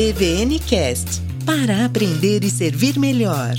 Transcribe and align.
EBVN 0.00 0.60
Cast 0.60 1.20
para 1.44 1.84
aprender 1.84 2.44
e 2.44 2.50
servir 2.50 2.96
melhor. 3.00 3.54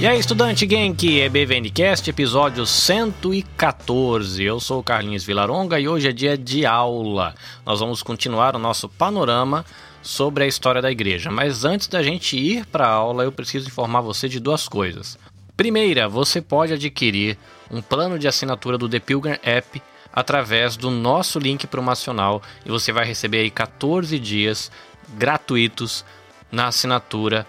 E 0.00 0.04
aí, 0.08 0.18
estudante 0.18 0.68
Genki, 0.68 1.20
EBVNcast, 1.20 2.10
episódio 2.10 2.66
114. 2.66 4.42
Eu 4.42 4.58
sou 4.58 4.80
o 4.80 4.82
Carlinhos 4.82 5.22
Vilaronga 5.22 5.78
e 5.78 5.86
hoje 5.86 6.08
é 6.08 6.12
dia 6.12 6.36
de 6.36 6.66
aula. 6.66 7.32
Nós 7.64 7.78
vamos 7.78 8.02
continuar 8.02 8.56
o 8.56 8.58
nosso 8.58 8.88
panorama 8.88 9.64
sobre 10.02 10.42
a 10.42 10.48
história 10.48 10.82
da 10.82 10.90
igreja. 10.90 11.30
Mas 11.30 11.64
antes 11.64 11.86
da 11.86 12.02
gente 12.02 12.36
ir 12.36 12.66
para 12.66 12.88
a 12.88 12.90
aula, 12.90 13.22
eu 13.22 13.30
preciso 13.30 13.68
informar 13.68 14.00
você 14.00 14.28
de 14.28 14.40
duas 14.40 14.66
coisas. 14.66 15.16
Primeira, 15.56 16.08
você 16.08 16.42
pode 16.42 16.72
adquirir 16.72 17.38
um 17.70 17.80
plano 17.80 18.18
de 18.18 18.26
assinatura 18.26 18.76
do 18.76 18.88
The 18.88 18.98
Pilgrim 18.98 19.38
App 19.42 19.80
através 20.12 20.76
do 20.76 20.90
nosso 20.90 21.38
link 21.38 21.66
promocional 21.66 22.42
e 22.64 22.70
você 22.70 22.92
vai 22.92 23.04
receber 23.04 23.38
aí 23.38 23.50
14 23.50 24.18
dias 24.18 24.70
gratuitos 25.16 26.04
na 26.50 26.68
assinatura 26.68 27.46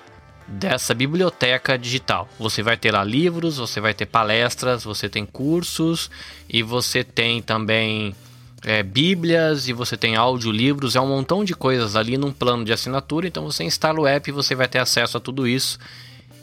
dessa 0.47 0.93
biblioteca 0.93 1.77
digital. 1.77 2.29
Você 2.39 2.61
vai 2.61 2.77
ter 2.77 2.91
lá 2.91 3.03
livros, 3.03 3.57
você 3.57 3.81
vai 3.81 3.93
ter 3.93 4.05
palestras, 4.05 4.83
você 4.83 5.09
tem 5.09 5.25
cursos 5.25 6.11
e 6.47 6.61
você 6.61 7.03
tem 7.03 7.41
também 7.41 8.15
é, 8.63 8.83
bíblias 8.83 9.67
e 9.67 9.73
você 9.73 9.97
tem 9.97 10.15
audiolivros, 10.15 10.95
é 10.95 11.01
um 11.01 11.07
montão 11.07 11.43
de 11.43 11.55
coisas 11.55 11.95
ali 11.95 12.17
num 12.17 12.31
plano 12.31 12.63
de 12.63 12.71
assinatura. 12.71 13.27
Então 13.27 13.45
você 13.45 13.63
instala 13.63 13.99
o 13.99 14.07
app 14.07 14.29
e 14.29 14.33
você 14.33 14.53
vai 14.53 14.67
ter 14.67 14.79
acesso 14.79 15.17
a 15.17 15.19
tudo 15.19 15.47
isso. 15.47 15.79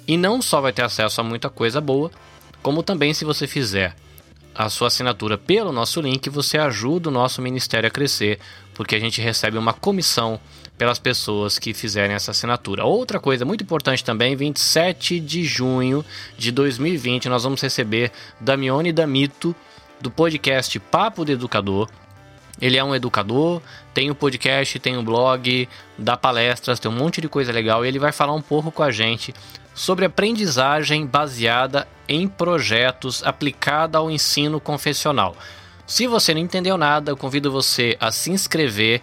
E 0.06 0.17
não 0.17 0.42
só 0.42 0.61
vai 0.61 0.72
ter 0.72 0.83
acesso 0.83 1.20
a 1.20 1.25
muita 1.25 1.48
coisa 1.48 1.81
boa, 1.81 2.11
como 2.62 2.83
também 2.83 3.14
se 3.14 3.25
você 3.25 3.47
fizer 3.47 3.95
a 4.55 4.69
sua 4.69 4.89
assinatura 4.89 5.39
pelo 5.39 5.72
nosso 5.72 6.00
link, 6.00 6.28
você 6.28 6.59
ajuda 6.59 7.09
o 7.09 7.12
nosso 7.12 7.41
ministério 7.41 7.86
a 7.86 7.91
crescer, 7.91 8.39
porque 8.75 8.94
a 8.94 9.00
gente 9.00 9.20
recebe 9.20 9.56
uma 9.56 9.72
comissão 9.72 10.39
pelas 10.77 10.98
pessoas 10.98 11.59
que 11.59 11.72
fizerem 11.72 12.14
essa 12.14 12.33
assinatura. 12.33 12.84
Outra 12.84 13.20
coisa 13.20 13.44
muito 13.44 13.64
importante 13.64 14.05
também, 14.05 14.36
27 14.36 15.20
de 15.20 15.44
junho 15.44 16.05
de 16.37 16.50
2020, 16.50 17.28
nós 17.28 17.44
vamos 17.44 17.62
receber 17.62 18.11
Damione 18.41 18.92
Damito 18.92 19.55
do 20.00 20.11
podcast 20.11 20.78
Papo 20.81 21.25
do 21.25 21.33
Educador. 21.33 21.89
Ele 22.61 22.77
é 22.77 22.84
um 22.84 22.95
educador, 22.95 23.61
tem 23.95 24.11
um 24.11 24.14
podcast, 24.14 24.78
tem 24.78 24.97
um 24.97 25.05
blog, 25.05 25.69
dá 25.98 26.17
palestras, 26.17 26.78
tem 26.78 26.91
um 26.91 26.94
monte 26.94 27.20
de 27.20 27.28
coisa 27.28 27.53
legal 27.53 27.84
e 27.84 27.89
ele 27.89 27.98
vai 27.98 28.12
falar 28.12 28.34
um 28.34 28.42
pouco 28.42 28.70
com 28.70 28.83
a 28.83 28.91
gente 28.91 29.34
sobre 29.75 30.05
aprendizagem 30.05 31.06
baseada 31.06 31.89
em 32.09 32.28
projetos 32.28 33.22
aplicada 33.25 33.98
ao 33.98 34.11
ensino 34.11 34.61
confessional. 34.61 35.34
Se 35.86 36.06
você 36.06 36.33
não 36.33 36.41
entendeu 36.41 36.77
nada, 36.77 37.11
eu 37.11 37.17
convido 37.17 37.50
você 37.50 37.97
a 38.00 38.11
se 38.11 38.31
inscrever 38.31 39.00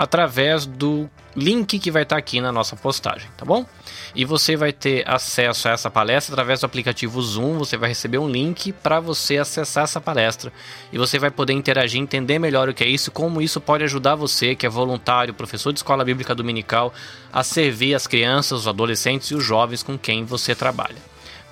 através 0.00 0.64
do 0.64 1.10
link 1.36 1.78
que 1.78 1.90
vai 1.90 2.04
estar 2.04 2.16
aqui 2.16 2.40
na 2.40 2.50
nossa 2.50 2.74
postagem, 2.74 3.28
tá 3.36 3.44
bom? 3.44 3.66
E 4.14 4.24
você 4.24 4.56
vai 4.56 4.72
ter 4.72 5.06
acesso 5.06 5.68
a 5.68 5.72
essa 5.72 5.90
palestra 5.90 6.32
através 6.32 6.60
do 6.60 6.64
aplicativo 6.64 7.20
Zoom. 7.20 7.58
Você 7.58 7.76
vai 7.76 7.90
receber 7.90 8.16
um 8.16 8.26
link 8.26 8.72
para 8.72 8.98
você 8.98 9.36
acessar 9.36 9.84
essa 9.84 10.00
palestra 10.00 10.50
e 10.90 10.96
você 10.96 11.18
vai 11.18 11.30
poder 11.30 11.52
interagir, 11.52 12.00
entender 12.00 12.38
melhor 12.38 12.66
o 12.70 12.72
que 12.72 12.82
é 12.82 12.88
isso, 12.88 13.10
como 13.10 13.42
isso 13.42 13.60
pode 13.60 13.84
ajudar 13.84 14.14
você, 14.14 14.54
que 14.54 14.64
é 14.64 14.70
voluntário, 14.70 15.34
professor 15.34 15.70
de 15.70 15.80
escola 15.80 16.02
bíblica 16.02 16.34
dominical, 16.34 16.94
a 17.30 17.44
servir 17.44 17.94
as 17.94 18.06
crianças, 18.06 18.60
os 18.60 18.68
adolescentes 18.68 19.30
e 19.30 19.34
os 19.34 19.44
jovens 19.44 19.82
com 19.82 19.98
quem 19.98 20.24
você 20.24 20.54
trabalha. 20.54 20.96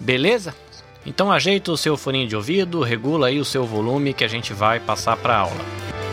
Beleza? 0.00 0.54
Então 1.04 1.30
ajeita 1.30 1.70
o 1.70 1.76
seu 1.76 1.98
fone 1.98 2.26
de 2.26 2.34
ouvido, 2.34 2.80
regula 2.80 3.26
aí 3.26 3.38
o 3.38 3.44
seu 3.44 3.66
volume 3.66 4.14
que 4.14 4.24
a 4.24 4.28
gente 4.28 4.54
vai 4.54 4.80
passar 4.80 5.18
para 5.18 5.34
a 5.34 5.40
aula. 5.40 6.07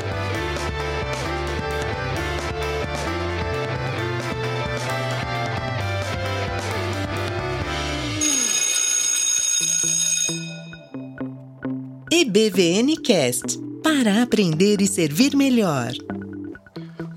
EBVN 12.17 12.95
Cast 13.03 13.59
para 13.83 14.23
aprender 14.23 14.79
e 14.79 14.87
servir 14.87 15.35
melhor. 15.35 15.91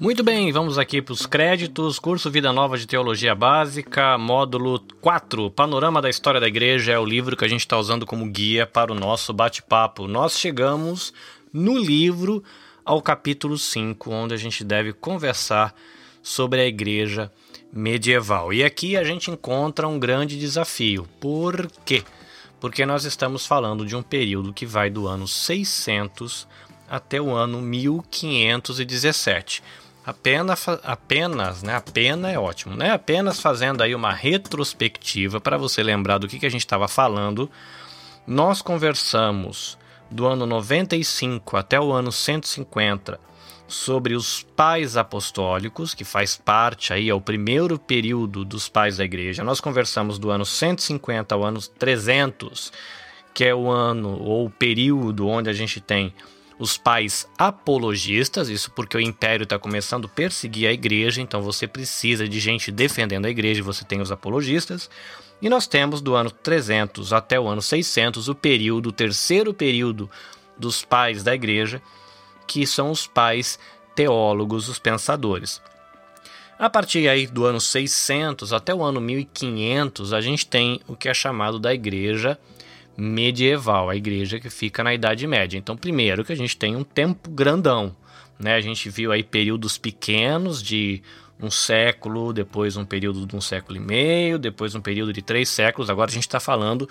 Muito 0.00 0.25
bem, 0.25 0.50
vamos 0.50 0.76
aqui 0.76 1.00
para 1.00 1.12
os 1.12 1.25
créditos. 1.25 2.00
Curso 2.00 2.28
Vida 2.28 2.53
Nova 2.53 2.76
de 2.76 2.84
Teologia 2.84 3.32
Básica, 3.32 4.19
módulo 4.19 4.81
4, 5.00 5.53
Panorama 5.53 6.03
da 6.03 6.10
História 6.10 6.41
da 6.41 6.48
Igreja, 6.48 6.91
é 6.91 6.98
o 6.98 7.04
livro 7.04 7.37
que 7.37 7.44
a 7.44 7.48
gente 7.48 7.60
está 7.60 7.78
usando 7.78 8.04
como 8.04 8.28
guia 8.28 8.66
para 8.66 8.91
o 8.91 8.94
nosso 8.97 9.32
bate-papo. 9.32 10.08
Nós 10.08 10.37
chegamos 10.37 11.14
no 11.53 11.78
livro 11.78 12.42
ao 12.84 13.00
capítulo 13.00 13.56
5, 13.56 14.10
onde 14.10 14.34
a 14.34 14.37
gente 14.37 14.64
deve 14.64 14.92
conversar 14.92 15.76
sobre 16.20 16.60
a 16.60 16.66
igreja 16.66 17.31
medieval. 17.72 18.53
E 18.53 18.64
aqui 18.64 18.97
a 18.97 19.04
gente 19.04 19.31
encontra 19.31 19.87
um 19.87 19.97
grande 19.97 20.37
desafio. 20.37 21.06
Por 21.20 21.70
quê? 21.84 22.03
porque 22.03 22.18
nós 22.84 23.04
estamos 23.04 23.46
falando 23.46 23.86
de 23.86 23.94
um 23.94 24.02
período 24.02 24.52
que 24.52 24.66
vai 24.66 24.91
do 24.91 25.06
ano 25.06 25.28
600 25.28 26.46
até 26.88 27.20
o 27.20 27.34
ano 27.34 27.60
1517. 27.60 29.62
Apenas, 30.04 30.66
apenas, 30.82 31.62
né? 31.62 31.76
Apenas 31.76 32.32
é 32.32 32.38
ótimo, 32.38 32.74
né? 32.74 32.92
Apenas 32.92 33.41
fazendo 33.41 33.82
aí 33.82 33.94
uma 33.94 34.12
retrospectiva 34.12 35.41
para 35.41 35.58
você 35.58 35.82
lembrar 35.82 36.19
do 36.19 36.26
que, 36.26 36.38
que 36.38 36.46
a 36.46 36.50
gente 36.50 36.62
estava 36.62 36.88
falando. 36.88 37.50
Nós 38.26 38.62
conversamos 38.62 39.76
do 40.10 40.26
ano 40.26 40.46
95 40.46 41.56
até 41.56 41.78
o 41.78 41.92
ano 41.92 42.10
150 42.10 43.20
sobre 43.69 44.15
os 44.15 44.43
pais 44.56 44.97
apostólicos, 44.97 45.93
que 45.95 46.03
faz 46.03 46.37
parte 46.37 46.93
aí, 46.93 47.11
é 47.11 47.15
o 47.15 47.21
primeiro 47.21 47.79
período 47.79 48.45
dos 48.45 48.67
pais 48.69 48.97
da 48.97 49.05
igreja. 49.05 49.45
Nós 49.45 49.61
conversamos 49.61 50.19
do 50.19 50.31
ano 50.31 50.47
150 50.47 51.34
ao 51.34 51.45
ano 51.45 51.61
300, 51.61 52.73
que 53.34 53.45
é 53.45 53.55
o 53.55 53.71
ano 53.71 54.19
ou 54.21 54.47
o 54.47 54.51
período 54.51 55.29
onde 55.29 55.51
a 55.51 55.53
gente 55.53 55.81
tem 55.81 56.15
os 56.59 56.77
pais 56.77 57.29
apologistas, 57.39 58.49
isso 58.49 58.71
porque 58.73 58.97
o 58.97 59.01
império 59.01 59.45
está 59.45 59.59
começando 59.59 60.06
a 60.06 60.09
perseguir 60.09 60.69
a 60.69 60.73
igreja, 60.73 61.21
então 61.21 61.41
você 61.41 61.69
precisa 61.69 62.29
de 62.29 62.41
gente 62.41 62.73
defendendo 62.73 63.27
a 63.27 63.31
igreja 63.31 63.62
você 63.62 63.85
tem 63.85 64.00
os 64.00 64.11
apologistas. 64.11 64.91
E 65.41 65.49
nós 65.49 65.69
temos 65.69 66.00
do 66.00 66.17
ano 66.17 66.31
300 66.31 67.12
até 67.12 67.39
o 67.39 67.47
ano 67.47 67.62
600 67.62 68.29
o 68.29 68.35
período, 68.35 68.89
o 68.89 68.93
terceiro 68.93 69.55
período 69.55 70.11
dos 70.59 70.85
pais 70.85 71.23
da 71.23 71.33
igreja, 71.33 71.81
que 72.48 72.66
são 72.66 72.91
os 72.91 73.06
pais 73.06 73.59
teólogos, 73.94 74.69
os 74.69 74.78
pensadores. 74.78 75.62
A 76.59 76.69
partir 76.69 77.09
aí 77.09 77.26
do 77.26 77.44
ano 77.44 77.60
600 77.60 78.53
até 78.53 78.75
o 78.75 78.82
ano 78.82 79.00
1500, 79.00 80.12
a 80.12 80.20
gente 80.20 80.44
tem 80.44 80.81
o 80.88 80.97
que 80.97 81.08
é 81.08 81.14
chamado 81.14 81.60
da 81.60 81.72
igreja 81.72 82.37
medieval, 82.97 83.88
a 83.88 83.94
igreja 83.94 84.41
que 84.41 84.50
fica 84.50 84.82
na 84.82 84.92
Idade 84.92 85.25
Média. 85.25 85.56
Então, 85.56 85.76
primeiro 85.76 86.25
que 86.25 86.32
a 86.32 86.37
gente 86.37 86.56
tem 86.56 86.75
um 86.75 86.82
tempo 86.82 87.31
grandão, 87.31 87.94
né? 88.41 88.54
A 88.54 88.60
gente 88.60 88.91
viu 88.91 89.12
aí 89.12 89.22
períodos 89.22 89.78
pequenos 89.78 90.60
de 90.60 91.00
um 91.41 91.48
século, 91.48 92.32
depois 92.32 92.76
um 92.76 92.84
período 92.84 93.25
de 93.25 93.37
um 93.37 93.41
século 93.41 93.76
e 93.76 93.81
meio, 93.81 94.37
depois 94.37 94.75
um 94.75 94.81
período 94.81 95.12
de 95.12 95.22
três 95.22 95.48
séculos. 95.48 95.88
Agora 95.88 96.10
a 96.10 96.14
gente 96.14 96.26
está 96.26 96.41
falando 96.41 96.88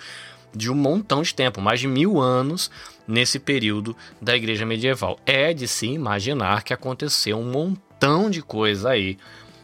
de 0.54 0.70
um 0.70 0.74
montão 0.74 1.22
de 1.22 1.34
tempo, 1.34 1.60
mais 1.60 1.80
de 1.80 1.88
mil 1.88 2.20
anos 2.20 2.70
nesse 3.06 3.38
período 3.38 3.96
da 4.20 4.36
Igreja 4.36 4.66
Medieval. 4.66 5.18
É 5.24 5.52
de 5.52 5.66
se 5.68 5.86
imaginar 5.86 6.62
que 6.62 6.72
aconteceu 6.72 7.38
um 7.38 7.50
montão 7.50 8.30
de 8.30 8.42
coisa 8.42 8.90
aí. 8.90 9.18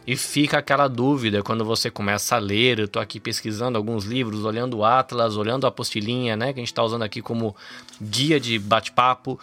E 0.07 0.15
fica 0.15 0.59
aquela 0.59 0.87
dúvida 0.87 1.41
quando 1.41 1.65
você 1.65 1.89
começa 1.89 2.35
a 2.35 2.39
ler. 2.39 2.77
Eu 2.77 2.85
estou 2.85 3.01
aqui 3.01 3.19
pesquisando 3.19 3.77
alguns 3.77 4.05
livros, 4.05 4.45
olhando 4.45 4.77
o 4.77 4.85
Atlas, 4.85 5.35
olhando 5.35 5.65
a 5.65 5.69
apostilinha, 5.69 6.35
né? 6.35 6.53
Que 6.53 6.59
a 6.59 6.61
gente 6.61 6.71
está 6.71 6.83
usando 6.83 7.01
aqui 7.01 7.21
como 7.21 7.55
guia 7.99 8.39
de 8.39 8.59
bate-papo. 8.59 9.39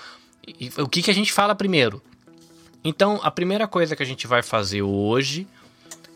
O 0.78 0.88
que, 0.88 1.02
que 1.02 1.10
a 1.10 1.14
gente 1.14 1.32
fala 1.32 1.54
primeiro? 1.54 2.00
Então, 2.84 3.20
a 3.22 3.30
primeira 3.30 3.66
coisa 3.66 3.96
que 3.96 4.02
a 4.02 4.06
gente 4.06 4.26
vai 4.26 4.42
fazer 4.42 4.82
hoje 4.82 5.46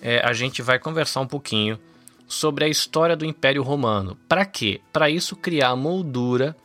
é 0.01 0.25
a 0.25 0.33
gente 0.33 0.63
vai 0.63 0.79
conversar 0.79 1.21
um 1.21 1.27
pouquinho 1.27 1.79
sobre 2.27 2.65
a 2.65 2.69
história 2.69 3.17
do 3.17 3.25
Império 3.25 3.63
Romano. 3.63 4.17
Para 4.29 4.45
quê? 4.45 4.81
Para 4.93 5.09
isso 5.09 5.37
criar 5.37 5.77
moldura 5.77 6.57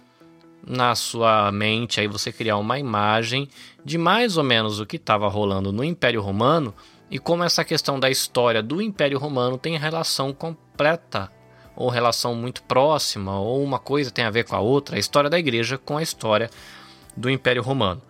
na 0.65 0.95
sua 0.95 1.51
mente, 1.51 1.99
aí 1.99 2.07
você 2.07 2.31
criar 2.31 2.57
uma 2.57 2.77
imagem 2.77 3.47
de 3.83 3.97
mais 3.97 4.37
ou 4.37 4.43
menos 4.43 4.79
o 4.79 4.85
que 4.85 4.97
estava 4.97 5.27
rolando 5.27 5.71
no 5.71 5.83
Império 5.83 6.21
Romano 6.21 6.73
e 7.09 7.17
como 7.19 7.43
essa 7.43 7.63
questão 7.63 7.99
da 7.99 8.09
história 8.09 8.61
do 8.61 8.81
Império 8.81 9.17
Romano 9.17 9.57
tem 9.57 9.77
relação 9.77 10.31
completa 10.31 11.31
ou 11.75 11.89
relação 11.89 12.35
muito 12.35 12.61
próxima 12.63 13.39
ou 13.39 13.63
uma 13.63 13.79
coisa 13.79 14.11
tem 14.11 14.25
a 14.25 14.29
ver 14.29 14.45
com 14.45 14.55
a 14.55 14.59
outra, 14.59 14.95
a 14.95 14.99
história 14.99 15.29
da 15.29 15.39
igreja 15.39 15.77
com 15.77 15.97
a 15.97 16.03
história 16.03 16.49
do 17.15 17.29
Império 17.29 17.63
Romano. 17.63 18.01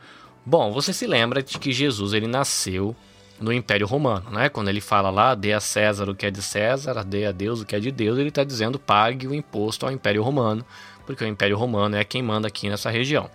Bom, 0.46 0.72
você 0.72 0.92
se 0.92 1.08
lembra 1.08 1.42
de 1.42 1.58
que 1.58 1.72
Jesus 1.72 2.14
ele 2.14 2.28
nasceu 2.28 2.96
no 3.42 3.52
Império 3.52 3.88
Romano, 3.88 4.30
né? 4.30 4.48
Quando 4.50 4.70
ele 4.70 4.80
fala 4.80 5.10
lá, 5.10 5.34
dê 5.34 5.52
a 5.52 5.60
César 5.60 6.10
o 6.10 6.16
que 6.16 6.28
é 6.28 6.32
de 6.32 6.42
César, 6.42 7.04
dê 7.04 7.26
a 7.26 7.32
Deus 7.32 7.62
o 7.62 7.66
que 7.66 7.76
é 7.76 7.80
de 7.80 7.92
Deus, 7.92 8.18
ele 8.18 8.30
está 8.30 8.44
dizendo 8.44 8.78
pague 8.78 9.28
o 9.28 9.34
imposto 9.34 9.86
ao 9.86 9.92
Império 9.92 10.22
Romano, 10.22 10.64
porque 11.06 11.24
o 11.24 11.28
Império 11.28 11.58
Romano 11.58 11.96
é 11.96 12.04
quem 12.04 12.22
manda 12.22 12.48
aqui 12.48 12.70
nessa 12.70 12.90
região. 12.90 13.30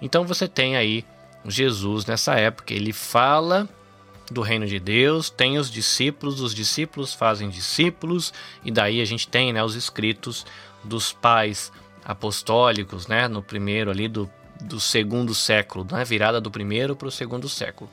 Então 0.00 0.24
você 0.24 0.46
tem 0.46 0.76
aí 0.76 1.04
Jesus 1.44 2.04
nessa 2.04 2.34
época, 2.34 2.74
ele 2.74 2.92
fala 2.92 3.68
do 4.30 4.42
reino 4.42 4.66
de 4.66 4.78
Deus, 4.78 5.30
tem 5.30 5.58
os 5.58 5.70
discípulos, 5.70 6.40
os 6.40 6.54
discípulos 6.54 7.12
fazem 7.14 7.48
discípulos, 7.48 8.32
e 8.64 8.70
daí 8.70 9.00
a 9.00 9.04
gente 9.04 9.26
tem 9.26 9.52
né, 9.52 9.64
os 9.64 9.74
escritos 9.74 10.46
dos 10.84 11.12
pais 11.12 11.72
apostólicos, 12.04 13.06
né, 13.06 13.26
no 13.26 13.42
primeiro 13.42 13.90
ali 13.90 14.06
do, 14.06 14.30
do 14.60 14.78
segundo 14.78 15.34
século, 15.34 15.86
né, 15.90 16.04
virada 16.04 16.40
do 16.40 16.50
primeiro 16.50 16.94
para 16.94 17.08
o 17.08 17.10
segundo 17.10 17.48
século. 17.48 17.90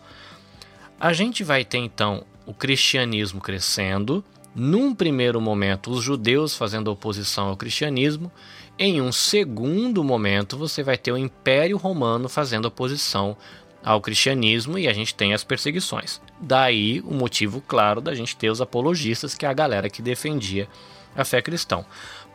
A 0.99 1.13
gente 1.13 1.44
vai 1.44 1.63
ter 1.63 1.77
então 1.77 2.25
o 2.44 2.55
cristianismo 2.55 3.39
crescendo, 3.39 4.25
num 4.55 4.95
primeiro 4.95 5.39
momento 5.39 5.91
os 5.91 6.03
judeus 6.03 6.55
fazendo 6.55 6.88
oposição 6.88 7.49
ao 7.49 7.55
cristianismo, 7.55 8.31
em 8.79 8.99
um 8.99 9.11
segundo 9.11 10.03
momento 10.03 10.57
você 10.57 10.81
vai 10.81 10.97
ter 10.97 11.11
o 11.11 11.17
Império 11.17 11.77
Romano 11.77 12.27
fazendo 12.27 12.65
oposição 12.65 13.38
ao 13.85 14.01
cristianismo 14.01 14.79
e 14.79 14.88
a 14.88 14.94
gente 14.94 15.13
tem 15.13 15.35
as 15.35 15.44
perseguições. 15.44 16.19
Daí 16.39 16.99
o 17.01 17.13
motivo 17.13 17.61
claro 17.61 18.01
da 18.01 18.15
gente 18.15 18.35
ter 18.35 18.49
os 18.49 18.59
apologistas, 18.59 19.35
que 19.35 19.45
é 19.45 19.49
a 19.49 19.53
galera 19.53 19.91
que 19.91 20.01
defendia 20.01 20.67
a 21.15 21.23
fé 21.23 21.44
cristã. 21.44 21.85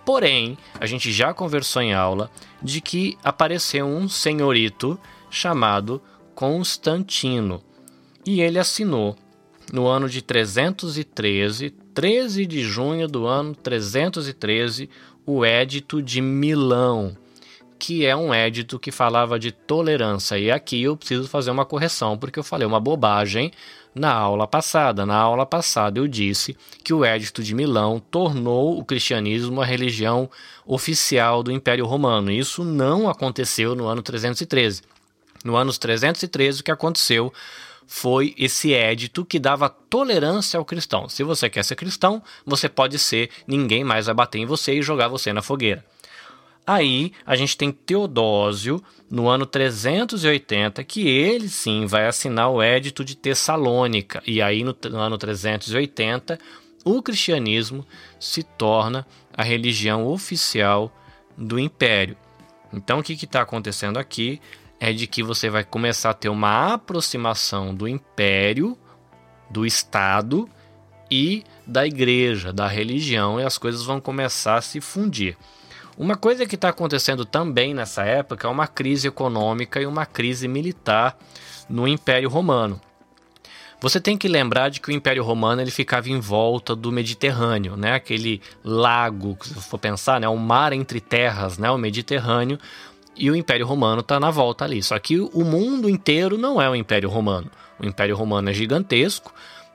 Porém, 0.04 0.56
a 0.78 0.86
gente 0.86 1.10
já 1.10 1.34
conversou 1.34 1.82
em 1.82 1.94
aula 1.94 2.30
de 2.62 2.80
que 2.80 3.18
apareceu 3.24 3.86
um 3.86 4.08
senhorito 4.08 4.96
chamado 5.28 6.00
Constantino 6.32 7.60
e 8.26 8.40
ele 8.40 8.58
assinou 8.58 9.16
no 9.72 9.86
ano 9.86 10.08
de 10.08 10.22
313, 10.22 11.70
13 11.70 12.46
de 12.46 12.62
junho 12.62 13.08
do 13.08 13.26
ano 13.26 13.54
313, 13.54 14.88
o 15.24 15.44
Édito 15.44 16.02
de 16.02 16.20
Milão 16.20 17.16
que 17.82 18.06
é 18.06 18.14
um 18.14 18.32
édito 18.32 18.78
que 18.78 18.92
falava 18.92 19.40
de 19.40 19.50
tolerância. 19.50 20.38
E 20.38 20.52
aqui 20.52 20.84
eu 20.84 20.96
preciso 20.96 21.26
fazer 21.26 21.50
uma 21.50 21.64
correção, 21.64 22.16
porque 22.16 22.38
eu 22.38 22.44
falei 22.44 22.64
uma 22.64 22.78
bobagem 22.78 23.50
na 23.92 24.12
aula 24.12 24.46
passada. 24.46 25.04
Na 25.04 25.16
aula 25.16 25.44
passada 25.44 25.98
eu 25.98 26.06
disse 26.06 26.56
que 26.84 26.94
o 26.94 27.04
Édito 27.04 27.42
de 27.42 27.56
Milão 27.56 27.98
tornou 27.98 28.78
o 28.78 28.84
cristianismo 28.84 29.60
a 29.60 29.64
religião 29.64 30.30
oficial 30.64 31.42
do 31.42 31.50
Império 31.50 31.84
Romano. 31.84 32.30
Isso 32.30 32.62
não 32.62 33.08
aconteceu 33.08 33.74
no 33.74 33.88
ano 33.88 34.00
313. 34.00 34.82
No 35.44 35.56
ano 35.56 35.72
313 35.72 36.60
o 36.60 36.62
que 36.62 36.70
aconteceu 36.70 37.32
foi 37.94 38.34
esse 38.38 38.72
édito 38.72 39.22
que 39.22 39.38
dava 39.38 39.68
tolerância 39.68 40.56
ao 40.56 40.64
cristão. 40.64 41.10
Se 41.10 41.22
você 41.22 41.50
quer 41.50 41.62
ser 41.62 41.76
cristão, 41.76 42.22
você 42.44 42.66
pode 42.66 42.98
ser, 42.98 43.28
ninguém 43.46 43.84
mais 43.84 44.06
vai 44.06 44.14
bater 44.14 44.38
em 44.38 44.46
você 44.46 44.72
e 44.72 44.82
jogar 44.82 45.08
você 45.08 45.30
na 45.30 45.42
fogueira. 45.42 45.84
Aí 46.66 47.12
a 47.26 47.36
gente 47.36 47.54
tem 47.54 47.70
Teodósio 47.70 48.82
no 49.10 49.28
ano 49.28 49.44
380, 49.44 50.82
que 50.84 51.06
ele 51.06 51.50
sim 51.50 51.84
vai 51.84 52.06
assinar 52.06 52.48
o 52.48 52.62
Édito 52.62 53.04
de 53.04 53.14
Tessalônica. 53.14 54.22
E 54.26 54.40
aí 54.40 54.64
no, 54.64 54.74
no 54.90 54.98
ano 54.98 55.18
380, 55.18 56.38
o 56.86 57.02
cristianismo 57.02 57.86
se 58.18 58.42
torna 58.42 59.06
a 59.36 59.42
religião 59.42 60.06
oficial 60.06 60.90
do 61.36 61.58
império. 61.58 62.16
Então 62.72 63.00
o 63.00 63.02
que 63.02 63.12
está 63.12 63.42
acontecendo 63.42 63.98
aqui 63.98 64.40
é 64.82 64.92
de 64.92 65.06
que 65.06 65.22
você 65.22 65.48
vai 65.48 65.62
começar 65.62 66.10
a 66.10 66.14
ter 66.14 66.28
uma 66.28 66.74
aproximação 66.74 67.72
do 67.72 67.86
império, 67.86 68.76
do 69.48 69.64
Estado 69.64 70.48
e 71.08 71.44
da 71.64 71.86
igreja, 71.86 72.52
da 72.52 72.66
religião, 72.66 73.38
e 73.38 73.44
as 73.44 73.56
coisas 73.56 73.84
vão 73.84 74.00
começar 74.00 74.56
a 74.56 74.60
se 74.60 74.80
fundir. 74.80 75.36
Uma 75.96 76.16
coisa 76.16 76.46
que 76.46 76.56
está 76.56 76.70
acontecendo 76.70 77.24
também 77.24 77.72
nessa 77.72 78.02
época 78.02 78.48
é 78.48 78.50
uma 78.50 78.66
crise 78.66 79.06
econômica 79.06 79.80
e 79.80 79.86
uma 79.86 80.04
crise 80.04 80.48
militar 80.48 81.16
no 81.68 81.86
Império 81.86 82.28
Romano. 82.28 82.80
Você 83.80 84.00
tem 84.00 84.18
que 84.18 84.26
lembrar 84.26 84.68
de 84.68 84.80
que 84.80 84.88
o 84.88 84.92
Império 84.92 85.22
Romano 85.22 85.60
ele 85.60 85.70
ficava 85.70 86.08
em 86.08 86.18
volta 86.18 86.74
do 86.74 86.90
Mediterrâneo, 86.90 87.76
né? 87.76 87.94
Aquele 87.94 88.40
lago, 88.64 89.36
se 89.42 89.54
for 89.54 89.78
pensar, 89.78 90.20
né? 90.20 90.28
O 90.28 90.36
mar 90.36 90.72
entre 90.72 91.00
terras, 91.00 91.56
né? 91.56 91.70
O 91.70 91.78
Mediterrâneo. 91.78 92.58
E 93.16 93.30
o 93.30 93.36
Império 93.36 93.66
Romano 93.66 94.00
está 94.00 94.18
na 94.18 94.30
volta 94.30 94.64
ali. 94.64 94.82
Só 94.82 94.98
que 94.98 95.20
o 95.20 95.44
mundo 95.44 95.88
inteiro 95.88 96.38
não 96.38 96.60
é 96.60 96.68
o 96.68 96.74
Império 96.74 97.08
Romano. 97.08 97.50
O 97.78 97.86
Império 97.86 98.16
Romano 98.16 98.48
é 98.50 98.52
gigantesco, 98.52 99.32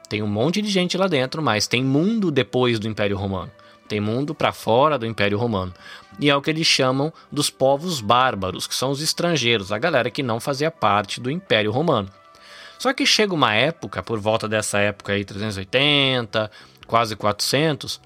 tem 0.08 0.24
um 0.24 0.28
monte 0.28 0.62
de 0.62 0.70
gente 0.70 0.98
lá 0.98 1.08
dentro, 1.08 1.42
mas 1.42 1.68
tem 1.68 1.84
mundo 1.84 2.32
depois 2.32 2.80
do 2.80 2.88
Império 2.88 3.18
Romano. 3.18 3.52
Tem 3.88 4.00
mundo 4.00 4.34
para 4.34 4.52
fora 4.52 4.98
do 4.98 5.06
Império 5.06 5.38
Romano. 5.38 5.74
E 6.20 6.30
é 6.30 6.36
o 6.36 6.42
que 6.42 6.50
eles 6.50 6.66
chamam 6.66 7.12
dos 7.32 7.50
povos 7.50 8.02
bárbaros, 8.02 8.68
que 8.68 8.76
são 8.76 8.92
os 8.92 9.02
estrangeiros, 9.02 9.72
a 9.72 9.78
galera 9.78 10.10
que 10.10 10.24
não 10.24 10.40
fazia 10.40 10.72
parte 10.72 11.20
do 11.20 11.30
Império 11.30 11.72
Romano. 11.72 12.10
Só 12.80 12.94
que 12.94 13.06
chega 13.06 13.34
uma 13.34 13.54
época, 13.54 14.04
por 14.04 14.20
volta 14.20 14.48
dessa 14.48 14.80
época 14.80 15.14
aí, 15.14 15.26
380, 15.26 16.50
quase 16.86 17.16
400, 17.16 18.00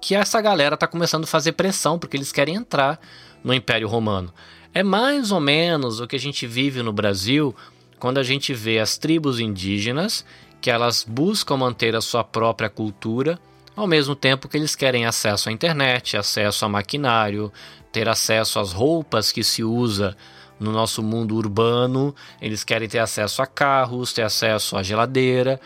que 0.00 0.14
essa 0.14 0.40
galera 0.40 0.74
está 0.74 0.86
começando 0.86 1.24
a 1.24 1.28
fazer 1.28 1.52
pressão 1.52 1.98
porque 1.98 2.16
eles 2.16 2.32
querem 2.32 2.54
entrar 2.54 3.00
no 3.42 3.54
Império 3.54 3.88
Romano. 3.88 4.32
É 4.74 4.82
mais 4.82 5.30
ou 5.30 5.38
menos 5.38 6.00
o 6.00 6.06
que 6.06 6.16
a 6.16 6.20
gente 6.20 6.48
vive 6.48 6.82
no 6.82 6.92
Brasil 6.92 7.54
quando 8.00 8.18
a 8.18 8.24
gente 8.24 8.52
vê 8.52 8.80
as 8.80 8.98
tribos 8.98 9.38
indígenas 9.38 10.26
que 10.60 10.68
elas 10.68 11.06
buscam 11.08 11.56
manter 11.56 11.94
a 11.94 12.00
sua 12.00 12.24
própria 12.24 12.68
cultura 12.68 13.38
ao 13.76 13.86
mesmo 13.86 14.16
tempo 14.16 14.48
que 14.48 14.56
eles 14.56 14.74
querem 14.74 15.06
acesso 15.06 15.48
à 15.48 15.52
internet, 15.52 16.16
acesso 16.16 16.64
a 16.64 16.68
maquinário, 16.68 17.52
ter 17.92 18.08
acesso 18.08 18.58
às 18.58 18.72
roupas 18.72 19.30
que 19.30 19.44
se 19.44 19.62
usa 19.62 20.16
no 20.58 20.72
nosso 20.72 21.02
mundo 21.02 21.36
urbano, 21.36 22.14
eles 22.40 22.64
querem 22.64 22.88
ter 22.88 22.98
acesso 22.98 23.42
a 23.42 23.46
carros, 23.46 24.12
ter 24.12 24.22
acesso 24.22 24.76
à 24.76 24.82
geladeira. 24.82 25.60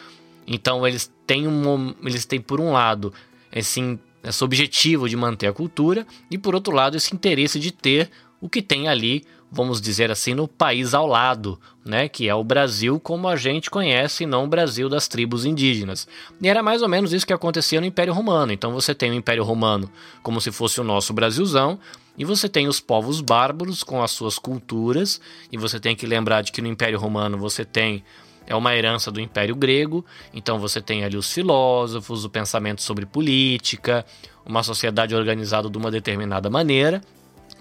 Então 0.47 0.87
eles 0.87 1.11
têm 1.27 1.47
um, 1.47 1.95
eles 2.03 2.27
têm 2.27 2.41
por 2.41 2.61
um 2.61 2.73
lado 2.73 3.13
esse, 3.53 3.99
esse 4.23 4.45
objetivo 4.45 5.09
de 5.09 5.17
manter 5.17 5.47
a 5.47 5.53
cultura 5.53 6.07
e 6.31 6.37
por 6.37 6.55
outro 6.55 6.75
lado 6.75 6.97
esse 6.97 7.15
interesse 7.15 7.59
de 7.59 7.71
ter 7.71 8.11
o 8.41 8.49
que 8.49 8.63
tem 8.63 8.89
ali 8.89 9.25
vamos 9.51 9.81
dizer 9.81 10.11
assim, 10.11 10.35
no 10.35 10.47
país 10.47 10.93
ao 10.93 11.07
lado, 11.07 11.59
né, 11.85 12.09
que 12.09 12.29
é 12.29 12.35
o 12.35 12.45
Brasil 12.45 13.01
como 13.01 13.29
a 13.29 13.37
gente 13.37 13.71
conhece, 13.71 14.25
e 14.25 14.27
não 14.27 14.45
o 14.45 14.49
Brasil 14.49 14.89
das 14.89 15.09
tribos 15.09 15.45
indígenas. 15.45 16.07
E 16.41 16.49
era 16.49 16.63
mais 16.63 16.83
ou 16.83 16.89
menos 16.89 17.13
isso 17.13 17.27
que 17.27 17.33
acontecia 17.33 17.81
no 17.81 17.87
Império 17.87 18.13
Romano. 18.13 18.53
Então 18.53 18.73
você 18.73 18.95
tem 18.95 19.11
o 19.11 19.15
Império 19.15 19.43
Romano 19.43 19.91
como 20.23 20.41
se 20.41 20.53
fosse 20.53 20.81
o 20.81 20.85
nosso 20.85 21.13
Brasilzão, 21.13 21.79
e 22.17 22.25
você 22.25 22.49
tem 22.49 22.67
os 22.67 22.81
povos 22.81 23.21
bárbaros 23.21 23.83
com 23.83 24.03
as 24.03 24.11
suas 24.11 24.39
culturas, 24.39 25.21
e 25.51 25.57
você 25.57 25.81
tem 25.81 25.97
que 25.97 26.07
lembrar 26.07 26.43
de 26.43 26.53
que 26.53 26.61
no 26.61 26.69
Império 26.69 26.99
Romano 26.99 27.39
você 27.39 27.65
tem 27.65 28.05
é 28.47 28.57
uma 28.57 28.75
herança 28.75 29.11
do 29.11 29.21
Império 29.21 29.55
Grego, 29.55 30.03
então 30.33 30.59
você 30.59 30.81
tem 30.81 31.05
ali 31.05 31.19
os 31.19 31.31
filósofos, 31.31 32.25
o 32.25 32.31
pensamento 32.31 32.81
sobre 32.81 33.05
política, 33.05 34.07
uma 34.45 34.63
sociedade 34.63 35.15
organizada 35.15 35.69
de 35.69 35.77
uma 35.77 35.91
determinada 35.91 36.49
maneira, 36.49 37.03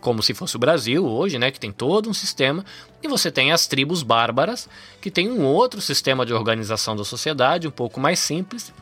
como 0.02 0.22
se 0.22 0.34
fosse 0.34 0.56
o 0.56 0.60
Brasil 0.60 1.06
hoje, 1.06 1.38
né, 1.40 1.52
que 1.52 1.60
tem 1.60 1.72
todo 1.72 2.10
um 2.10 2.14
sistema, 2.14 2.64
e 3.02 3.08
você 3.08 3.32
tem 3.32 3.52
as 3.52 3.68
tribos 3.68 4.04
bárbaras, 4.04 4.70
que 5.02 5.12
tem 5.12 5.30
um 5.30 5.44
outro 5.44 5.82
sistema 5.82 6.26
de 6.26 6.34
organização 6.34 6.96
da 6.96 7.04
sociedade, 7.04 7.68
um 7.68 7.72
pouco 7.72 8.00
mais 8.00 8.20
simples, 8.20 8.74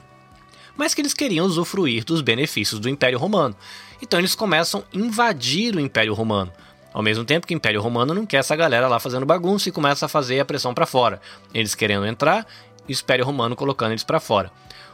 mas 0.78 0.94
que 0.94 1.02
eles 1.02 1.14
queriam 1.14 1.46
usufruir 1.46 2.04
dos 2.04 2.22
benefícios 2.22 2.80
do 2.80 2.90
Império 2.90 3.18
Romano. 3.18 3.56
Então 4.02 4.20
eles 4.20 4.36
começam 4.36 4.84
a 4.94 4.98
invadir 4.98 5.76
o 5.76 5.80
Império 5.80 6.14
Romano. 6.14 6.52
Ao 6.94 7.02
mesmo 7.02 7.26
tempo 7.26 7.48
que 7.48 7.54
o 7.54 7.58
Império 7.58 7.82
Romano 7.82 8.14
não 8.14 8.26
quer 8.26 8.38
essa 8.38 8.56
galera 8.56 8.88
lá 8.88 9.00
fazendo 9.00 9.26
bagunça 9.26 9.68
e 9.68 9.72
começa 9.72 10.06
a 10.06 10.10
fazer 10.10 10.40
a 10.40 10.46
pressão 10.46 10.74
para 10.74 10.86
fora. 10.86 11.22
Eles 11.54 11.76
querendo 11.76 12.06
entrar 12.06 12.46
e 12.88 12.94
o 12.94 12.96
Império 12.96 13.26
Romano 13.26 13.56
colocando 13.56 13.92
eles 13.92 14.04
para 14.04 14.20
fora. 14.20 14.52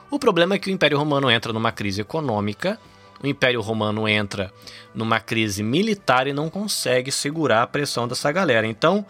O 0.10 0.20
problema 0.20 0.56
é 0.56 0.60
que 0.60 0.70
o 0.70 0.74
Império 0.74 0.98
Romano 0.98 1.30
entra 1.30 1.54
numa 1.54 1.72
crise 1.72 2.02
econômica 2.02 2.80
o 3.24 3.28
Império 3.28 3.62
Romano 3.62 4.08
entra 4.08 4.52
numa 4.94 5.20
crise 5.20 5.62
militar 5.64 6.28
e 6.28 6.34
não 6.34 6.50
consegue 6.50 7.12
segurar 7.12 7.64
a 7.64 7.68
pressão 7.68 8.08
dessa 8.08 8.32
galera. 8.32 8.66
Então, 8.68 9.06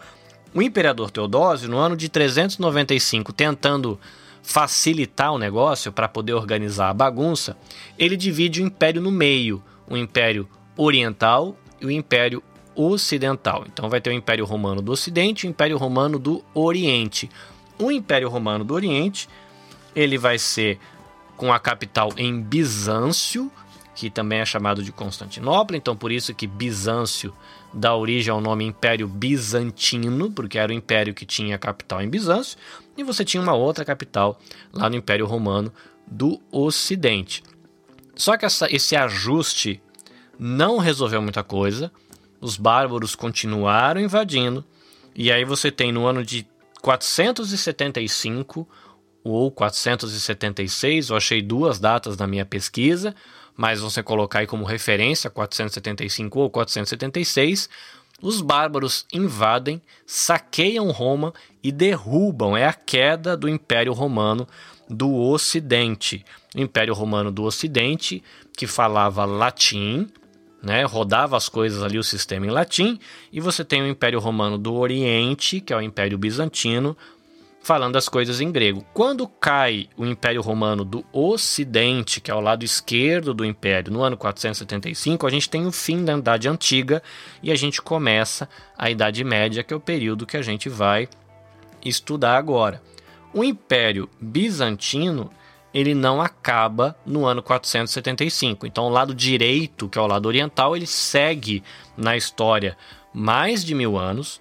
o 0.54 0.60
imperador 0.60 1.10
Teodósio, 1.10 1.68
no 1.68 1.78
ano 1.78 1.96
de 1.96 2.08
395, 2.08 3.32
tentando 3.32 3.98
facilitar 4.42 5.32
o 5.32 5.38
negócio 5.38 5.92
para 5.92 6.08
poder 6.08 6.34
organizar 6.34 6.90
a 6.90 6.94
bagunça, 6.94 7.56
ele 7.98 8.16
divide 8.16 8.60
o 8.60 8.66
império 8.66 9.00
no 9.00 9.10
meio, 9.10 9.62
o 9.88 9.96
império 9.96 10.48
oriental 10.76 11.56
e 11.80 11.86
o 11.86 11.90
império 11.90 12.42
ocidental. 12.74 13.64
Então 13.72 13.88
vai 13.88 14.00
ter 14.00 14.10
o 14.10 14.14
Império 14.14 14.44
Romano 14.44 14.82
do 14.82 14.92
Ocidente 14.92 15.46
e 15.46 15.48
o 15.48 15.50
Império 15.50 15.76
Romano 15.76 16.18
do 16.18 16.44
Oriente. 16.54 17.30
O 17.78 17.90
Império 17.90 18.28
Romano 18.28 18.64
do 18.64 18.74
Oriente, 18.74 19.28
ele 19.94 20.18
vai 20.18 20.38
ser 20.38 20.78
com 21.36 21.52
a 21.52 21.58
capital 21.58 22.10
em 22.16 22.40
Bizâncio, 22.40 23.50
que 23.94 24.10
também 24.10 24.40
é 24.40 24.44
chamado 24.44 24.82
de 24.82 24.92
Constantinopla, 24.92 25.76
então 25.76 25.96
por 25.96 26.10
isso 26.10 26.34
que 26.34 26.46
Bizâncio 26.46 27.34
dá 27.72 27.94
origem 27.94 28.32
ao 28.32 28.40
nome 28.40 28.64
Império 28.64 29.06
Bizantino, 29.06 30.30
porque 30.30 30.58
era 30.58 30.72
o 30.72 30.74
império 30.74 31.14
que 31.14 31.26
tinha 31.26 31.58
capital 31.58 32.00
em 32.00 32.08
Bizâncio, 32.08 32.58
e 32.96 33.02
você 33.02 33.24
tinha 33.24 33.42
uma 33.42 33.54
outra 33.54 33.84
capital 33.84 34.38
lá 34.72 34.88
no 34.88 34.96
Império 34.96 35.26
Romano 35.26 35.72
do 36.06 36.40
Ocidente. 36.50 37.42
Só 38.14 38.36
que 38.36 38.44
essa, 38.44 38.66
esse 38.74 38.94
ajuste 38.94 39.82
não 40.38 40.78
resolveu 40.78 41.22
muita 41.22 41.42
coisa, 41.42 41.90
os 42.40 42.56
bárbaros 42.56 43.14
continuaram 43.14 44.00
invadindo, 44.00 44.64
E 45.14 45.30
aí 45.30 45.44
você 45.44 45.70
tem 45.70 45.92
no 45.92 46.06
ano 46.06 46.24
de 46.24 46.46
475 46.80 48.66
ou 49.22 49.50
476, 49.52 51.10
eu 51.10 51.16
achei 51.16 51.40
duas 51.42 51.78
datas 51.78 52.16
na 52.16 52.26
minha 52.26 52.44
pesquisa, 52.44 53.14
mas 53.56 53.80
você 53.80 54.02
colocar 54.02 54.40
aí 54.40 54.46
como 54.46 54.64
referência 54.64 55.30
475 55.30 56.40
ou 56.40 56.50
476, 56.50 57.68
os 58.20 58.40
bárbaros 58.40 59.04
invadem, 59.12 59.82
saqueiam 60.06 60.90
Roma 60.90 61.34
e 61.62 61.72
derrubam, 61.72 62.56
é 62.56 62.66
a 62.66 62.72
queda 62.72 63.36
do 63.36 63.48
Império 63.48 63.92
Romano 63.92 64.46
do 64.88 65.12
Ocidente. 65.12 66.24
O 66.54 66.60
Império 66.60 66.94
Romano 66.94 67.32
do 67.32 67.42
Ocidente, 67.42 68.22
que 68.56 68.66
falava 68.66 69.24
latim, 69.24 70.08
né, 70.62 70.84
rodava 70.84 71.36
as 71.36 71.48
coisas 71.48 71.82
ali, 71.82 71.98
o 71.98 72.04
sistema 72.04 72.46
em 72.46 72.50
latim, 72.50 72.98
e 73.32 73.40
você 73.40 73.64
tem 73.64 73.82
o 73.82 73.88
Império 73.88 74.20
Romano 74.20 74.56
do 74.56 74.74
Oriente, 74.74 75.60
que 75.60 75.72
é 75.72 75.76
o 75.76 75.80
Império 75.80 76.16
Bizantino, 76.16 76.96
falando 77.62 77.96
as 77.96 78.08
coisas 78.08 78.40
em 78.40 78.50
grego. 78.50 78.84
Quando 78.92 79.26
cai 79.26 79.88
o 79.96 80.04
Império 80.04 80.42
Romano 80.42 80.84
do 80.84 81.04
Ocidente, 81.12 82.20
que 82.20 82.30
é 82.30 82.34
o 82.34 82.40
lado 82.40 82.64
esquerdo 82.64 83.32
do 83.32 83.44
Império, 83.44 83.92
no 83.92 84.02
ano 84.02 84.16
475, 84.16 85.26
a 85.26 85.30
gente 85.30 85.48
tem 85.48 85.66
o 85.66 85.72
fim 85.72 86.04
da 86.04 86.16
Idade 86.16 86.48
Antiga 86.48 87.02
e 87.42 87.52
a 87.52 87.56
gente 87.56 87.80
começa 87.80 88.48
a 88.76 88.90
Idade 88.90 89.22
Média, 89.22 89.62
que 89.62 89.72
é 89.72 89.76
o 89.76 89.80
período 89.80 90.26
que 90.26 90.36
a 90.36 90.42
gente 90.42 90.68
vai 90.68 91.08
estudar 91.84 92.36
agora. 92.36 92.82
O 93.32 93.44
Império 93.44 94.10
Bizantino 94.20 95.30
ele 95.72 95.94
não 95.94 96.20
acaba 96.20 96.94
no 97.06 97.24
ano 97.24 97.42
475. 97.42 98.66
Então, 98.66 98.84
o 98.84 98.90
lado 98.90 99.14
direito, 99.14 99.88
que 99.88 99.98
é 99.98 100.02
o 100.02 100.06
lado 100.06 100.26
oriental, 100.26 100.76
ele 100.76 100.86
segue 100.86 101.62
na 101.96 102.14
história 102.14 102.76
mais 103.14 103.64
de 103.64 103.74
mil 103.74 103.96
anos, 103.96 104.40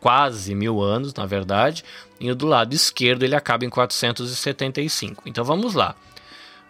quase 0.00 0.54
mil 0.54 0.80
anos, 0.80 1.14
na 1.14 1.26
verdade, 1.26 1.84
e 2.18 2.32
do 2.32 2.46
lado 2.46 2.74
esquerdo 2.74 3.22
ele 3.22 3.36
acaba 3.36 3.64
em 3.64 3.70
475. 3.70 5.22
Então 5.26 5.44
vamos 5.44 5.74
lá. 5.74 5.94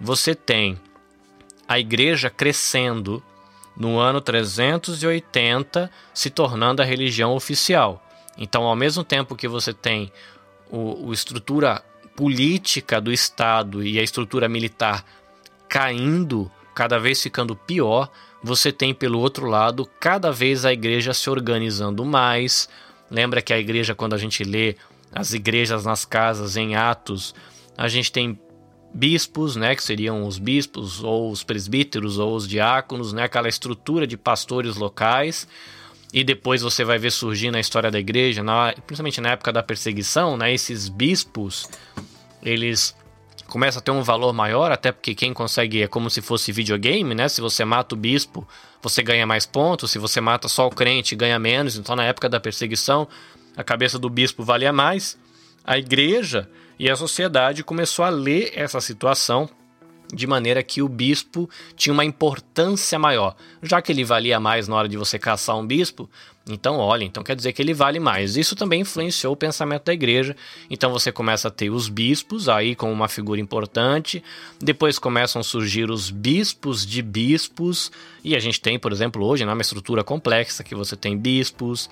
Você 0.01 0.35
tem 0.35 0.79
a 1.69 1.79
igreja 1.79 2.29
crescendo 2.29 3.23
no 3.77 3.99
ano 3.99 4.21
380, 4.21 5.91
se 6.13 6.29
tornando 6.29 6.83
a 6.83 6.85
religião 6.85 7.33
oficial. 7.35 8.05
Então, 8.37 8.65
ao 8.65 8.77
mesmo 8.77 9.05
tempo 9.05 9.37
que 9.37 9.49
você 9.49 9.73
tem 9.73 10.13
o 10.71 11.13
estrutura 11.13 11.83
política 12.15 13.01
do 13.01 13.13
Estado 13.13 13.85
e 13.85 13.99
a 13.99 14.03
estrutura 14.03 14.49
militar 14.49 15.05
caindo, 15.69 16.51
cada 16.75 16.99
vez 16.99 17.23
ficando 17.23 17.57
pior, 17.57 18.11
você 18.43 18.73
tem 18.73 18.95
pelo 18.95 19.19
outro 19.19 19.47
lado 19.47 19.89
cada 19.99 20.31
vez 20.33 20.65
a 20.65 20.73
igreja 20.73 21.13
se 21.13 21.29
organizando 21.29 22.05
mais, 22.05 22.69
Lembra 23.11 23.43
que 23.43 23.53
a 23.53 23.59
igreja, 23.59 23.95
quando 23.95 24.15
a 24.15 24.19
gente 24.19 24.45
lê 24.45 24.77
as 25.13 25.33
igrejas 25.33 25.85
nas 25.85 26.05
casas 26.05 26.57
em 26.57 26.77
Atos, 26.77 27.35
a 27.77 27.89
gente 27.89 28.13
tem 28.13 28.39
bispos, 28.93 29.57
né, 29.57 29.75
que 29.75 29.83
seriam 29.83 30.27
os 30.27 30.39
bispos 30.39 31.03
ou 31.03 31.31
os 31.31 31.43
presbíteros 31.43 32.19
ou 32.19 32.35
os 32.35 32.47
diáconos, 32.47 33.13
né, 33.13 33.25
aquela 33.25 33.49
estrutura 33.49 34.07
de 34.07 34.17
pastores 34.17 34.77
locais. 34.77 35.47
E 36.13 36.25
depois 36.25 36.61
você 36.61 36.85
vai 36.85 36.99
ver 36.99 37.13
surgir 37.13 37.51
na 37.53 37.61
história 37.61 37.91
da 37.91 37.99
igreja, 37.99 38.43
na, 38.43 38.75
principalmente 38.87 39.21
na 39.21 39.31
época 39.31 39.53
da 39.53 39.63
perseguição, 39.63 40.37
né, 40.37 40.53
esses 40.53 40.89
bispos, 40.89 41.69
eles 42.43 42.97
começam 43.51 43.81
a 43.81 43.83
ter 43.83 43.91
um 43.91 44.03
valor 44.03 44.33
maior, 44.33 44.73
até 44.73 44.91
porque 44.93 45.15
quem 45.15 45.35
consegue 45.35 45.83
é 45.83 45.87
como 45.87 46.09
se 46.09 46.23
fosse 46.23 46.53
videogame, 46.53 47.15
né? 47.15 47.29
Se 47.29 47.41
você 47.41 47.65
mata 47.65 47.95
o 47.95 47.99
bispo, 47.99 48.47
você 48.81 49.03
ganha 49.03 49.27
mais 49.27 49.45
pontos, 49.45 49.91
se 49.91 49.99
você 49.99 50.21
mata 50.21 50.49
só 50.49 50.67
o 50.67 50.71
crente, 50.71 51.15
ganha 51.15 51.39
menos. 51.39 51.77
Então, 51.77 51.95
na 51.95 52.05
época 52.05 52.29
da 52.29 52.41
perseguição, 52.41 53.07
a 53.57 53.63
cabeça 53.63 53.99
do 53.99 54.09
bispo 54.09 54.43
valia 54.43 54.73
mais. 54.73 55.19
A 55.65 55.77
igreja 55.77 56.49
e 56.79 56.89
a 56.89 56.97
sociedade 56.97 57.63
começou 57.63 58.05
a 58.05 58.09
ler 58.09 58.53
essa 58.55 58.81
situação 58.81 59.51
de 60.13 60.27
maneira 60.27 60.63
que 60.63 60.83
o 60.83 60.89
bispo 60.89 61.49
tinha 61.77 61.93
uma 61.93 62.05
importância 62.05 62.99
maior. 62.99 63.37
Já 63.63 63.81
que 63.81 63.93
ele 63.93 64.05
valia 64.05 64.41
mais 64.41 64.69
na 64.69 64.77
hora 64.77 64.89
de 64.89 64.97
você 64.97 65.19
caçar 65.19 65.57
um 65.57 65.67
bispo, 65.67 66.09
então 66.49 66.79
olha, 66.79 67.05
então 67.05 67.23
quer 67.23 67.37
dizer 67.37 67.53
que 67.53 67.63
ele 67.63 67.75
vale 67.75 68.01
mais. 68.01 68.37
Isso 68.37 68.57
também 68.57 68.81
influenciou 68.81 69.35
o 69.35 69.37
pensamento 69.37 69.85
da 69.85 69.93
igreja. 69.93 70.35
Então 70.69 70.91
você 70.91 71.13
começa 71.13 71.49
a 71.49 71.51
ter 71.51 71.71
os 71.71 71.89
bispos 71.89 72.49
aí 72.49 72.75
como 72.75 72.93
uma 72.93 73.09
figura 73.09 73.41
importante, 73.41 74.23
depois 74.59 74.99
começam 74.99 75.41
a 75.41 75.45
surgir 75.45 75.91
os 75.91 76.11
bispos 76.11 76.85
de 76.85 77.03
bispos, 77.03 77.93
e 78.25 78.35
a 78.35 78.41
gente 78.41 78.61
tem, 78.61 78.79
por 78.79 78.93
exemplo, 78.93 79.25
hoje, 79.25 79.45
né, 79.45 79.53
uma 79.53 79.63
estrutura 79.63 80.03
complexa 80.03 80.65
que 80.65 80.75
você 80.75 80.97
tem 80.97 81.17
bispos, 81.17 81.89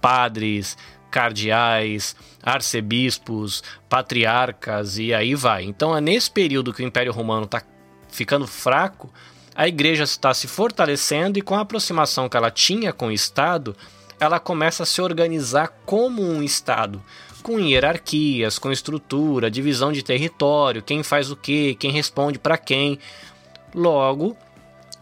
padres, 0.00 0.76
cardeais, 1.12 2.16
arcebispos, 2.42 3.62
patriarcas 3.88 4.98
e 4.98 5.12
aí 5.12 5.34
vai. 5.34 5.62
Então 5.64 5.94
é 5.94 6.00
nesse 6.00 6.30
período 6.30 6.72
que 6.72 6.82
o 6.82 6.86
Império 6.86 7.12
Romano 7.12 7.44
está 7.44 7.62
ficando 8.08 8.46
fraco, 8.46 9.12
a 9.54 9.68
igreja 9.68 10.04
está 10.04 10.32
se 10.32 10.48
fortalecendo 10.48 11.38
e 11.38 11.42
com 11.42 11.54
a 11.54 11.60
aproximação 11.60 12.28
que 12.28 12.36
ela 12.36 12.50
tinha 12.50 12.92
com 12.92 13.08
o 13.08 13.12
Estado, 13.12 13.76
ela 14.18 14.40
começa 14.40 14.84
a 14.84 14.86
se 14.86 15.02
organizar 15.02 15.68
como 15.84 16.22
um 16.22 16.42
Estado, 16.42 17.02
com 17.42 17.60
hierarquias, 17.60 18.58
com 18.58 18.72
estrutura, 18.72 19.50
divisão 19.50 19.92
de 19.92 20.02
território, 20.02 20.82
quem 20.82 21.02
faz 21.02 21.30
o 21.30 21.36
que, 21.36 21.74
quem 21.74 21.90
responde 21.90 22.38
para 22.38 22.56
quem. 22.56 22.98
Logo, 23.74 24.36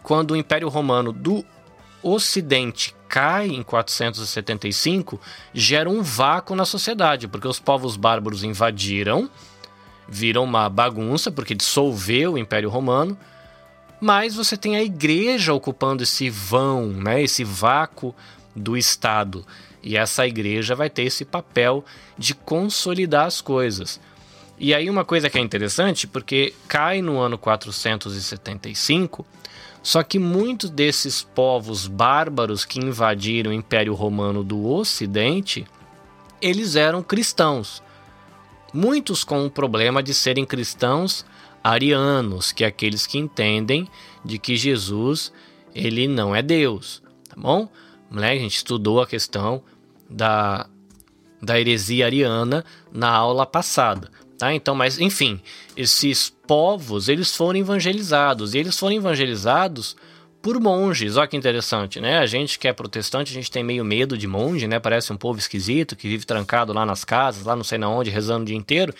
quando 0.03 0.31
o 0.31 0.35
Império 0.35 0.67
Romano 0.67 1.13
do 1.13 1.45
Ocidente 2.03 2.95
cai 3.11 3.49
em 3.49 3.61
475, 3.61 5.19
gera 5.53 5.89
um 5.89 6.01
vácuo 6.01 6.55
na 6.55 6.63
sociedade, 6.63 7.27
porque 7.27 7.45
os 7.45 7.59
povos 7.59 7.97
bárbaros 7.97 8.41
invadiram, 8.41 9.29
viram 10.07 10.45
uma 10.45 10.69
bagunça, 10.69 11.29
porque 11.29 11.53
dissolveu 11.53 12.33
o 12.33 12.37
Império 12.37 12.69
Romano, 12.69 13.17
mas 13.99 14.33
você 14.33 14.55
tem 14.55 14.77
a 14.77 14.81
igreja 14.81 15.53
ocupando 15.53 16.03
esse 16.03 16.29
vão, 16.29 16.87
né, 16.87 17.21
esse 17.21 17.43
vácuo 17.43 18.15
do 18.55 18.77
Estado. 18.77 19.45
E 19.83 19.97
essa 19.97 20.25
igreja 20.25 20.73
vai 20.73 20.89
ter 20.89 21.03
esse 21.03 21.25
papel 21.25 21.83
de 22.17 22.33
consolidar 22.33 23.25
as 23.25 23.41
coisas. 23.41 23.99
E 24.57 24.73
aí 24.73 24.89
uma 24.89 25.03
coisa 25.03 25.29
que 25.29 25.37
é 25.37 25.41
interessante, 25.41 26.07
porque 26.07 26.53
cai 26.65 27.01
no 27.01 27.19
ano 27.19 27.37
475 27.37 29.25
só 29.83 30.03
que 30.03 30.19
muitos 30.19 30.69
desses 30.69 31.23
povos 31.23 31.87
bárbaros 31.87 32.65
que 32.65 32.79
invadiram 32.79 33.51
o 33.51 33.53
Império 33.53 33.93
Romano 33.93 34.43
do 34.43 34.67
Ocidente, 34.67 35.65
eles 36.41 36.75
eram 36.75 37.01
cristãos. 37.01 37.81
Muitos 38.73 39.23
com 39.23 39.45
o 39.45 39.51
problema 39.51 40.03
de 40.03 40.13
serem 40.13 40.45
cristãos 40.45 41.25
arianos, 41.63 42.51
que 42.51 42.63
é 42.63 42.67
aqueles 42.67 43.05
que 43.05 43.17
entendem 43.17 43.87
de 44.23 44.37
que 44.37 44.55
Jesus 44.55 45.31
ele 45.73 46.07
não 46.07 46.35
é 46.35 46.41
Deus, 46.41 47.01
tá 47.27 47.35
bom? 47.37 47.67
Né? 48.09 48.31
A 48.31 48.35
gente 48.35 48.55
estudou 48.55 49.01
a 49.01 49.07
questão 49.07 49.63
da, 50.09 50.67
da 51.41 51.59
heresia 51.59 52.05
ariana 52.05 52.65
na 52.91 53.09
aula 53.09 53.45
passada. 53.45 54.11
Tá? 54.37 54.53
Então, 54.53 54.75
mas 54.75 54.99
enfim, 54.99 55.39
esses 55.77 56.35
povos 56.51 57.07
eles 57.07 57.33
foram 57.33 57.59
evangelizados 57.59 58.53
e 58.53 58.57
eles 58.57 58.77
foram 58.77 58.97
evangelizados 58.97 59.95
por 60.41 60.59
monges. 60.59 61.15
Olha 61.15 61.25
que 61.25 61.37
interessante, 61.37 62.01
né? 62.01 62.17
A 62.17 62.25
gente 62.25 62.59
que 62.59 62.67
é 62.67 62.73
protestante, 62.73 63.31
a 63.31 63.33
gente 63.33 63.49
tem 63.49 63.63
meio 63.63 63.85
medo 63.85 64.17
de 64.17 64.27
monge, 64.27 64.67
né? 64.67 64.77
Parece 64.77 65.13
um 65.13 65.15
povo 65.15 65.39
esquisito 65.39 65.95
que 65.95 66.09
vive 66.09 66.25
trancado 66.25 66.73
lá 66.73 66.85
nas 66.85 67.05
casas, 67.05 67.45
lá 67.45 67.55
não 67.55 67.63
sei 67.63 67.77
na 67.77 67.87
onde, 67.87 68.09
rezando 68.09 68.43
o 68.43 68.45
dia 68.45 68.57
inteiro. 68.57 68.93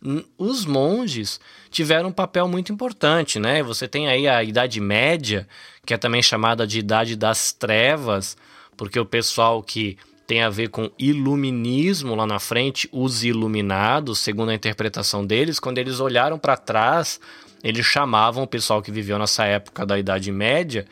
Hum, 0.00 0.22
os 0.38 0.64
monges 0.64 1.40
tiveram 1.68 2.10
um 2.10 2.12
papel 2.12 2.46
muito 2.46 2.72
importante, 2.72 3.40
né? 3.40 3.60
Você 3.64 3.88
tem 3.88 4.06
aí 4.06 4.28
a 4.28 4.44
Idade 4.44 4.80
Média, 4.80 5.48
que 5.84 5.94
é 5.94 5.96
também 5.96 6.22
chamada 6.22 6.64
de 6.64 6.78
Idade 6.78 7.16
das 7.16 7.52
Trevas, 7.52 8.36
porque 8.76 9.00
o 9.00 9.04
pessoal 9.04 9.60
que 9.64 9.98
tem 10.26 10.42
a 10.42 10.48
ver 10.48 10.68
com 10.68 10.90
iluminismo 10.98 12.14
lá 12.14 12.26
na 12.26 12.38
frente, 12.38 12.88
os 12.92 13.24
iluminados, 13.24 14.18
segundo 14.18 14.50
a 14.50 14.54
interpretação 14.54 15.24
deles, 15.24 15.60
quando 15.60 15.78
eles 15.78 16.00
olharam 16.00 16.38
para 16.38 16.56
trás, 16.56 17.20
eles 17.62 17.84
chamavam 17.84 18.44
o 18.44 18.48
pessoal 18.48 18.80
que 18.80 18.90
viveu 18.90 19.18
nessa 19.18 19.44
época 19.44 19.84
da 19.84 19.98
Idade 19.98 20.32
Média 20.32 20.86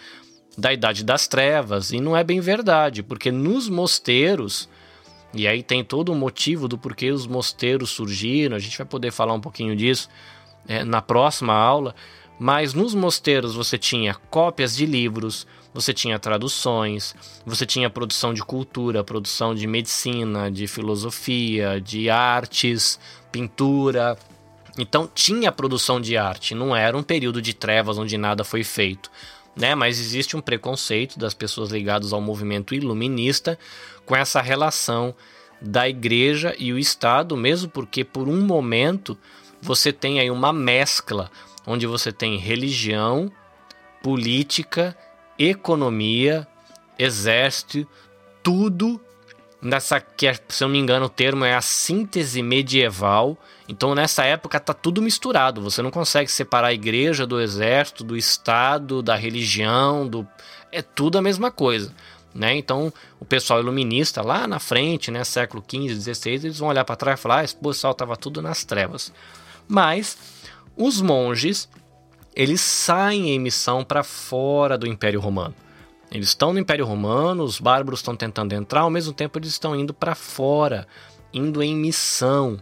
da 0.57 0.73
Idade 0.73 1.05
das 1.05 1.27
Trevas, 1.27 1.93
e 1.93 2.01
não 2.01 2.17
é 2.17 2.23
bem 2.23 2.41
verdade, 2.41 3.03
porque 3.03 3.31
nos 3.31 3.69
mosteiros, 3.69 4.69
e 5.33 5.47
aí 5.47 5.63
tem 5.63 5.83
todo 5.83 6.13
o 6.13 6.15
motivo 6.15 6.69
do 6.69 6.77
porquê 6.77 7.11
os 7.11 7.27
mosteiros 7.27 7.91
surgiram, 7.91 8.57
a 8.57 8.59
gente 8.59 8.77
vai 8.77 8.87
poder 8.87 9.11
falar 9.11 9.33
um 9.33 9.41
pouquinho 9.41 9.75
disso 9.75 10.09
é, 10.69 10.85
na 10.85 11.01
próxima 11.01 11.55
aula, 11.55 11.95
mas 12.39 12.75
nos 12.75 12.95
mosteiros 12.95 13.55
você 13.55 13.79
tinha 13.79 14.15
cópias 14.15 14.77
de 14.77 14.85
livros, 14.85 15.47
você 15.75 15.95
tinha 15.95 16.19
traduções, 16.19 17.15
você 17.47 17.65
tinha 17.65 17.89
produção 17.89 18.35
de 18.35 18.43
cultura, 18.43 19.03
produção 19.03 19.55
de 19.55 19.67
medicina, 19.67 20.51
de 20.51 20.67
filosofia, 20.67 21.81
de 21.81 22.11
artes, 22.11 23.01
pintura. 23.31 24.17
Então 24.79 25.09
tinha 25.13 25.51
produção 25.51 26.01
de 26.01 26.17
arte, 26.17 26.55
não 26.55 26.75
era 26.77 26.97
um 26.97 27.03
período 27.03 27.41
de 27.41 27.55
trevas 27.55 27.99
onde 27.99 28.17
nada 28.19 28.45
foi 28.45 28.63
feito. 28.65 29.11
né? 29.57 29.75
Mas 29.75 29.99
existe 29.99 30.37
um 30.37 30.41
preconceito 30.41 31.19
das 31.19 31.35
pessoas 31.35 31.71
ligadas 31.71 32.13
ao 32.13 32.21
movimento 32.21 32.75
iluminista 32.75 33.59
com 34.05 34.17
essa 34.17 34.41
relação 34.41 35.15
da 35.61 35.89
igreja 35.89 36.55
e 36.59 36.73
o 36.73 36.79
Estado, 36.79 37.37
mesmo 37.37 37.71
porque 37.71 38.05
por 38.05 38.29
um 38.29 38.41
momento 38.41 39.17
você 39.61 39.93
tem 39.93 40.19
aí 40.19 40.31
uma 40.31 40.53
mescla 40.53 41.31
onde 41.67 41.87
você 41.87 42.11
tem 42.11 42.37
religião, 42.37 43.31
política, 44.03 44.97
economia, 45.49 46.47
exército, 46.99 47.87
tudo 48.43 49.01
nessa 49.63 50.01
que, 50.01 50.33
se 50.49 50.65
eu 50.65 50.69
não 50.69 50.73
me 50.73 50.79
engano, 50.79 51.07
o 51.07 51.09
termo 51.09 51.45
é 51.45 51.55
a 51.55 51.61
síntese 51.61 52.43
medieval. 52.43 53.39
Então, 53.69 53.95
nessa 53.95 54.25
época 54.25 54.59
tá 54.59 54.75
tudo 54.75 55.01
misturado. 55.01 55.63
Você 55.63 55.81
não 55.81 55.91
consegue 55.91 56.31
separar 56.31 56.69
a 56.69 56.75
igreja 56.75 57.27
do 57.27 57.41
exército, 57.41 58.03
do 58.03 58.17
estado, 58.17 59.03
da 59.03 59.15
religião, 59.15 60.07
do 60.07 60.27
é 60.73 60.83
tudo 60.83 61.19
a 61.19 61.23
mesma 61.23 61.51
coisa. 61.51 61.95
Né? 62.35 62.57
Então, 62.57 62.93
o 63.21 63.25
pessoal 63.25 63.61
iluminista 63.61 64.23
lá 64.23 64.47
na 64.47 64.59
frente, 64.59 65.11
né, 65.11 65.23
século 65.23 65.63
XV, 65.63 66.15
XVI, 66.15 66.33
eles 66.33 66.59
vão 66.59 66.71
olhar 66.71 66.85
para 66.85 66.97
trás 66.97 67.21
e 67.21 67.23
falar: 67.23 67.41
ah, 67.41 67.45
esse 67.45 67.55
pessoal 67.55 67.93
estava 67.93 68.17
tudo 68.17 68.41
nas 68.41 68.65
trevas. 68.65 69.13
Mas 69.69 70.17
os 70.77 71.01
monges, 71.01 71.69
eles 72.35 72.61
saem 72.61 73.31
em 73.31 73.39
missão 73.39 73.85
para 73.85 74.03
fora 74.03 74.79
do 74.79 74.87
Império 74.87 75.21
Romano. 75.21 75.55
Eles 76.11 76.29
estão 76.29 76.53
no 76.53 76.59
Império 76.59 76.85
Romano, 76.85 77.43
os 77.43 77.59
bárbaros 77.59 78.01
estão 78.01 78.15
tentando 78.15 78.53
entrar, 78.53 78.83
ao 78.83 78.91
mesmo 78.91 79.13
tempo 79.13 79.39
eles 79.39 79.51
estão 79.51 79.75
indo 79.75 79.95
para 79.95 80.15
fora, 80.15 80.87
indo 81.33 81.63
em 81.63 81.75
missão. 81.75 82.59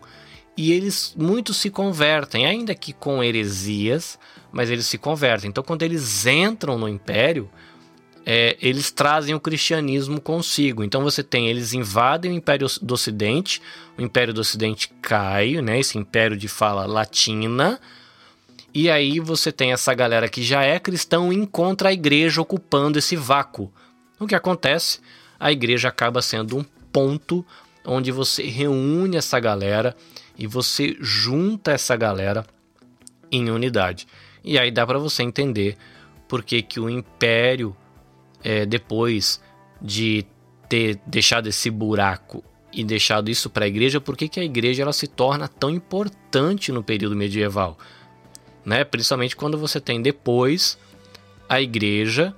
E 0.56 0.72
eles 0.72 1.14
muitos 1.18 1.56
se 1.56 1.70
convertem, 1.70 2.46
ainda 2.46 2.74
que 2.74 2.92
com 2.92 3.24
heresias, 3.24 4.18
mas 4.52 4.70
eles 4.70 4.86
se 4.86 4.98
convertem. 4.98 5.50
Então, 5.50 5.64
quando 5.64 5.82
eles 5.82 6.26
entram 6.26 6.78
no 6.78 6.88
Império, 6.88 7.50
é, 8.24 8.56
eles 8.60 8.90
trazem 8.90 9.34
o 9.34 9.40
cristianismo 9.40 10.20
consigo. 10.20 10.84
Então 10.84 11.02
você 11.02 11.22
tem, 11.22 11.48
eles 11.48 11.72
invadem 11.72 12.30
o 12.30 12.34
Império 12.34 12.66
do 12.80 12.94
Ocidente, 12.94 13.60
o 13.98 14.02
Império 14.02 14.34
do 14.34 14.40
Ocidente 14.40 14.92
cai, 15.00 15.60
né, 15.60 15.80
esse 15.80 15.98
império 15.98 16.36
de 16.36 16.48
fala 16.48 16.86
latina, 16.86 17.80
e 18.72 18.88
aí 18.88 19.18
você 19.18 19.50
tem 19.50 19.72
essa 19.72 19.92
galera 19.94 20.28
que 20.28 20.42
já 20.42 20.62
é 20.62 20.78
cristão 20.78 21.32
e 21.32 21.36
encontra 21.36 21.88
a 21.88 21.92
igreja 21.92 22.40
ocupando 22.40 22.98
esse 22.98 23.16
vácuo. 23.16 23.72
O 24.18 24.26
que 24.26 24.34
acontece? 24.34 25.00
A 25.38 25.50
igreja 25.50 25.88
acaba 25.88 26.22
sendo 26.22 26.56
um 26.56 26.64
ponto 26.92 27.44
onde 27.84 28.12
você 28.12 28.44
reúne 28.44 29.16
essa 29.16 29.40
galera 29.40 29.96
e 30.38 30.46
você 30.46 30.96
junta 31.00 31.72
essa 31.72 31.96
galera 31.96 32.46
em 33.30 33.50
unidade. 33.50 34.06
E 34.44 34.58
aí 34.58 34.70
dá 34.70 34.86
para 34.86 34.98
você 34.98 35.22
entender 35.22 35.76
por 36.28 36.44
que, 36.44 36.62
que 36.62 36.78
o 36.78 36.88
império, 36.88 37.76
é, 38.42 38.64
depois 38.64 39.40
de 39.82 40.24
ter 40.68 41.00
deixado 41.06 41.48
esse 41.48 41.70
buraco 41.70 42.44
e 42.72 42.84
deixado 42.84 43.30
isso 43.30 43.50
para 43.50 43.64
a 43.64 43.68
igreja, 43.68 44.00
por 44.00 44.16
que, 44.16 44.28
que 44.28 44.38
a 44.38 44.44
igreja 44.44 44.82
ela 44.82 44.92
se 44.92 45.08
torna 45.08 45.48
tão 45.48 45.70
importante 45.70 46.70
no 46.70 46.84
período 46.84 47.16
medieval? 47.16 47.76
Né? 48.70 48.84
Principalmente 48.84 49.34
quando 49.34 49.58
você 49.58 49.80
tem 49.80 50.00
depois 50.00 50.78
a 51.48 51.60
igreja, 51.60 52.32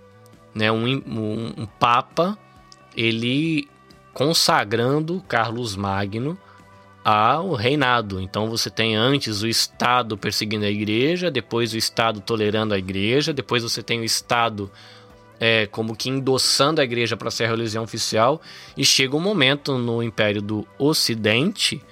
né? 0.54 0.72
Um, 0.72 0.86
um, 0.86 1.52
um 1.58 1.66
papa, 1.66 2.38
ele 2.96 3.68
consagrando 4.14 5.22
Carlos 5.28 5.76
Magno 5.76 6.38
ao 7.04 7.52
reinado. 7.52 8.18
Então 8.18 8.48
você 8.48 8.70
tem 8.70 8.96
antes 8.96 9.42
o 9.42 9.46
Estado 9.46 10.16
perseguindo 10.16 10.64
a 10.64 10.70
igreja, 10.70 11.30
depois 11.30 11.74
o 11.74 11.76
Estado 11.76 12.18
tolerando 12.22 12.72
a 12.72 12.78
igreja, 12.78 13.34
depois 13.34 13.62
você 13.62 13.82
tem 13.82 14.00
o 14.00 14.04
Estado 14.04 14.70
é, 15.38 15.66
como 15.66 15.94
que 15.94 16.08
endossando 16.08 16.80
a 16.80 16.84
igreja 16.84 17.14
para 17.14 17.30
ser 17.30 17.44
a 17.44 17.48
religião 17.48 17.84
oficial, 17.84 18.40
e 18.74 18.86
chega 18.86 19.14
um 19.14 19.20
momento 19.20 19.76
no 19.76 20.02
Império 20.02 20.40
do 20.40 20.66
Ocidente 20.78 21.82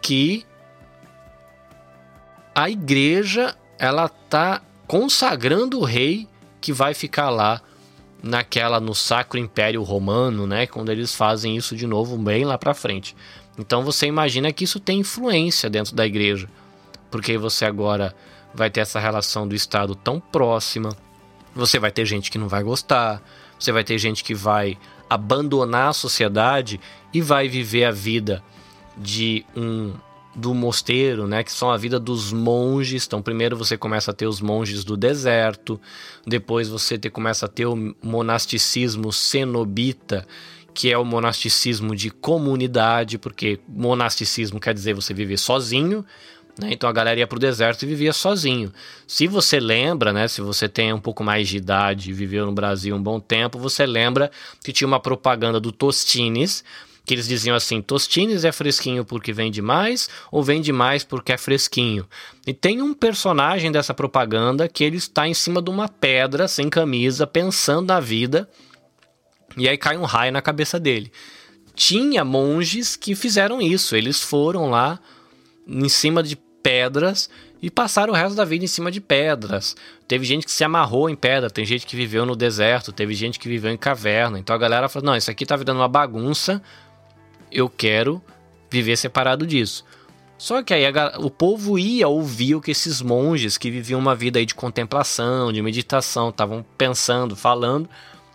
que 0.00 0.46
a 2.54 2.70
igreja 2.70 3.56
ela 3.78 4.08
tá 4.08 4.62
consagrando 4.86 5.80
o 5.80 5.84
rei 5.84 6.28
que 6.60 6.72
vai 6.72 6.94
ficar 6.94 7.30
lá 7.30 7.60
naquela 8.22 8.78
no 8.78 8.94
Sacro 8.94 9.38
Império 9.38 9.82
Romano, 9.82 10.46
né, 10.46 10.66
quando 10.66 10.92
eles 10.92 11.14
fazem 11.14 11.56
isso 11.56 11.74
de 11.74 11.86
novo 11.86 12.16
bem 12.16 12.44
lá 12.44 12.56
para 12.56 12.74
frente. 12.74 13.16
Então 13.58 13.82
você 13.82 14.06
imagina 14.06 14.52
que 14.52 14.64
isso 14.64 14.78
tem 14.78 15.00
influência 15.00 15.68
dentro 15.68 15.94
da 15.94 16.06
igreja, 16.06 16.48
porque 17.10 17.36
você 17.36 17.64
agora 17.64 18.14
vai 18.54 18.70
ter 18.70 18.80
essa 18.80 19.00
relação 19.00 19.48
do 19.48 19.54
Estado 19.54 19.94
tão 19.94 20.20
próxima. 20.20 20.96
Você 21.54 21.78
vai 21.78 21.90
ter 21.90 22.06
gente 22.06 22.30
que 22.30 22.38
não 22.38 22.48
vai 22.48 22.62
gostar, 22.62 23.20
você 23.58 23.72
vai 23.72 23.84
ter 23.84 23.98
gente 23.98 24.22
que 24.22 24.34
vai 24.34 24.78
abandonar 25.08 25.88
a 25.88 25.92
sociedade 25.92 26.80
e 27.12 27.20
vai 27.20 27.48
viver 27.48 27.84
a 27.84 27.90
vida 27.90 28.42
de 28.96 29.44
um 29.56 29.92
do 30.34 30.54
mosteiro, 30.54 31.26
né, 31.26 31.42
que 31.42 31.52
são 31.52 31.70
a 31.70 31.76
vida 31.76 32.00
dos 32.00 32.32
monges. 32.32 33.06
Então, 33.06 33.20
primeiro 33.20 33.56
você 33.56 33.76
começa 33.76 34.10
a 34.10 34.14
ter 34.14 34.26
os 34.26 34.40
monges 34.40 34.84
do 34.84 34.96
deserto, 34.96 35.80
depois 36.26 36.68
você 36.68 36.98
te, 36.98 37.10
começa 37.10 37.46
a 37.46 37.48
ter 37.48 37.66
o 37.66 37.94
monasticismo 38.02 39.12
cenobita, 39.12 40.26
que 40.74 40.90
é 40.90 40.96
o 40.96 41.04
monasticismo 41.04 41.94
de 41.94 42.10
comunidade, 42.10 43.18
porque 43.18 43.60
monasticismo 43.68 44.58
quer 44.58 44.72
dizer 44.72 44.94
você 44.94 45.12
viver 45.12 45.36
sozinho. 45.36 46.04
Né? 46.58 46.70
Então 46.72 46.88
a 46.88 46.92
galera 46.92 47.20
ia 47.20 47.26
para 47.26 47.36
o 47.36 47.40
deserto 47.40 47.82
e 47.82 47.86
vivia 47.86 48.12
sozinho. 48.12 48.72
Se 49.06 49.26
você 49.26 49.60
lembra, 49.60 50.12
né, 50.12 50.28
se 50.28 50.40
você 50.40 50.68
tem 50.68 50.92
um 50.92 51.00
pouco 51.00 51.22
mais 51.22 51.48
de 51.48 51.58
idade 51.58 52.10
e 52.10 52.12
viveu 52.12 52.46
no 52.46 52.52
Brasil 52.52 52.96
um 52.96 53.02
bom 53.02 53.20
tempo, 53.20 53.58
você 53.58 53.84
lembra 53.84 54.30
que 54.64 54.72
tinha 54.72 54.88
uma 54.88 55.00
propaganda 55.00 55.60
do 55.60 55.72
Tostines 55.72 56.64
que 57.04 57.14
eles 57.14 57.26
diziam 57.26 57.56
assim: 57.56 57.82
Tostines 57.82 58.44
é 58.44 58.52
fresquinho 58.52 59.04
porque 59.04 59.32
vende 59.32 59.60
mais 59.60 60.08
ou 60.30 60.42
vende 60.42 60.72
mais 60.72 61.04
porque 61.04 61.32
é 61.32 61.38
fresquinho. 61.38 62.06
E 62.46 62.52
tem 62.52 62.80
um 62.82 62.94
personagem 62.94 63.72
dessa 63.72 63.94
propaganda 63.94 64.68
que 64.68 64.84
ele 64.84 64.96
está 64.96 65.26
em 65.26 65.34
cima 65.34 65.60
de 65.60 65.70
uma 65.70 65.88
pedra, 65.88 66.46
sem 66.46 66.68
camisa, 66.68 67.26
pensando 67.26 67.88
na 67.88 68.00
vida, 68.00 68.48
e 69.56 69.68
aí 69.68 69.76
cai 69.76 69.96
um 69.96 70.04
raio 70.04 70.32
na 70.32 70.42
cabeça 70.42 70.78
dele. 70.78 71.12
Tinha 71.74 72.24
monges 72.24 72.96
que 72.96 73.14
fizeram 73.14 73.60
isso, 73.60 73.96
eles 73.96 74.20
foram 74.20 74.70
lá 74.70 75.00
em 75.66 75.88
cima 75.88 76.22
de 76.22 76.36
pedras 76.62 77.30
e 77.62 77.70
passaram 77.70 78.12
o 78.12 78.16
resto 78.16 78.34
da 78.34 78.44
vida 78.44 78.64
em 78.64 78.68
cima 78.68 78.90
de 78.90 79.00
pedras. 79.00 79.76
Teve 80.06 80.24
gente 80.24 80.44
que 80.44 80.52
se 80.52 80.64
amarrou 80.64 81.08
em 81.08 81.14
pedra, 81.16 81.48
tem 81.48 81.64
gente 81.64 81.86
que 81.86 81.96
viveu 81.96 82.26
no 82.26 82.36
deserto, 82.36 82.92
teve 82.92 83.14
gente 83.14 83.38
que 83.38 83.48
viveu 83.48 83.70
em 83.70 83.76
caverna. 83.76 84.38
Então 84.38 84.54
a 84.54 84.58
galera 84.58 84.88
falou: 84.88 85.06
não, 85.06 85.16
isso 85.16 85.30
aqui 85.30 85.46
tá 85.46 85.56
virando 85.56 85.78
uma 85.78 85.88
bagunça, 85.88 86.62
eu 87.52 87.68
quero 87.68 88.22
viver 88.70 88.96
separado 88.96 89.46
disso. 89.46 89.84
Só 90.38 90.62
que 90.62 90.74
aí 90.74 90.84
a, 90.86 91.18
o 91.18 91.30
povo 91.30 91.78
ia 91.78 92.08
ouvir 92.08 92.56
o 92.56 92.60
que 92.60 92.72
esses 92.72 93.00
monges 93.00 93.56
que 93.56 93.70
viviam 93.70 94.00
uma 94.00 94.14
vida 94.14 94.40
aí 94.40 94.46
de 94.46 94.54
contemplação, 94.54 95.52
de 95.52 95.62
meditação, 95.62 96.30
estavam 96.30 96.64
pensando, 96.76 97.36
falando, 97.36 97.88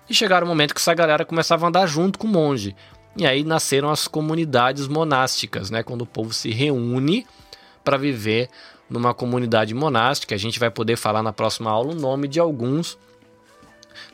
e 0.10 0.14
chegaram 0.14 0.46
o 0.46 0.50
um 0.50 0.54
momento 0.54 0.74
que 0.74 0.80
essa 0.80 0.94
galera 0.94 1.26
começava 1.26 1.66
a 1.66 1.70
andar 1.70 1.86
junto 1.86 2.18
com 2.18 2.28
o 2.28 2.30
monge. 2.30 2.74
E 3.18 3.26
aí 3.26 3.44
nasceram 3.44 3.90
as 3.90 4.08
comunidades 4.08 4.88
monásticas, 4.88 5.70
né? 5.70 5.84
Quando 5.84 6.04
o 6.04 6.06
povo 6.06 6.32
se 6.32 6.50
reúne 6.52 7.28
para 7.84 7.98
viver 7.98 8.48
numa 8.90 9.14
comunidade 9.14 9.74
monástica. 9.74 10.36
A 10.36 10.38
gente 10.38 10.60
vai 10.60 10.70
poder 10.70 10.96
falar 10.96 11.22
na 11.22 11.34
próxima 11.34 11.70
aula 11.70 11.92
o 11.92 11.96
nome 11.96 12.28
de 12.28 12.40
alguns 12.40 12.98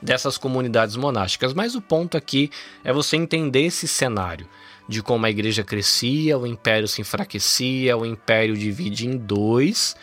dessas 0.02 0.38
comunidades 0.38 0.96
monásticas. 0.96 1.54
Mas 1.54 1.76
o 1.76 1.82
ponto 1.82 2.18
aqui 2.18 2.50
é 2.84 2.92
você 2.92 3.18
entender 3.18 3.66
esse 3.66 3.88
cenário 3.88 4.48
de 4.88 5.02
como 5.02 5.26
a 5.26 5.30
igreja 5.30 5.64
crescia, 5.64 6.38
o 6.38 6.46
império 6.46 6.88
se 6.88 7.02
enfraquecia, 7.02 7.98
o 7.98 8.06
império 8.06 8.58
divide 8.58 9.08
em 9.08 9.18
dois, 9.18 9.96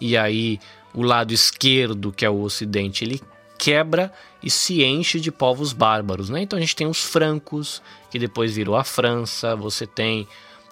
e 0.00 0.16
aí 0.16 0.58
o 0.94 1.02
lado 1.02 1.32
esquerdo, 1.32 2.12
que 2.12 2.24
é 2.24 2.30
o 2.30 2.40
ocidente, 2.40 3.04
ele 3.04 3.20
quebra 3.58 4.12
e 4.42 4.50
se 4.50 4.84
enche 4.84 5.18
de 5.18 5.32
povos 5.32 5.72
bárbaros, 5.72 6.30
né? 6.30 6.42
Então 6.42 6.56
a 6.56 6.60
gente 6.60 6.76
tem 6.76 6.86
os 6.86 7.02
francos, 7.02 7.82
que 8.10 8.18
depois 8.18 8.54
virou 8.54 8.76
a 8.76 8.84
França, 8.84 9.56
você 9.56 9.86
tem 9.86 10.28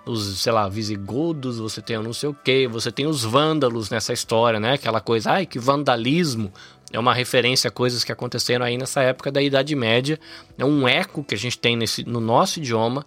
os, 0.06 0.40
sei 0.40 0.52
lá, 0.52 0.68
visigodos, 0.68 1.58
você 1.58 1.82
tem 1.82 1.98
não 1.98 2.12
sei 2.12 2.28
o 2.28 2.34
que, 2.34 2.68
você 2.68 2.92
tem 2.92 3.06
os 3.06 3.24
vândalos 3.24 3.90
nessa 3.90 4.12
história, 4.12 4.60
né? 4.60 4.74
Aquela 4.74 5.00
coisa, 5.00 5.32
ai, 5.32 5.46
que 5.46 5.58
vandalismo, 5.58 6.52
é 6.92 6.98
uma 6.98 7.12
referência 7.12 7.68
a 7.68 7.70
coisas 7.70 8.04
que 8.04 8.12
aconteceram 8.12 8.64
aí 8.64 8.78
nessa 8.78 9.02
época 9.02 9.32
da 9.32 9.42
Idade 9.42 9.74
Média, 9.74 10.20
é 10.56 10.64
um 10.64 10.86
eco 10.86 11.24
que 11.24 11.34
a 11.34 11.38
gente 11.38 11.58
tem 11.58 11.76
nesse, 11.76 12.04
no 12.04 12.20
nosso 12.20 12.60
idioma, 12.60 13.04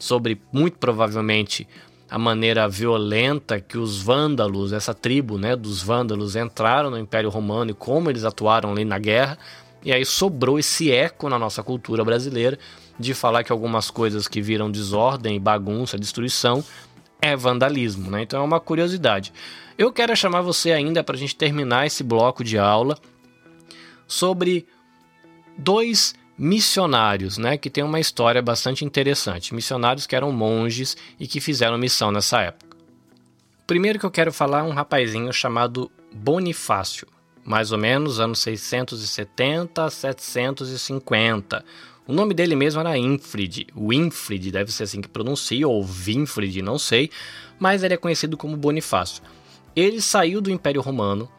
sobre 0.00 0.40
muito 0.52 0.78
provavelmente 0.78 1.68
a 2.10 2.18
maneira 2.18 2.68
violenta 2.68 3.60
que 3.60 3.78
os 3.78 4.02
vândalos, 4.02 4.72
essa 4.72 4.92
tribo 4.92 5.38
né, 5.38 5.54
dos 5.54 5.80
vândalos, 5.80 6.34
entraram 6.34 6.90
no 6.90 6.98
Império 6.98 7.30
Romano 7.30 7.70
e 7.70 7.74
como 7.74 8.10
eles 8.10 8.24
atuaram 8.24 8.72
ali 8.72 8.84
na 8.84 8.98
guerra. 8.98 9.38
E 9.84 9.92
aí 9.92 10.04
sobrou 10.04 10.58
esse 10.58 10.90
eco 10.90 11.28
na 11.28 11.38
nossa 11.38 11.62
cultura 11.62 12.04
brasileira 12.04 12.58
de 12.98 13.14
falar 13.14 13.44
que 13.44 13.52
algumas 13.52 13.90
coisas 13.90 14.26
que 14.26 14.42
viram 14.42 14.70
desordem, 14.70 15.40
bagunça, 15.40 15.96
destruição 15.96 16.64
é 17.22 17.36
vandalismo. 17.36 18.10
Né? 18.10 18.22
Então 18.22 18.40
é 18.40 18.44
uma 18.44 18.58
curiosidade. 18.58 19.32
Eu 19.78 19.92
quero 19.92 20.14
chamar 20.16 20.40
você 20.40 20.72
ainda 20.72 21.04
para 21.04 21.14
a 21.14 21.18
gente 21.18 21.36
terminar 21.36 21.86
esse 21.86 22.02
bloco 22.02 22.42
de 22.42 22.58
aula 22.58 22.98
sobre 24.06 24.66
dois 25.56 26.14
missionários, 26.42 27.36
né, 27.36 27.58
que 27.58 27.68
tem 27.68 27.84
uma 27.84 28.00
história 28.00 28.40
bastante 28.40 28.82
interessante. 28.82 29.54
Missionários 29.54 30.06
que 30.06 30.16
eram 30.16 30.32
monges 30.32 30.96
e 31.18 31.26
que 31.26 31.38
fizeram 31.38 31.76
missão 31.76 32.10
nessa 32.10 32.40
época. 32.40 32.78
Primeiro 33.66 33.98
que 33.98 34.06
eu 34.06 34.10
quero 34.10 34.32
falar 34.32 34.64
um 34.64 34.70
rapazinho 34.70 35.30
chamado 35.34 35.90
Bonifácio, 36.10 37.06
mais 37.44 37.72
ou 37.72 37.78
menos 37.78 38.18
anos 38.18 38.38
670 38.38 39.84
a 39.84 39.90
750. 39.90 41.62
O 42.06 42.12
nome 42.14 42.32
dele 42.32 42.56
mesmo 42.56 42.80
era 42.80 42.96
Infrid. 42.96 43.66
Winfrid 43.76 44.50
deve 44.50 44.72
ser 44.72 44.84
assim 44.84 45.02
que 45.02 45.08
pronuncia, 45.08 45.68
ou 45.68 45.84
Winfrid, 45.84 46.62
não 46.62 46.78
sei, 46.78 47.10
mas 47.58 47.82
ele 47.82 47.92
é 47.92 47.98
conhecido 47.98 48.38
como 48.38 48.56
Bonifácio. 48.56 49.22
Ele 49.76 50.00
saiu 50.00 50.40
do 50.40 50.50
Império 50.50 50.80
Romano, 50.80 51.30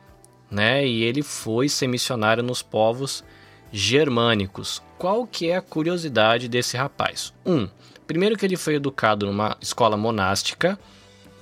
né, 0.50 0.86
e 0.86 1.02
ele 1.02 1.24
foi 1.24 1.68
ser 1.68 1.88
missionário 1.88 2.44
nos 2.44 2.62
povos 2.62 3.24
germânicos. 3.72 4.82
Qual 5.02 5.26
que 5.26 5.50
é 5.50 5.56
a 5.56 5.64
curiosidade 5.64 6.48
desse 6.48 6.78
rapaz? 6.78 7.34
Um, 7.44 7.68
primeiro 8.06 8.38
que 8.38 8.46
ele 8.46 8.56
foi 8.56 8.76
educado 8.76 9.26
numa 9.26 9.58
escola 9.60 9.98
monástica, 9.98 10.78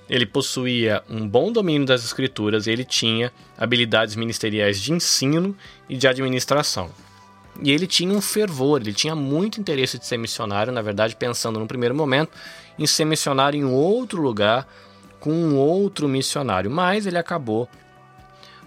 ele 0.10 0.26
possuía 0.26 1.04
um 1.10 1.28
bom 1.28 1.52
domínio 1.52 1.86
das 1.86 2.06
escrituras 2.06 2.67
e 2.67 2.72
ele 2.72 2.86
tinha 2.86 3.34
habilidades 3.58 4.15
ministeriais 4.15 4.80
de 4.80 4.93
ensino 4.93 5.54
e 5.89 5.98
de 5.98 6.08
administração. 6.08 6.89
E 7.62 7.69
ele 7.69 7.86
tinha 7.86 8.13
um 8.13 8.22
fervor, 8.22 8.80
ele 8.80 8.93
tinha 8.93 9.13
muito 9.13 9.60
interesse 9.60 10.00
de 10.00 10.06
ser 10.06 10.15
missionário, 10.15 10.72
na 10.72 10.82
verdade, 10.82 11.17
pensando 11.17 11.60
no 11.60 11.67
primeiro 11.67 11.93
momento 11.93 12.32
em 12.80 12.88
ser 12.88 13.04
missionário 13.04 13.60
em 13.60 13.65
outro 13.65 14.22
lugar 14.22 14.65
com 15.19 15.34
um 15.34 15.58
outro 15.58 16.08
missionário, 16.08 16.72
mas 16.72 17.06
ele 17.06 17.17
acabou 17.17 17.67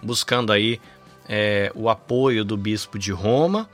buscando 0.03 0.53
aí 0.53 0.79
é, 1.27 1.73
o 1.75 1.89
apoio 1.89 2.45
do 2.45 2.59
bispo 2.59 2.99
de 2.99 3.11
Roma 3.11 3.67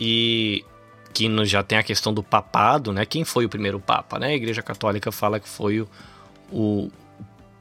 e 0.00 0.64
que 1.12 1.28
já 1.44 1.62
tem 1.62 1.76
a 1.78 1.82
questão 1.82 2.14
do 2.14 2.22
papado, 2.22 2.92
né? 2.92 3.04
Quem 3.04 3.24
foi 3.24 3.44
o 3.44 3.48
primeiro 3.48 3.78
papa, 3.78 4.18
né? 4.18 4.28
A 4.28 4.34
Igreja 4.34 4.62
Católica 4.62 5.12
fala 5.12 5.38
que 5.38 5.48
foi 5.48 5.80
o, 5.80 5.88
o 6.50 6.90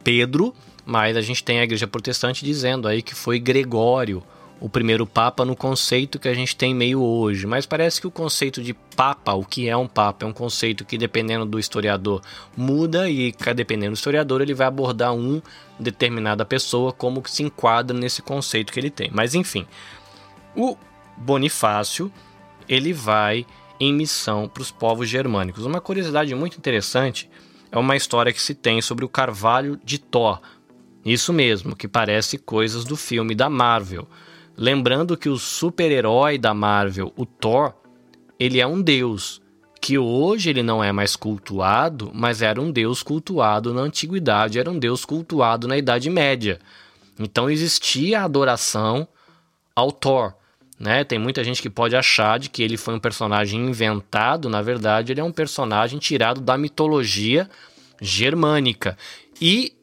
Pedro, 0.04 0.56
mas 0.86 1.18
a 1.18 1.22
gente 1.22 1.44
tem 1.44 1.60
a 1.60 1.64
Igreja 1.64 1.88
Protestante 1.88 2.46
dizendo 2.46 2.88
aí 2.88 3.02
que 3.02 3.14
foi 3.14 3.40
Gregório 3.40 4.24
o 4.60 4.68
primeiro 4.68 5.08
Papa 5.08 5.46
no 5.46 5.56
conceito 5.56 6.20
que 6.20 6.28
a 6.28 6.34
gente 6.34 6.56
tem 6.56 6.76
meio 6.76 7.02
hoje. 7.02 7.48
Mas 7.48 7.66
parece 7.66 8.02
que 8.02 8.08
o 8.08 8.12
conceito 8.12 8.62
de 8.62 8.74
Papa, 8.74 9.34
o 9.34 9.46
que 9.46 9.70
é 9.70 9.78
um 9.78 9.88
Papa, 9.88 10.26
é 10.26 10.28
um 10.28 10.34
conceito 10.34 10.84
que, 10.84 10.98
dependendo 10.98 11.46
do 11.46 11.58
historiador, 11.58 12.22
muda 12.56 13.10
e, 13.10 13.34
dependendo 13.56 13.94
do 13.94 13.96
historiador, 13.96 14.42
ele 14.42 14.54
vai 14.54 14.68
abordar 14.68 15.14
um 15.14 15.42
determinada 15.80 16.44
pessoa 16.44 16.92
como 16.92 17.22
que 17.22 17.32
se 17.32 17.42
enquadra 17.42 17.98
nesse 17.98 18.22
conceito 18.22 18.74
que 18.74 18.80
ele 18.80 18.90
tem. 18.90 19.10
Mas 19.14 19.34
enfim, 19.34 19.66
o 20.56 20.76
Bonifácio 21.16 22.12
ele 22.70 22.94
vai 22.94 23.46
em 23.80 23.92
missão 23.92 24.48
para 24.48 24.62
os 24.62 24.72
povos 24.72 25.10
germânicos. 25.10 25.66
Uma 25.66 25.82
curiosidade 25.82 26.34
muito 26.36 26.58
interessante 26.58 27.30
é 27.72 27.78
uma 27.78 27.96
história 27.96 28.32
que 28.32 28.42
se 28.42 28.54
tem 28.54 28.82
sobre 28.82 29.04
o 29.04 29.10
Carvalho 29.10 29.80
de 29.84 29.98
Thor. 29.98 30.40
Isso 31.04 31.34
mesmo, 31.34 31.76
que 31.76 31.88
parece 31.88 32.38
coisas 32.38 32.86
do 32.86 32.96
filme 32.96 33.34
da 33.34 33.50
Marvel. 33.50 34.08
Lembrando 34.56 35.18
que 35.18 35.30
o 35.30 35.38
super-herói 35.38 36.38
da 36.38 36.54
Marvel, 36.54 37.14
o 37.16 37.26
Thor, 37.26 37.74
ele 38.38 38.60
é 38.60 38.68
um 38.68 38.82
deus 38.82 39.42
que 39.82 39.98
hoje 39.98 40.50
ele 40.50 40.62
não 40.62 40.84
é 40.84 40.92
mais 40.92 41.16
cultuado, 41.16 42.12
mas 42.14 42.42
era 42.42 42.62
um 42.62 42.70
deus 42.70 43.02
cultuado 43.02 43.74
na 43.74 43.82
antiguidade, 43.82 44.60
era 44.60 44.70
um 44.70 44.78
deus 44.78 45.06
cultuado 45.06 45.68
na 45.68 45.78
Idade 45.78 46.10
Média. 46.10 46.60
Então 47.18 47.50
existia 47.50 48.20
a 48.20 48.26
adoração 48.26 49.08
ao 49.74 49.92
Thor. 49.92 50.34
Né? 50.80 51.04
Tem 51.04 51.20
muita 51.20 51.44
gente 51.44 51.62
que 51.62 51.70
pode 51.70 51.96
achar 51.96 52.40
de 52.40 52.50
que 52.50 52.64
ele 52.64 52.78
foi 52.78 52.94
um 52.94 53.00
personagem 53.00 53.60
inventado, 53.60 54.48
na 54.48 54.62
verdade, 54.62 55.12
ele 55.12 55.20
é 55.20 55.24
um 55.24 55.32
personagem 55.32 56.00
tirado 56.00 56.40
da 56.40 56.58
mitologia 56.58 57.50
germânica. 58.02 58.98
E 59.42 59.74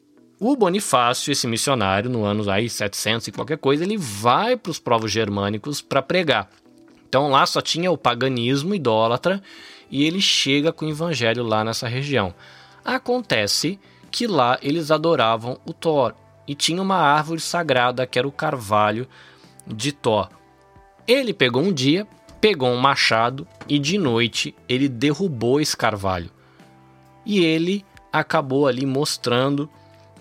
o 0.40 0.56
Bonifácio, 0.56 1.30
esse 1.30 1.46
missionário, 1.46 2.08
no 2.08 2.24
ano 2.24 2.50
aí 2.50 2.68
700 2.68 3.28
e 3.28 3.32
qualquer 3.32 3.58
coisa, 3.58 3.84
ele 3.84 3.98
vai 3.98 4.56
para 4.56 4.70
os 4.70 4.78
povos 4.78 5.12
germânicos 5.12 5.82
para 5.82 6.00
pregar. 6.00 6.48
Então 7.08 7.28
lá 7.30 7.44
só 7.46 7.60
tinha 7.60 7.90
o 7.90 7.98
paganismo 7.98 8.74
idólatra 8.74 9.42
e 9.90 10.04
ele 10.04 10.20
chega 10.20 10.72
com 10.72 10.86
o 10.86 10.90
evangelho 10.90 11.42
lá 11.42 11.62
nessa 11.62 11.86
região. 11.86 12.34
Acontece 12.84 13.78
que 14.10 14.26
lá 14.26 14.58
eles 14.62 14.90
adoravam 14.90 15.58
o 15.64 15.72
Thor 15.72 16.14
e 16.46 16.54
tinha 16.54 16.80
uma 16.80 16.96
árvore 16.96 17.40
sagrada 17.40 18.06
que 18.06 18.18
era 18.18 18.28
o 18.28 18.32
carvalho 18.32 19.06
de 19.66 19.92
Thor. 19.92 20.28
Ele 21.06 21.32
pegou 21.32 21.62
um 21.62 21.72
dia, 21.72 22.06
pegou 22.40 22.68
um 22.68 22.76
machado 22.76 23.46
e 23.68 23.78
de 23.78 23.98
noite 23.98 24.54
ele 24.68 24.88
derrubou 24.88 25.60
esse 25.60 25.76
carvalho. 25.76 26.30
E 27.24 27.44
ele 27.44 27.84
acabou 28.12 28.66
ali 28.66 28.86
mostrando 28.86 29.68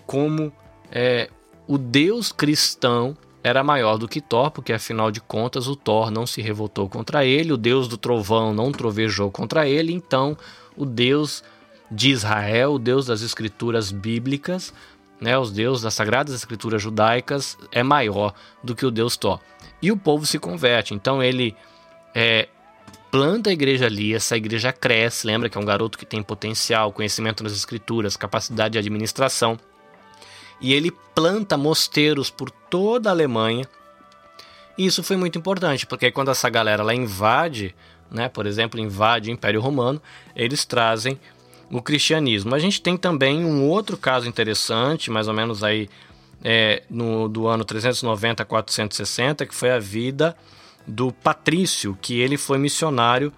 como 0.06 0.52
é, 0.90 1.28
o 1.66 1.78
Deus 1.78 2.32
cristão 2.32 3.16
era 3.42 3.62
maior 3.62 3.96
do 3.96 4.08
que 4.08 4.20
Thor, 4.20 4.50
porque 4.50 4.72
afinal 4.72 5.10
de 5.10 5.20
contas 5.20 5.68
o 5.68 5.76
Thor 5.76 6.10
não 6.10 6.26
se 6.26 6.42
revoltou 6.42 6.88
contra 6.88 7.24
ele, 7.24 7.52
o 7.52 7.56
Deus 7.56 7.86
do 7.86 7.96
trovão 7.96 8.52
não 8.52 8.72
trovejou 8.72 9.30
contra 9.30 9.68
ele, 9.68 9.92
então 9.92 10.36
o 10.76 10.84
Deus 10.84 11.44
de 11.90 12.10
Israel, 12.10 12.72
o 12.74 12.78
Deus 12.78 13.06
das 13.06 13.20
escrituras 13.20 13.92
bíblicas, 13.92 14.74
né, 15.20 15.38
os 15.38 15.52
deuses 15.52 15.82
das 15.82 15.94
sagradas 15.94 16.34
escrituras 16.34 16.82
judaicas, 16.82 17.56
é 17.70 17.82
maior 17.82 18.34
do 18.62 18.74
que 18.74 18.84
o 18.84 18.90
Deus 18.90 19.16
Thor. 19.16 19.40
E 19.80 19.92
o 19.92 19.96
povo 19.96 20.24
se 20.24 20.38
converte, 20.38 20.94
então 20.94 21.22
ele 21.22 21.54
é, 22.14 22.48
planta 23.10 23.50
a 23.50 23.52
igreja 23.52 23.86
ali, 23.86 24.14
essa 24.14 24.36
igreja 24.36 24.72
cresce, 24.72 25.26
lembra 25.26 25.48
que 25.48 25.58
é 25.58 25.60
um 25.60 25.64
garoto 25.64 25.98
que 25.98 26.06
tem 26.06 26.22
potencial, 26.22 26.92
conhecimento 26.92 27.42
das 27.42 27.52
escrituras, 27.52 28.16
capacidade 28.16 28.72
de 28.72 28.78
administração 28.78 29.58
e 30.60 30.72
ele 30.72 30.90
planta 31.14 31.56
mosteiros 31.56 32.30
por 32.30 32.50
toda 32.50 33.08
a 33.08 33.12
Alemanha. 33.12 33.66
E 34.76 34.86
isso 34.86 35.02
foi 35.02 35.16
muito 35.16 35.38
importante, 35.38 35.86
porque 35.86 36.10
quando 36.10 36.30
essa 36.30 36.48
galera 36.48 36.82
lá 36.82 36.94
invade, 36.94 37.74
né, 38.10 38.28
por 38.28 38.46
exemplo, 38.46 38.80
invade 38.80 39.30
o 39.30 39.32
Império 39.32 39.60
Romano, 39.60 40.00
eles 40.34 40.64
trazem 40.64 41.18
o 41.70 41.82
cristianismo. 41.82 42.54
A 42.54 42.58
gente 42.58 42.80
tem 42.80 42.96
também 42.96 43.44
um 43.44 43.64
outro 43.64 43.96
caso 43.96 44.28
interessante, 44.28 45.10
mais 45.10 45.28
ou 45.28 45.34
menos 45.34 45.64
aí 45.64 45.88
é, 46.48 46.84
no, 46.88 47.28
do 47.28 47.48
ano 47.48 47.64
390 47.64 48.44
a 48.44 48.46
460, 48.46 49.44
que 49.46 49.52
foi 49.52 49.72
a 49.72 49.80
vida 49.80 50.36
do 50.86 51.10
Patrício, 51.10 51.98
que 52.00 52.20
ele 52.20 52.36
foi 52.36 52.56
missionário 52.56 53.32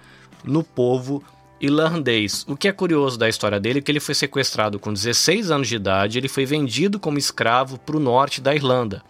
no 0.45 0.63
povo 0.63 1.25
irlandês. 1.59 2.45
O 2.47 2.55
que 2.55 2.69
é 2.69 2.73
curioso 2.73 3.19
da 3.19 3.27
história 3.27 3.59
dele 3.59 3.79
é 3.79 3.83
que 3.83 3.91
ele 3.91 3.99
foi 3.99 4.15
sequestrado 4.15 4.79
com 4.79 4.93
16 4.93 5.51
anos 5.51 5.69
de 5.69 5.77
idade, 5.77 6.19
ele 6.19 6.29
foi 6.29 6.45
vendido 6.45 7.01
como 7.01 7.17
escravo 7.17 7.79
para 7.79 7.97
o 7.97 8.01
norte 8.01 8.43
da 8.43 8.55
Irlanda. 8.55 9.03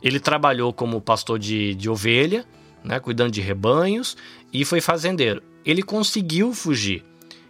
Ele 0.00 0.20
trabalhou 0.20 0.72
como 0.72 1.00
pastor 1.00 1.36
de, 1.36 1.74
de 1.74 1.90
ovelha, 1.90 2.44
né, 2.84 3.00
cuidando 3.00 3.32
de 3.32 3.40
rebanhos, 3.40 4.16
e 4.52 4.64
foi 4.64 4.80
fazendeiro. 4.80 5.42
Ele 5.64 5.82
conseguiu 5.82 6.54
fugir 6.54 7.04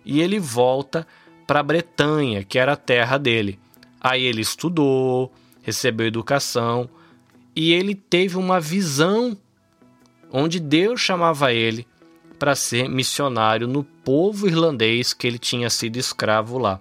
e 0.06 0.22
ele 0.22 0.40
volta 0.40 1.06
para 1.46 1.60
a 1.60 1.62
Bretanha, 1.62 2.42
que 2.42 2.58
era 2.58 2.72
a 2.72 2.76
terra 2.76 3.18
dele. 3.18 3.58
Aí 4.00 4.24
ele 4.24 4.40
estudou, 4.40 5.30
recebeu 5.62 6.06
educação 6.06 6.88
e 7.54 7.72
ele 7.72 7.94
teve 7.94 8.36
uma 8.36 8.60
visão 8.60 9.36
onde 10.30 10.58
Deus 10.58 11.00
chamava 11.00 11.52
ele 11.52 11.86
para 12.38 12.54
ser 12.54 12.88
missionário 12.88 13.68
no 13.68 13.84
povo 13.84 14.48
irlandês 14.48 15.12
que 15.12 15.26
ele 15.26 15.38
tinha 15.38 15.70
sido 15.70 15.96
escravo 15.96 16.58
lá. 16.58 16.80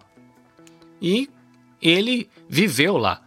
E 1.02 1.30
ele 1.82 2.30
viveu 2.50 2.98
lá. 2.98 3.22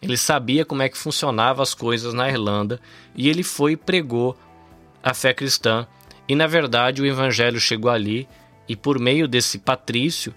Ele 0.00 0.16
sabia 0.16 0.64
como 0.64 0.82
é 0.82 0.88
que 0.88 0.98
funcionavam 0.98 1.62
as 1.62 1.74
coisas 1.74 2.12
na 2.12 2.28
Irlanda 2.28 2.80
e 3.16 3.28
ele 3.28 3.42
foi 3.42 3.72
e 3.72 3.76
pregou 3.76 4.36
a 5.02 5.14
fé 5.14 5.32
cristã. 5.32 5.86
E 6.28 6.34
na 6.34 6.46
verdade 6.46 7.00
o 7.00 7.06
evangelho 7.06 7.60
chegou 7.60 7.90
ali 7.90 8.28
e 8.68 8.76
por 8.76 8.98
meio 8.98 9.26
desse 9.26 9.58
patrício, 9.58 10.34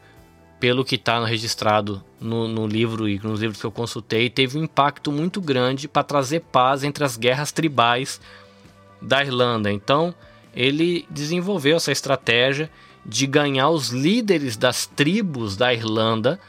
pelo 0.62 0.86
que 0.86 0.93
está 0.93 1.26
registrado 1.26 2.04
no, 2.19 2.47
no, 2.47 2.67
livro 2.67 3.10
e 3.10 3.19
nos 3.19 3.41
livros 3.41 3.60
que 3.60 3.65
eu 3.65 3.71
consultei, 3.71 4.30
teve 4.30 4.60
um 4.60 4.63
impacto 4.63 5.12
muito 5.12 5.41
grande 5.41 5.88
para 5.88 6.04
trazer 6.04 6.41
paz 6.52 6.84
entre 6.84 7.04
as 7.04 7.17
guerras 7.17 7.52
tribais 7.52 8.21
da 9.02 9.24
Irlanda. 9.24 9.71
Então 9.71 10.13
ele 10.56 11.08
desenvolveu 11.10 11.78
essa 11.78 11.91
estratégia 11.91 12.69
de 13.04 13.26
ganhar 13.26 13.69
os 13.69 13.89
líderes 13.89 14.56
das 14.56 14.86
tribos 14.86 15.58
da 15.58 15.74
Irlanda 15.74 16.39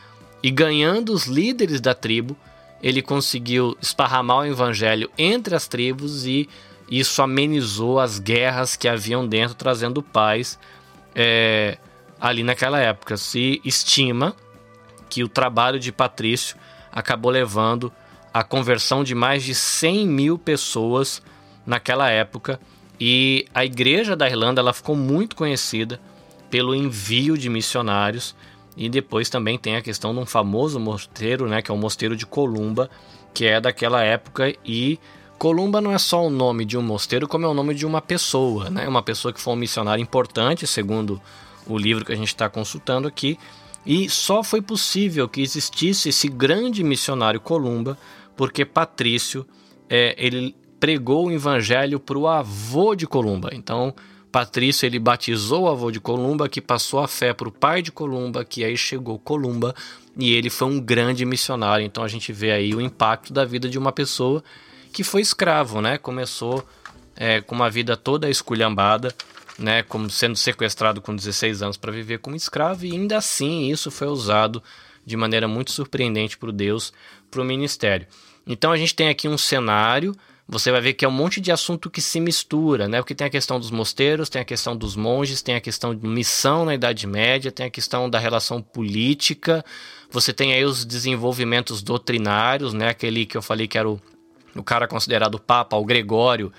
e 0.43 0.51
ganhando 0.51 1.15
os 1.15 1.25
líderes 1.25 1.81
da 1.81 1.95
tribo, 1.95 2.37
ele 2.83 3.01
conseguiu 3.01 3.75
esparramar 3.81 4.41
o 4.41 4.45
evangelho 4.45 5.11
entre 5.17 5.55
as 5.55 5.67
tribos 5.67 6.27
e 6.27 6.51
isso 6.91 7.23
amenizou 7.23 7.99
as 7.99 8.19
guerras 8.19 8.77
que 8.77 8.87
haviam 8.87 9.27
dentro, 9.27 9.55
trazendo 9.55 10.03
paz 10.03 10.59
é, 11.15 11.79
ali 12.23 12.45
naquela 12.45 12.79
época. 12.79 13.17
Se 13.17 13.61
estima 13.65 14.37
que 15.11 15.25
o 15.25 15.29
trabalho 15.29 15.81
de 15.81 15.91
Patrício 15.91 16.57
acabou 16.93 17.33
levando 17.33 17.93
à 18.33 18.45
conversão 18.45 19.03
de 19.03 19.13
mais 19.15 19.43
de 19.43 19.55
100 19.55 20.07
mil 20.07 20.39
pessoas 20.39 21.21
naquela 21.67 22.09
época. 22.09 22.61
E 23.01 23.45
a 23.53 23.65
igreja 23.65 24.15
da 24.15 24.29
Irlanda 24.29 24.61
ela 24.61 24.73
ficou 24.73 24.95
muito 24.95 25.35
conhecida 25.35 26.01
pelo 26.49 26.75
envio 26.75 27.37
de 27.37 27.49
missionários. 27.49 28.37
E 28.77 28.89
depois 28.89 29.29
também 29.29 29.59
tem 29.59 29.75
a 29.75 29.83
questão 29.83 30.15
de 30.15 30.21
um 30.21 30.25
famoso 30.25 30.79
mosteiro, 30.79 31.49
né, 31.49 31.61
que 31.61 31.71
é 31.71 31.75
o 31.75 31.77
mosteiro 31.77 32.17
de 32.17 32.25
Columba, 32.25 32.89
que 33.35 33.45
é 33.45 33.61
daquela 33.61 34.03
época 34.03 34.55
e 34.65 34.99
Columba 35.39 35.81
não 35.81 35.91
é 35.91 35.99
só 35.99 36.25
o 36.25 36.31
nome 36.31 36.65
de 36.65 36.79
um 36.79 36.83
mosteiro, 36.83 37.27
como 37.27 37.45
é 37.45 37.49
o 37.49 37.55
nome 37.55 37.75
de 37.75 37.85
uma 37.85 38.01
pessoa, 38.01 38.71
né? 38.71 38.87
Uma 38.87 39.03
pessoa 39.03 39.33
que 39.33 39.41
foi 39.41 39.53
um 39.55 39.57
missionário 39.57 40.01
importante, 40.01 40.69
segundo 40.69 41.21
o 41.67 41.79
livro 41.79 42.05
que 42.05 42.13
a 42.13 42.17
gente 42.17 42.29
está 42.29 42.49
consultando 42.49 43.09
aqui, 43.09 43.39
e 43.85 44.09
só 44.09 44.43
foi 44.43 44.63
possível 44.63 45.29
que 45.29 45.41
existisse 45.41 46.09
esse 46.09 46.29
grande 46.29 46.85
missionário 46.85 47.41
Columba 47.41 47.99
porque 48.37 48.65
Patrício 48.65 49.47
é, 49.89 50.15
ele 50.17 50.55
pregou 50.79 51.27
o 51.27 51.31
evangelho 51.31 52.01
para 52.01 52.19
o 52.19 52.27
avô 52.27 52.95
de 52.95 53.07
Columba. 53.07 53.51
Então, 53.53 53.95
Patrício 54.33 54.87
ele 54.87 54.99
batizou 54.99 55.65
o 55.65 55.69
avô 55.69 55.91
de 55.91 56.01
Columba, 56.01 56.49
que 56.49 56.61
passou 56.61 57.01
a 57.01 57.07
fé 57.07 57.35
para 57.35 57.49
o 57.49 57.53
pai 57.53 57.83
de 57.83 57.93
Columba, 57.93 58.45
que 58.45 58.65
aí 58.65 58.77
chegou 58.77 59.19
Columba 59.19 59.75
e 60.17 60.33
ele 60.33 60.49
foi 60.49 60.69
um 60.69 60.81
grande 60.81 61.25
missionário. 61.25 61.85
Então 61.85 62.03
a 62.03 62.09
gente 62.09 62.33
vê 62.33 62.51
aí 62.51 62.75
o 62.75 62.81
impacto 62.81 63.33
da 63.33 63.45
vida 63.45 63.69
de 63.69 63.79
uma 63.79 63.93
pessoa 63.93 64.43
que 64.93 65.05
foi 65.05 65.21
escravo, 65.21 65.81
né? 65.81 65.99
Começou 65.99 66.67
é, 67.15 67.41
com 67.43 67.55
uma 67.55 67.69
vida 67.69 67.97
toda 67.97 68.31
esculhambada, 68.31 69.15
né? 69.59 69.83
Como 69.83 70.09
sendo 70.11 70.37
sequestrado 70.37 71.01
com 71.01 71.15
16 71.15 71.63
anos 71.63 71.77
para 71.77 71.93
viver 71.93 72.19
como 72.19 72.37
escravo, 72.37 72.85
e 72.85 72.93
ainda 72.93 73.19
assim 73.19 73.71
isso 73.71 73.91
foi 73.91 74.09
usado 74.09 74.63
de 75.05 75.17
maneira 75.17 75.49
muito 75.49 75.73
surpreendente 75.73 76.39
por 76.39 76.53
Deus 76.53 76.93
para 77.31 77.41
o 77.41 77.45
ministério. 77.45 78.07
Então 78.47 78.73
a 78.73 78.77
gente 78.77 78.95
tem 78.95 79.09
aqui 79.09 79.29
um 79.29 79.39
cenário. 79.39 80.15
Você 80.49 80.71
vai 80.71 80.81
ver 80.81 80.95
que 80.95 81.05
é 81.05 81.09
um 81.09 81.13
monte 81.13 81.41
de 81.41 81.53
assunto 81.53 81.89
que 81.89 82.01
se 82.01 82.21
mistura, 82.21 82.89
né? 82.89 82.99
Porque 82.99 83.15
tem 83.15 83.27
a 83.27 83.31
questão 83.31 83.59
dos 83.59 83.71
mosteiros, 83.71 84.29
tem 84.29 84.43
a 84.43 84.45
questão 84.45 84.77
dos 84.77 84.97
monges, 84.97 85.41
tem 85.41 85.55
a 85.55 85.61
questão 85.61 85.95
de 85.95 86.07
missão 86.07 86.65
na 86.65 86.75
Idade 86.75 87.07
Média, 87.07 87.53
tem 87.53 87.67
a 87.67 87.71
questão 87.71 88.11
da 88.11 88.19
relação 88.19 88.61
política. 88.61 89.65
Você 90.11 90.33
tem 90.33 90.53
aí 90.53 90.65
os 90.65 90.85
desenvolvimentos 90.85 91.83
doutrinários, 91.83 92.75
né? 92.75 92.89
Aquele 92.89 93.25
que 93.25 93.37
eu 93.37 93.43
falei 93.43 93.67
que 93.67 93.79
era 93.79 93.89
o 93.89 94.01
o 94.55 94.63
cara 94.63 94.87
considerado 94.87 95.39
papa, 95.39 95.77
o 95.77 95.85
Gregório, 95.85 96.53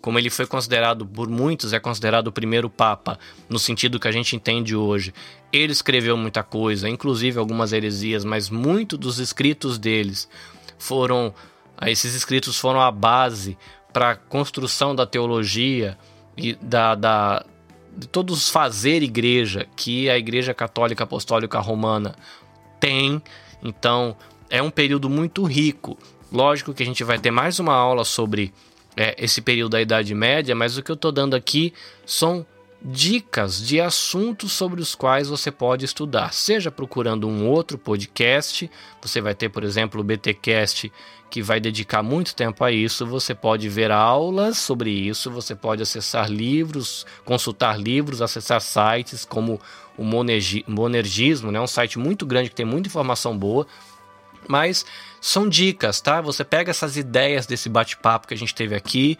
como 0.00 0.18
ele 0.18 0.30
foi 0.30 0.46
considerado 0.46 1.06
por 1.06 1.28
muitos, 1.28 1.72
é 1.72 1.80
considerado 1.80 2.28
o 2.28 2.32
primeiro 2.32 2.70
papa, 2.70 3.18
no 3.48 3.58
sentido 3.58 4.00
que 4.00 4.08
a 4.08 4.12
gente 4.12 4.34
entende 4.34 4.74
hoje. 4.74 5.12
Ele 5.52 5.72
escreveu 5.72 6.16
muita 6.16 6.42
coisa, 6.42 6.88
inclusive 6.88 7.38
algumas 7.38 7.72
heresias, 7.72 8.24
mas 8.24 8.48
muito 8.48 8.96
dos 8.96 9.18
escritos 9.18 9.78
deles 9.78 10.28
foram 10.78 11.34
esses 11.86 12.14
escritos 12.14 12.58
foram 12.58 12.80
a 12.80 12.90
base 12.90 13.56
para 13.90 14.10
a 14.10 14.16
construção 14.16 14.94
da 14.94 15.06
teologia 15.06 15.96
e 16.36 16.54
da, 16.54 16.94
da 16.94 17.44
de 17.96 18.06
todos 18.06 18.50
fazer 18.50 19.02
igreja 19.02 19.66
que 19.74 20.08
a 20.10 20.18
Igreja 20.18 20.52
Católica 20.52 21.04
Apostólica 21.04 21.58
Romana 21.58 22.14
tem. 22.78 23.20
Então, 23.62 24.16
é 24.48 24.62
um 24.62 24.70
período 24.70 25.08
muito 25.08 25.42
rico 25.44 25.98
Lógico 26.32 26.72
que 26.72 26.82
a 26.82 26.86
gente 26.86 27.02
vai 27.02 27.18
ter 27.18 27.32
mais 27.32 27.58
uma 27.58 27.74
aula 27.74 28.04
sobre 28.04 28.54
é, 28.96 29.14
esse 29.18 29.40
período 29.40 29.72
da 29.72 29.80
Idade 29.80 30.14
Média, 30.14 30.54
mas 30.54 30.76
o 30.76 30.82
que 30.82 30.90
eu 30.90 30.94
estou 30.94 31.12
dando 31.12 31.34
aqui 31.34 31.72
são 32.04 32.46
dicas 32.82 33.64
de 33.66 33.80
assuntos 33.80 34.52
sobre 34.52 34.80
os 34.80 34.94
quais 34.94 35.28
você 35.28 35.50
pode 35.50 35.84
estudar, 35.84 36.32
seja 36.32 36.70
procurando 36.70 37.28
um 37.28 37.46
outro 37.46 37.76
podcast, 37.76 38.70
você 39.02 39.20
vai 39.20 39.34
ter, 39.34 39.50
por 39.50 39.64
exemplo, 39.64 40.00
o 40.00 40.04
BTcast 40.04 40.90
que 41.30 41.42
vai 41.42 41.60
dedicar 41.60 42.02
muito 42.02 42.34
tempo 42.34 42.64
a 42.64 42.72
isso, 42.72 43.06
você 43.06 43.34
pode 43.34 43.68
ver 43.68 43.92
aulas 43.92 44.58
sobre 44.58 44.90
isso, 44.90 45.30
você 45.30 45.54
pode 45.54 45.82
acessar 45.82 46.28
livros, 46.28 47.06
consultar 47.24 47.78
livros, 47.78 48.20
acessar 48.20 48.60
sites 48.60 49.24
como 49.24 49.60
o 49.96 50.02
Monergismo, 50.02 51.52
né, 51.52 51.60
um 51.60 51.66
site 51.66 51.98
muito 51.98 52.24
grande 52.24 52.48
que 52.48 52.56
tem 52.56 52.66
muita 52.66 52.88
informação 52.88 53.36
boa, 53.36 53.66
mas 54.50 54.84
são 55.20 55.48
dicas, 55.48 56.00
tá? 56.00 56.20
Você 56.20 56.44
pega 56.44 56.70
essas 56.70 56.96
ideias 56.96 57.46
desse 57.46 57.68
bate-papo 57.68 58.26
que 58.26 58.34
a 58.34 58.36
gente 58.36 58.54
teve 58.54 58.74
aqui, 58.74 59.16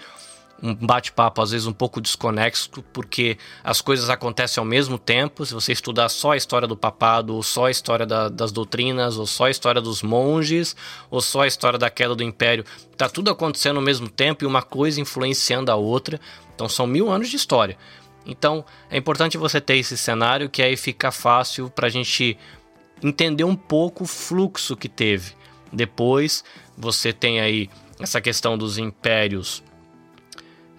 um 0.62 0.74
bate-papo 0.74 1.40
às 1.40 1.52
vezes 1.52 1.66
um 1.66 1.72
pouco 1.72 2.00
desconexo, 2.00 2.68
porque 2.92 3.38
as 3.64 3.80
coisas 3.80 4.10
acontecem 4.10 4.60
ao 4.60 4.64
mesmo 4.64 4.98
tempo. 4.98 5.46
Se 5.46 5.54
você 5.54 5.72
estudar 5.72 6.08
só 6.08 6.32
a 6.32 6.36
história 6.36 6.68
do 6.68 6.76
papado, 6.76 7.34
ou 7.34 7.42
só 7.42 7.66
a 7.66 7.70
história 7.70 8.04
da, 8.04 8.28
das 8.28 8.52
doutrinas, 8.52 9.16
ou 9.16 9.26
só 9.26 9.44
a 9.46 9.50
história 9.50 9.80
dos 9.80 10.02
monges, 10.02 10.76
ou 11.10 11.20
só 11.20 11.42
a 11.42 11.46
história 11.46 11.78
da 11.78 11.88
queda 11.88 12.14
do 12.14 12.22
império, 12.22 12.64
tá 12.96 13.08
tudo 13.08 13.30
acontecendo 13.30 13.76
ao 13.76 13.82
mesmo 13.82 14.08
tempo 14.08 14.44
e 14.44 14.46
uma 14.46 14.62
coisa 14.62 15.00
influenciando 15.00 15.70
a 15.70 15.76
outra. 15.76 16.20
Então 16.54 16.68
são 16.68 16.86
mil 16.86 17.10
anos 17.10 17.30
de 17.30 17.36
história. 17.36 17.78
Então 18.26 18.64
é 18.90 18.98
importante 18.98 19.38
você 19.38 19.60
ter 19.60 19.76
esse 19.76 19.96
cenário 19.96 20.50
que 20.50 20.62
aí 20.62 20.76
fica 20.76 21.10
fácil 21.10 21.70
para 21.70 21.86
a 21.86 21.90
gente 21.90 22.36
entender 23.02 23.44
um 23.44 23.56
pouco 23.56 24.04
o 24.04 24.06
fluxo 24.06 24.76
que 24.76 24.88
teve. 24.88 25.32
Depois 25.72 26.44
você 26.76 27.12
tem 27.12 27.40
aí 27.40 27.70
essa 27.98 28.20
questão 28.20 28.56
dos 28.56 28.78
impérios, 28.78 29.62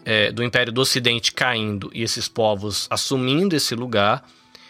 é, 0.04 0.32
do 0.32 0.44
Império 0.44 0.74
do 0.74 0.82
Ocidente 0.82 1.32
caindo 1.32 1.92
e 1.94 2.02
esses 2.02 2.28
povos 2.28 2.88
assumindo 2.90 3.56
esse 3.56 3.76
lugar. 3.76 4.26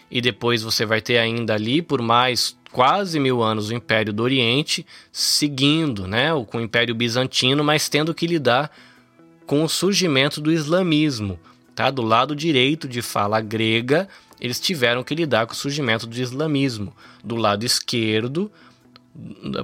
E 0.10 0.20
depois 0.20 0.62
você 0.62 0.86
vai 0.86 1.02
ter 1.02 1.18
ainda 1.18 1.54
ali, 1.54 1.82
por 1.82 2.02
mais 2.02 2.58
quase 2.72 3.20
mil 3.20 3.42
anos, 3.42 3.70
o 3.70 3.74
Império 3.74 4.12
do 4.12 4.24
Oriente 4.24 4.86
seguindo 5.12 6.06
né, 6.06 6.30
com 6.48 6.58
o 6.58 6.62
Império 6.62 6.94
Bizantino, 6.94 7.64
mas 7.64 7.88
tendo 7.88 8.14
que 8.14 8.28
lidar 8.28 8.70
com 9.46 9.64
o 9.64 9.70
surgimento 9.70 10.40
do 10.42 10.52
islamismo. 10.52 11.40
Tá? 11.74 11.90
Do 11.90 12.02
lado 12.02 12.36
direito 12.36 12.88
de 12.88 13.02
fala 13.02 13.40
grega, 13.40 14.08
eles 14.42 14.60
tiveram 14.60 15.04
que 15.04 15.14
lidar 15.14 15.46
com 15.46 15.54
o 15.54 15.56
surgimento 15.56 16.08
do 16.08 16.18
islamismo. 16.18 16.94
Do 17.24 17.36
lado 17.36 17.64
esquerdo, 17.64 18.52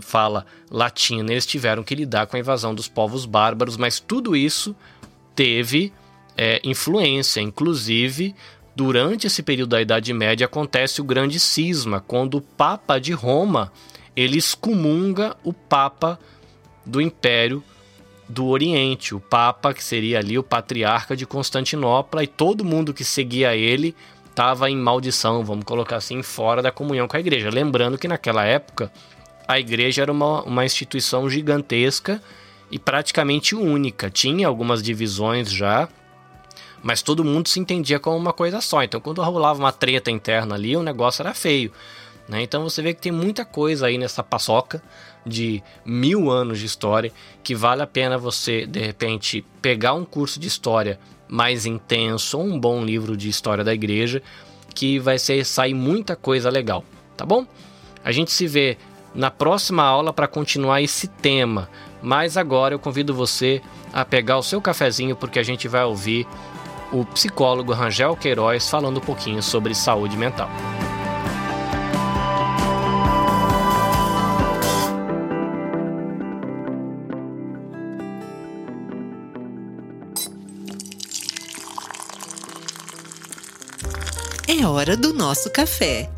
fala 0.02 0.46
latina, 0.70 1.32
eles 1.32 1.46
tiveram 1.46 1.84
que 1.84 1.96
lidar 1.96 2.28
com 2.28 2.36
a 2.36 2.40
invasão 2.40 2.76
dos 2.76 2.88
povos 2.88 3.26
bárbaros, 3.26 3.76
mas 3.76 4.00
tudo 4.00 4.36
isso 4.36 4.76
teve 5.36 5.92
é, 6.38 6.62
influência, 6.64 7.42
inclusive 7.42 8.36
durante 8.76 9.26
esse 9.26 9.42
período 9.42 9.70
da 9.70 9.82
Idade 9.82 10.14
Média 10.14 10.46
acontece 10.46 11.02
o 11.02 11.04
grande 11.04 11.40
cisma, 11.40 12.00
quando 12.00 12.36
o 12.36 12.42
Papa 12.42 13.00
de 13.00 13.12
Roma 13.12 13.72
ele 14.16 14.38
excomunga 14.38 15.36
o 15.44 15.52
Papa 15.52 16.20
do 16.86 17.02
Império 17.02 17.64
do 18.30 18.46
Oriente, 18.46 19.16
o 19.16 19.20
Papa 19.20 19.74
que 19.74 19.84
seria 19.84 20.20
ali 20.20 20.38
o 20.38 20.44
patriarca 20.44 21.16
de 21.16 21.26
Constantinopla 21.26 22.24
e 22.24 22.28
todo 22.28 22.64
mundo 22.64 22.94
que 22.94 23.04
seguia 23.04 23.56
ele 23.56 23.96
estava 24.38 24.70
em 24.70 24.78
maldição, 24.78 25.44
vamos 25.44 25.66
colocar 25.66 25.96
assim, 25.96 26.22
fora 26.22 26.62
da 26.62 26.72
comunhão 26.72 27.08
com 27.08 27.18
a 27.18 27.20
igreja. 27.20 27.50
Lembrando 27.50 27.98
que 27.98 28.08
naquela 28.08 28.46
época 28.46 28.92
a 29.48 29.60
igreja 29.60 30.04
era 30.04 30.12
uma, 30.12 30.44
uma 30.44 30.64
instituição 30.64 31.28
gigantesca 31.28 32.22
e 32.70 32.78
praticamente 32.78 33.56
única. 33.56 34.12
Tinha 34.12 34.48
algumas 34.48 34.84
divisões 34.84 35.52
já, 35.52 35.90
mas 36.84 37.02
todo 37.02 37.26
mundo 37.26 37.50
se 37.50 37.60
entendia 37.60 38.00
como 38.00 38.16
uma 38.16 38.32
coisa 38.32 38.62
só. 38.62 38.84
Então, 38.84 39.02
quando 39.02 39.24
rolava 39.24 39.58
uma 39.58 39.72
treta 39.72 40.12
interna 40.12 40.54
ali, 40.54 40.78
o 40.78 40.84
negócio 40.84 41.24
era 41.24 41.34
feio. 41.34 41.72
Né? 42.30 42.44
Então, 42.44 42.62
você 42.62 42.84
vê 42.84 42.94
que 42.94 43.02
tem 43.02 43.12
muita 43.12 43.44
coisa 43.44 43.88
aí 43.88 43.98
nessa 43.98 44.24
paçoca 44.24 44.84
de 45.26 45.64
mil 45.84 46.30
anos 46.30 46.60
de 46.60 46.68
história 46.68 47.12
que 47.42 47.56
vale 47.56 47.82
a 47.82 47.88
pena 47.88 48.20
você, 48.20 48.68
de 48.68 48.82
repente, 48.82 49.44
pegar 49.64 49.96
um 49.96 50.06
curso 50.06 50.40
de 50.40 50.48
história 50.48 51.00
mais 51.28 51.66
intenso, 51.66 52.40
um 52.40 52.60
bom 52.60 52.84
livro 52.84 53.18
de 53.18 53.30
história 53.30 53.64
da 53.64 53.74
igreja, 53.74 54.22
que 54.74 55.00
vai 55.00 55.18
ser, 55.18 55.44
sair 55.46 55.74
muita 55.74 56.16
coisa 56.16 56.50
legal, 56.50 56.84
tá 57.16 57.26
bom? 57.26 57.46
A 58.04 58.12
gente 58.12 58.32
se 58.32 58.48
vê 58.48 58.78
na 59.14 59.32
próxima 59.32 59.84
aula 59.84 60.14
para 60.14 60.28
continuar 60.28 60.82
esse 60.82 61.08
tema. 61.08 61.70
Mas 62.02 62.38
agora 62.38 62.76
eu 62.76 62.80
convido 62.80 63.14
você 63.14 63.62
a 63.92 64.06
pegar 64.06 64.38
o 64.38 64.44
seu 64.44 64.62
cafezinho 64.62 65.16
porque 65.16 65.40
a 65.40 65.44
gente 65.44 65.68
vai 65.68 65.84
ouvir 65.84 66.28
o 66.92 67.04
psicólogo 67.06 67.74
Rangel 67.74 68.16
Queiroz 68.16 68.70
falando 68.70 68.98
um 68.98 69.02
pouquinho 69.02 69.42
sobre 69.42 69.74
saúde 69.74 70.16
mental. 70.16 70.50
Hora 84.88 84.96
do 84.96 85.12
nosso 85.12 85.52
café. 85.52 86.10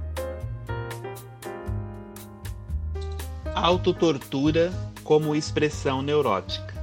Autotortura 3.55 4.71
como 5.03 5.35
expressão 5.35 6.03
neurótica. 6.03 6.75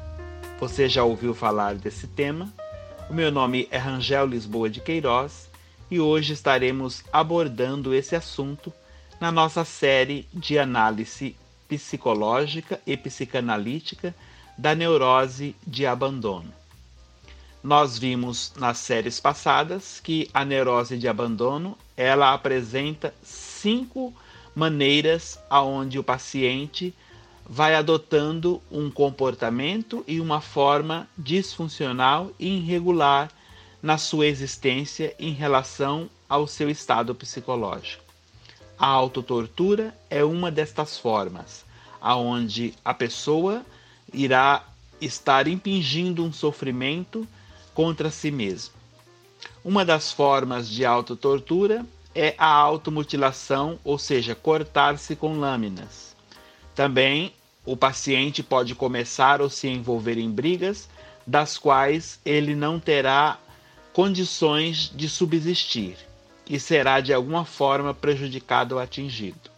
Você 0.59 0.89
já 0.89 1.05
ouviu 1.05 1.33
falar 1.33 1.77
desse 1.77 2.09
tema? 2.09 2.53
O 3.09 3.15
meu 3.15 3.31
nome 3.31 3.69
é 3.71 3.79
Rangel 3.79 4.27
Lisboa 4.27 4.69
de 4.69 4.81
Queiroz 4.81 5.49
e 5.89 6.01
hoje 6.01 6.33
estaremos 6.33 7.05
abordando 7.13 7.95
esse 7.95 8.17
assunto 8.17 8.73
na 9.21 9.31
nossa 9.31 9.65
série 9.65 10.27
de 10.35 10.59
análise 10.59 11.37
psicológica 11.69 12.81
e 12.85 12.97
psicanalítica 12.97 14.13
da 14.59 14.75
neurose 14.75 15.55
de 15.65 15.87
abandono. 15.87 16.53
Nós 17.67 17.99
vimos 17.99 18.53
nas 18.55 18.79
séries 18.79 19.19
passadas 19.19 19.99
que 19.99 20.31
a 20.33 20.45
neurose 20.45 20.97
de 20.97 21.09
abandono 21.09 21.77
ela 21.97 22.33
apresenta 22.33 23.13
cinco 23.25 24.15
maneiras 24.55 25.37
aonde 25.51 25.99
o 25.99 26.05
paciente 26.05 26.95
vai 27.45 27.75
adotando 27.75 28.63
um 28.71 28.89
comportamento 28.89 30.05
e 30.07 30.21
uma 30.21 30.41
forma 30.41 31.09
disfuncional 31.19 32.31
e 32.39 32.59
irregular 32.59 33.33
na 33.83 33.99
sua 33.99 34.29
existência 34.29 35.13
em 35.19 35.33
relação 35.33 36.09
ao 36.29 36.47
seu 36.47 36.71
estado 36.71 37.17
psicológico. 37.17 38.05
A 38.79 38.87
autotortura 38.87 39.93
é 40.09 40.23
uma 40.23 40.53
destas 40.53 40.97
formas, 40.97 41.65
aonde 42.01 42.75
a 42.85 42.95
pessoa 42.95 43.67
irá 44.15 44.65
estar 45.01 45.49
impingindo 45.49 46.25
um 46.25 46.33
sofrimento 46.33 47.27
contra 47.77 48.11
si 48.11 48.31
mesmo. 48.31 48.73
Uma 49.63 49.85
das 49.85 50.11
formas 50.11 50.67
de 50.67 50.83
autotortura 50.87 51.85
é 52.15 52.35
a 52.39 52.47
automutilação, 52.47 53.79
ou 53.85 53.99
seja, 53.99 54.35
cortar-se 54.35 55.15
com 55.15 55.39
lâminas. 55.39 56.17
Também 56.75 57.35
o 57.67 57.77
paciente 57.77 58.43
pode 58.43 58.75
começar 58.75 59.43
ou 59.43 59.51
se 59.51 59.69
envolver 59.69 60.17
em 60.17 60.31
brigas 60.31 60.89
das 61.27 61.59
quais 61.59 62.19
ele 62.25 62.55
não 62.55 62.81
terá 62.81 63.39
condições 63.93 64.91
de 64.95 65.07
subsistir 65.07 65.99
e 66.49 66.59
será 66.59 67.01
de 67.01 67.13
alguma 67.13 67.45
forma 67.45 67.93
prejudicado 67.93 68.77
ou 68.77 68.81
atingido. 68.81 69.51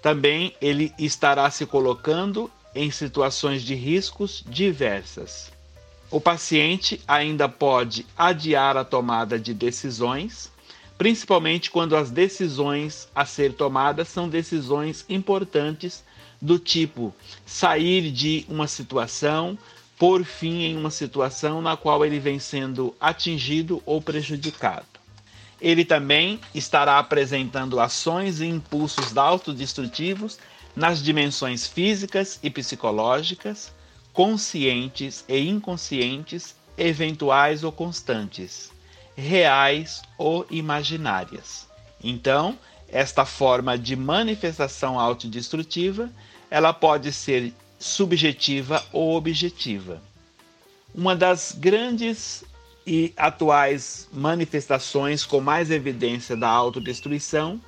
Também 0.00 0.54
ele 0.60 0.94
estará 0.96 1.50
se 1.50 1.66
colocando 1.66 2.48
em 2.72 2.88
situações 2.92 3.62
de 3.62 3.74
riscos 3.74 4.44
diversas. 4.46 5.57
O 6.10 6.18
paciente 6.18 7.02
ainda 7.06 7.50
pode 7.50 8.06
adiar 8.16 8.78
a 8.78 8.84
tomada 8.84 9.38
de 9.38 9.52
decisões, 9.52 10.50
principalmente 10.96 11.70
quando 11.70 11.94
as 11.94 12.10
decisões 12.10 13.06
a 13.14 13.26
ser 13.26 13.52
tomadas 13.52 14.08
são 14.08 14.26
decisões 14.26 15.04
importantes 15.06 16.02
do 16.40 16.58
tipo 16.58 17.14
sair 17.44 18.10
de 18.10 18.46
uma 18.48 18.66
situação, 18.66 19.58
por 19.98 20.24
fim 20.24 20.62
em 20.62 20.78
uma 20.78 20.90
situação 20.90 21.60
na 21.60 21.76
qual 21.76 22.02
ele 22.02 22.18
vem 22.18 22.38
sendo 22.38 22.94
atingido 22.98 23.82
ou 23.84 24.00
prejudicado. 24.00 24.86
Ele 25.60 25.84
também 25.84 26.40
estará 26.54 26.98
apresentando 26.98 27.78
ações 27.80 28.40
e 28.40 28.46
impulsos 28.46 29.14
autodestrutivos 29.14 30.38
nas 30.74 31.02
dimensões 31.02 31.66
físicas 31.66 32.38
e 32.42 32.48
psicológicas, 32.48 33.72
conscientes 34.18 35.24
e 35.28 35.38
inconscientes, 35.48 36.56
eventuais 36.76 37.62
ou 37.62 37.70
constantes, 37.70 38.72
reais 39.16 40.02
ou 40.18 40.44
imaginárias. 40.50 41.68
Então, 42.02 42.58
esta 42.88 43.24
forma 43.24 43.78
de 43.78 43.94
manifestação 43.94 44.98
autodestrutiva, 44.98 46.10
ela 46.50 46.72
pode 46.72 47.12
ser 47.12 47.54
subjetiva 47.78 48.84
ou 48.92 49.14
objetiva. 49.14 50.02
Uma 50.92 51.14
das 51.14 51.54
grandes 51.56 52.42
e 52.84 53.14
atuais 53.16 54.08
manifestações 54.12 55.24
com 55.24 55.40
mais 55.40 55.70
evidência 55.70 56.36
da 56.36 56.48
autodestruição 56.48 57.60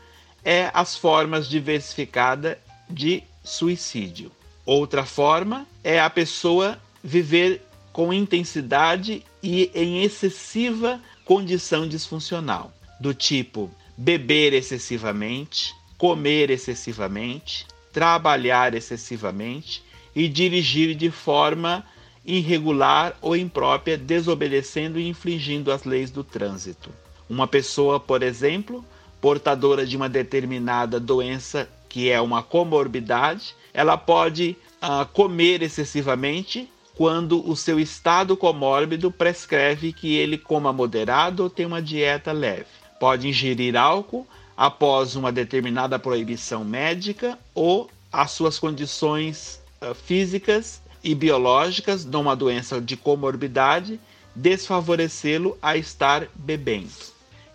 é 0.45 0.69
as 0.75 0.97
formas 0.97 1.49
diversificadas 1.49 2.57
de 2.91 3.23
suicídio. 3.45 4.33
Outra 4.65 5.05
forma 5.05 5.67
é 5.83 6.01
a 6.01 6.11
pessoa 6.11 6.79
viver 7.03 7.63
com 7.93 8.13
intensidade 8.13 9.25
e 9.43 9.71
em 9.75 10.03
excessiva 10.03 11.01
condição 11.25 11.89
disfuncional, 11.89 12.73
do 13.01 13.15
tipo 13.15 13.71
beber 13.97 14.53
excessivamente, 14.53 15.75
comer 15.99 16.51
excessivamente, 16.51 17.67
trabalhar 17.93 18.75
excessivamente 18.75 19.83
e 20.15 20.29
dirigir 20.29 20.95
de 20.95 21.11
forma 21.11 21.85
irregular 22.25 23.17
ou 23.21 23.37
imprópria, 23.37 23.97
desobedecendo 23.97 24.99
e 24.99 25.09
infringindo 25.09 25.73
as 25.73 25.85
leis 25.85 26.11
do 26.11 26.23
trânsito. 26.23 26.91
Uma 27.29 27.47
pessoa, 27.47 27.99
por 27.99 28.23
exemplo, 28.23 28.85
portadora 29.21 29.87
de 29.87 29.97
uma 29.97 30.09
determinada 30.09 30.99
doença 30.99 31.69
que 31.89 32.09
é 32.09 32.21
uma 32.21 32.43
comorbidade, 32.43 33.55
ela 33.73 33.97
pode 33.97 34.57
uh, 34.83 35.07
comer 35.13 35.63
excessivamente 35.63 36.71
quando 36.95 37.49
o 37.49 37.57
seu 37.57 37.81
estado 37.81 38.37
comórbido 38.37 39.11
prescreve 39.11 39.93
que 39.93 40.17
ele 40.17 40.37
coma 40.37 40.73
moderado 40.73 41.45
ou 41.45 41.51
tenha 41.51 41.69
uma 41.69 41.81
dieta 41.81 42.33
leve 42.33 42.81
pode 43.01 43.27
ingerir 43.27 43.75
álcool 43.75 44.27
após 44.55 45.17
uma 45.17 45.33
determinada 45.33 45.99
proibição 45.99 46.63
médica 46.63 47.39
ou 47.55 47.91
as 48.13 48.33
suas 48.33 48.59
condições 48.59 49.59
uh, 49.81 49.95
físicas 49.95 50.83
e 51.03 51.15
biológicas 51.15 52.05
de 52.05 52.17
uma 52.17 52.37
doença 52.37 52.79
de 52.79 52.95
comorbidade 52.97 53.99
desfavorecê-lo 54.37 55.57
a 55.63 55.77
estar 55.77 56.29
bebendo. 56.35 56.91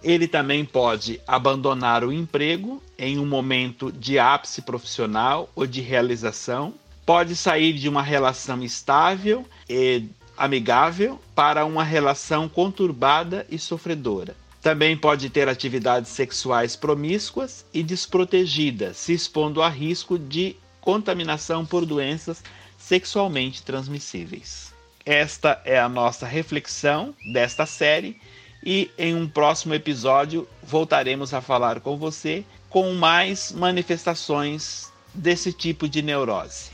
Ele 0.06 0.28
também 0.28 0.64
pode 0.64 1.20
abandonar 1.26 2.04
o 2.04 2.14
emprego 2.14 2.80
em 2.96 3.18
um 3.18 3.26
momento 3.26 3.92
de 3.92 4.20
ápice 4.20 4.62
profissional 4.62 5.50
ou 5.56 5.66
de 5.66 5.82
realização, 5.82 6.76
pode 7.04 7.36
sair 7.36 7.74
de 7.74 7.90
uma 7.90 8.04
relação 8.04 8.64
estável 8.64 9.44
e 9.68 10.04
amigável 10.38 11.20
para 11.34 11.66
uma 11.66 11.84
relação 11.84 12.48
conturbada 12.48 13.48
e 13.50 13.58
sofredora. 13.58 14.36
Também 14.62 14.96
pode 14.96 15.28
ter 15.32 15.50
atividades 15.50 16.12
sexuais 16.12 16.76
promíscuas 16.76 17.66
e 17.74 17.82
desprotegidas, 17.82 18.98
se 18.98 19.12
expondo 19.12 19.60
a 19.60 19.70
risco 19.70 20.20
de 20.20 20.56
contaminação 20.82 21.66
por 21.66 21.84
doenças 21.84 22.44
sexualmente 22.78 23.64
transmissíveis. 23.64 24.72
Esta 25.04 25.60
é 25.66 25.80
a 25.80 25.90
nossa 25.90 26.28
reflexão 26.28 27.16
desta 27.34 27.66
série 27.66 28.20
e 28.66 28.90
em 28.98 29.14
um 29.16 29.28
próximo 29.28 29.74
episódio 29.74 30.48
voltaremos 30.64 31.34
a 31.34 31.42
falar 31.42 31.80
com 31.80 31.96
você 31.98 32.44
com 32.70 32.94
mais 32.94 33.52
manifestações 33.52 34.92
desse 35.14 35.54
tipo 35.54 35.88
de 35.88 36.02
neurose. 36.02 36.72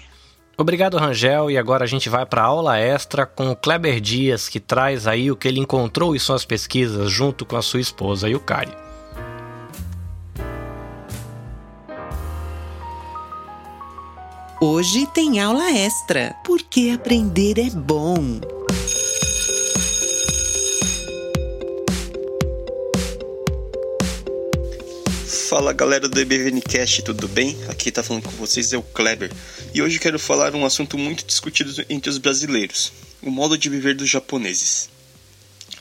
Obrigado, 0.58 0.98
Rangel. 0.98 1.50
E 1.50 1.58
agora 1.58 1.84
a 1.84 1.88
gente 1.88 2.10
vai 2.10 2.26
para 2.26 2.42
a 2.42 2.46
aula 2.46 2.78
extra 2.78 3.26
com 3.26 3.52
o 3.52 3.56
Kleber 3.56 4.00
Dias, 4.00 4.48
que 4.48 4.60
traz 4.60 5.08
aí 5.08 5.32
o 5.32 5.36
que 5.36 5.48
ele 5.48 5.60
encontrou 5.60 6.16
em 6.16 6.20
suas 6.20 6.46
pesquisas 6.46 7.12
junto 7.12 7.46
com 7.46 7.56
a 7.56 7.62
sua 7.62 7.80
esposa 7.80 8.30
Yukari. 8.30 8.72
Hoje 14.64 15.08
tem 15.08 15.40
aula 15.40 15.72
extra, 15.72 16.36
porque 16.46 16.92
aprender 16.94 17.58
é 17.58 17.72
bom. 17.72 18.40
Fala 25.52 25.74
galera 25.74 26.08
do 26.08 26.18
EBVNcast, 26.18 27.02
tudo 27.02 27.28
bem? 27.28 27.58
Aqui 27.68 27.92
tá 27.92 28.02
falando 28.02 28.24
com 28.24 28.32
vocês 28.38 28.72
é 28.72 28.78
o 28.78 28.82
Kleber. 28.82 29.30
E 29.74 29.82
hoje 29.82 30.00
quero 30.00 30.18
falar 30.18 30.56
um 30.56 30.66
assunto 30.66 30.98
muito 30.98 31.26
discutido 31.26 31.74
entre 31.90 32.10
os 32.10 32.18
brasileiros: 32.18 32.94
o 33.22 33.30
modo 33.30 33.58
de 33.58 33.68
viver 33.68 33.94
dos 33.94 34.10
japoneses. 34.10 34.90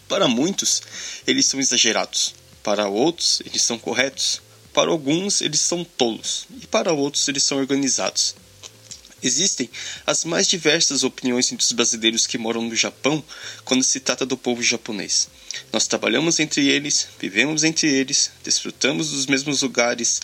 Para 0.08 0.26
muitos, 0.26 0.82
eles 1.24 1.46
são 1.46 1.60
exagerados. 1.60 2.34
Para 2.64 2.88
outros, 2.88 3.40
eles 3.46 3.62
são 3.62 3.78
corretos. 3.78 4.42
Para 4.72 4.90
alguns, 4.90 5.40
eles 5.40 5.60
são 5.60 5.84
tolos. 5.84 6.48
E 6.60 6.66
para 6.66 6.92
outros, 6.92 7.28
eles 7.28 7.44
são 7.44 7.58
organizados. 7.58 8.34
Existem 9.22 9.68
as 10.06 10.24
mais 10.24 10.46
diversas 10.46 11.04
opiniões 11.04 11.52
entre 11.52 11.64
os 11.64 11.72
brasileiros 11.72 12.26
que 12.26 12.38
moram 12.38 12.62
no 12.62 12.74
Japão 12.74 13.22
quando 13.64 13.84
se 13.84 14.00
trata 14.00 14.24
do 14.24 14.36
povo 14.36 14.62
japonês. 14.62 15.28
Nós 15.72 15.86
trabalhamos 15.86 16.40
entre 16.40 16.66
eles, 16.68 17.08
vivemos 17.18 17.64
entre 17.64 17.88
eles, 17.88 18.30
desfrutamos 18.42 19.10
dos 19.10 19.26
mesmos 19.26 19.62
lugares 19.62 20.22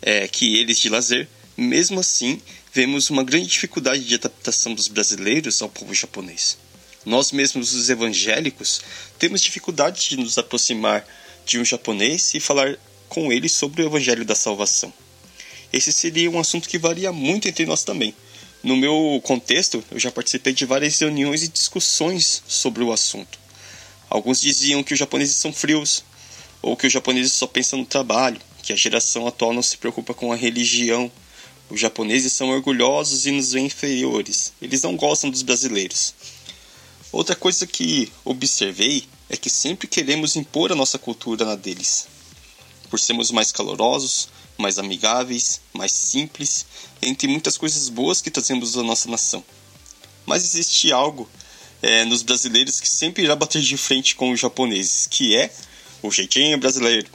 é, 0.00 0.28
que 0.28 0.56
eles 0.56 0.78
de 0.78 0.88
lazer. 0.88 1.28
Mesmo 1.56 2.00
assim, 2.00 2.40
vemos 2.72 3.10
uma 3.10 3.24
grande 3.24 3.46
dificuldade 3.46 4.04
de 4.04 4.14
adaptação 4.14 4.74
dos 4.74 4.88
brasileiros 4.88 5.60
ao 5.62 5.68
povo 5.68 5.94
japonês. 5.94 6.58
Nós 7.04 7.32
mesmos, 7.32 7.72
os 7.72 7.88
evangélicos, 7.88 8.80
temos 9.18 9.40
dificuldade 9.40 10.08
de 10.08 10.16
nos 10.16 10.36
aproximar 10.38 11.06
de 11.46 11.58
um 11.58 11.64
japonês 11.64 12.34
e 12.34 12.40
falar 12.40 12.76
com 13.08 13.32
ele 13.32 13.48
sobre 13.48 13.82
o 13.82 13.86
evangelho 13.86 14.24
da 14.24 14.34
salvação. 14.34 14.92
Esse 15.72 15.92
seria 15.92 16.30
um 16.30 16.38
assunto 16.38 16.68
que 16.68 16.78
varia 16.78 17.12
muito 17.12 17.48
entre 17.48 17.64
nós 17.64 17.84
também. 17.84 18.14
No 18.62 18.76
meu 18.76 19.20
contexto, 19.22 19.84
eu 19.90 19.98
já 19.98 20.10
participei 20.10 20.52
de 20.52 20.64
várias 20.64 20.98
reuniões 20.98 21.42
e 21.42 21.48
discussões 21.48 22.42
sobre 22.48 22.82
o 22.82 22.92
assunto. 22.92 23.38
Alguns 24.08 24.40
diziam 24.40 24.82
que 24.82 24.92
os 24.92 24.98
japoneses 24.98 25.36
são 25.36 25.52
frios, 25.52 26.04
ou 26.62 26.76
que 26.76 26.86
os 26.86 26.92
japoneses 26.92 27.32
só 27.32 27.46
pensam 27.46 27.78
no 27.78 27.86
trabalho, 27.86 28.40
que 28.62 28.72
a 28.72 28.76
geração 28.76 29.26
atual 29.26 29.52
não 29.52 29.62
se 29.62 29.76
preocupa 29.76 30.12
com 30.12 30.32
a 30.32 30.36
religião. 30.36 31.10
Os 31.70 31.80
japoneses 31.80 32.32
são 32.32 32.48
orgulhosos 32.50 33.26
e 33.26 33.30
nos 33.30 33.52
veem 33.52 33.66
inferiores. 33.66 34.52
Eles 34.60 34.82
não 34.82 34.96
gostam 34.96 35.30
dos 35.30 35.42
brasileiros. 35.42 36.14
Outra 37.12 37.36
coisa 37.36 37.66
que 37.66 38.12
observei 38.24 39.06
é 39.28 39.36
que 39.36 39.48
sempre 39.48 39.86
queremos 39.86 40.36
impor 40.36 40.72
a 40.72 40.76
nossa 40.76 40.98
cultura 40.98 41.44
na 41.44 41.54
deles. 41.54 42.08
Por 42.90 42.98
sermos 42.98 43.30
mais 43.30 43.52
calorosos, 43.52 44.28
mais 44.58 44.78
amigáveis, 44.78 45.60
mais 45.72 45.92
simples, 45.92 46.66
entre 47.02 47.28
muitas 47.28 47.56
coisas 47.56 47.88
boas 47.88 48.20
que 48.20 48.30
trazemos 48.30 48.72
da 48.72 48.82
nossa 48.82 49.10
nação. 49.10 49.44
Mas 50.24 50.44
existe 50.44 50.92
algo 50.92 51.28
é, 51.82 52.04
nos 52.04 52.22
brasileiros 52.22 52.80
que 52.80 52.88
sempre 52.88 53.24
irá 53.24 53.36
bater 53.36 53.62
de 53.62 53.76
frente 53.76 54.14
com 54.14 54.30
os 54.30 54.40
japoneses, 54.40 55.06
que 55.06 55.36
é 55.36 55.52
o 56.02 56.10
jeitinho 56.10 56.58
brasileiro. 56.58 57.08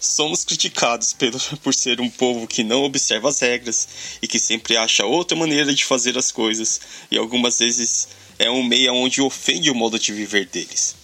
Somos 0.00 0.44
criticados 0.44 1.12
pelo, 1.12 1.38
por 1.62 1.74
ser 1.74 2.00
um 2.00 2.10
povo 2.10 2.46
que 2.46 2.64
não 2.64 2.84
observa 2.84 3.28
as 3.28 3.40
regras 3.40 3.88
e 4.20 4.26
que 4.26 4.38
sempre 4.38 4.76
acha 4.76 5.06
outra 5.06 5.36
maneira 5.36 5.74
de 5.74 5.84
fazer 5.84 6.16
as 6.18 6.32
coisas, 6.32 6.80
e 7.10 7.16
algumas 7.16 7.58
vezes 7.58 8.08
é 8.38 8.50
um 8.50 8.62
meio 8.62 8.92
onde 8.94 9.22
ofende 9.22 9.70
o 9.70 9.74
modo 9.74 9.98
de 9.98 10.12
viver 10.12 10.46
deles. 10.46 10.96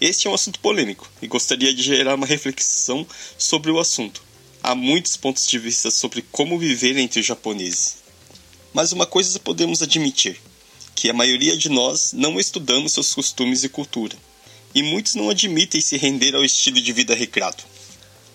Este 0.00 0.26
é 0.26 0.30
um 0.30 0.34
assunto 0.34 0.60
polêmico 0.60 1.10
e 1.20 1.26
gostaria 1.26 1.74
de 1.74 1.82
gerar 1.82 2.14
uma 2.14 2.26
reflexão 2.26 3.06
sobre 3.36 3.70
o 3.70 3.78
assunto. 3.78 4.22
Há 4.62 4.74
muitos 4.74 5.16
pontos 5.16 5.46
de 5.46 5.58
vista 5.58 5.90
sobre 5.90 6.22
como 6.30 6.58
viver 6.58 6.96
entre 6.98 7.20
os 7.20 7.26
japoneses. 7.26 7.96
Mas 8.74 8.92
uma 8.92 9.06
coisa 9.06 9.38
podemos 9.40 9.82
admitir: 9.82 10.38
que 10.94 11.08
a 11.08 11.14
maioria 11.14 11.56
de 11.56 11.70
nós 11.70 12.12
não 12.12 12.38
estudamos 12.38 12.92
seus 12.92 13.14
costumes 13.14 13.64
e 13.64 13.70
cultura, 13.70 14.14
e 14.74 14.82
muitos 14.82 15.14
não 15.14 15.30
admitem 15.30 15.80
se 15.80 15.96
render 15.96 16.34
ao 16.34 16.44
estilo 16.44 16.78
de 16.78 16.92
vida 16.92 17.14
regrado. 17.14 17.64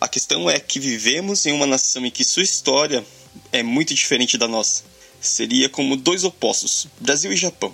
A 0.01 0.07
questão 0.07 0.49
é 0.49 0.59
que 0.59 0.79
vivemos 0.79 1.45
em 1.45 1.53
uma 1.53 1.67
nação 1.67 2.03
em 2.03 2.11
que 2.11 2.25
sua 2.25 2.43
história 2.43 3.05
é 3.51 3.61
muito 3.61 3.93
diferente 3.93 4.35
da 4.35 4.47
nossa. 4.47 4.83
Seria 5.21 5.69
como 5.69 5.95
dois 5.95 6.23
opostos, 6.23 6.87
Brasil 6.99 7.31
e 7.31 7.37
Japão. 7.37 7.73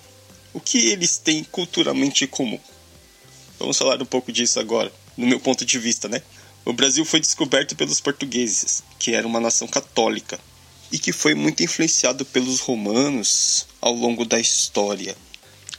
O 0.54 0.60
que 0.60 0.90
eles 0.90 1.18
têm 1.18 1.46
culturalmente 1.46 2.26
em 2.26 2.28
comum? 2.28 2.60
Vamos 3.58 3.78
falar 3.78 4.02
um 4.02 4.06
pouco 4.06 4.30
disso 4.30 4.60
agora, 4.60 4.92
no 5.16 5.26
meu 5.26 5.40
ponto 5.40 5.64
de 5.66 5.80
vista, 5.80 6.10
né? 6.10 6.22
O 6.64 6.74
Brasil 6.74 7.04
foi 7.04 7.20
descoberto 7.20 7.76
pelos 7.76 8.00
portugueses, 8.00 8.84
que 9.00 9.16
era 9.16 9.26
uma 9.26 9.40
nação 9.40 9.68
católica, 9.68 10.40
e 10.92 11.00
que 11.00 11.12
foi 11.12 11.34
muito 11.34 11.64
influenciado 11.64 12.24
pelos 12.24 12.60
romanos 12.60 13.66
ao 13.82 13.94
longo 13.94 14.24
da 14.24 14.40
história. 14.40 15.16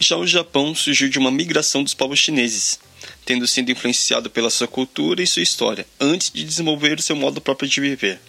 Já 0.00 0.16
o 0.16 0.26
Japão 0.26 0.74
surgiu 0.74 1.08
de 1.08 1.20
uma 1.20 1.30
migração 1.30 1.84
dos 1.84 1.94
povos 1.94 2.18
chineses, 2.18 2.80
tendo 3.24 3.46
sido 3.46 3.70
influenciado 3.70 4.28
pela 4.28 4.50
sua 4.50 4.66
cultura 4.66 5.22
e 5.22 5.26
sua 5.26 5.42
história, 5.42 5.86
antes 6.00 6.30
de 6.30 6.42
desenvolver 6.44 6.98
o 6.98 7.02
seu 7.02 7.14
modo 7.14 7.40
próprio 7.40 7.68
de 7.68 7.80
viver. 7.80 8.20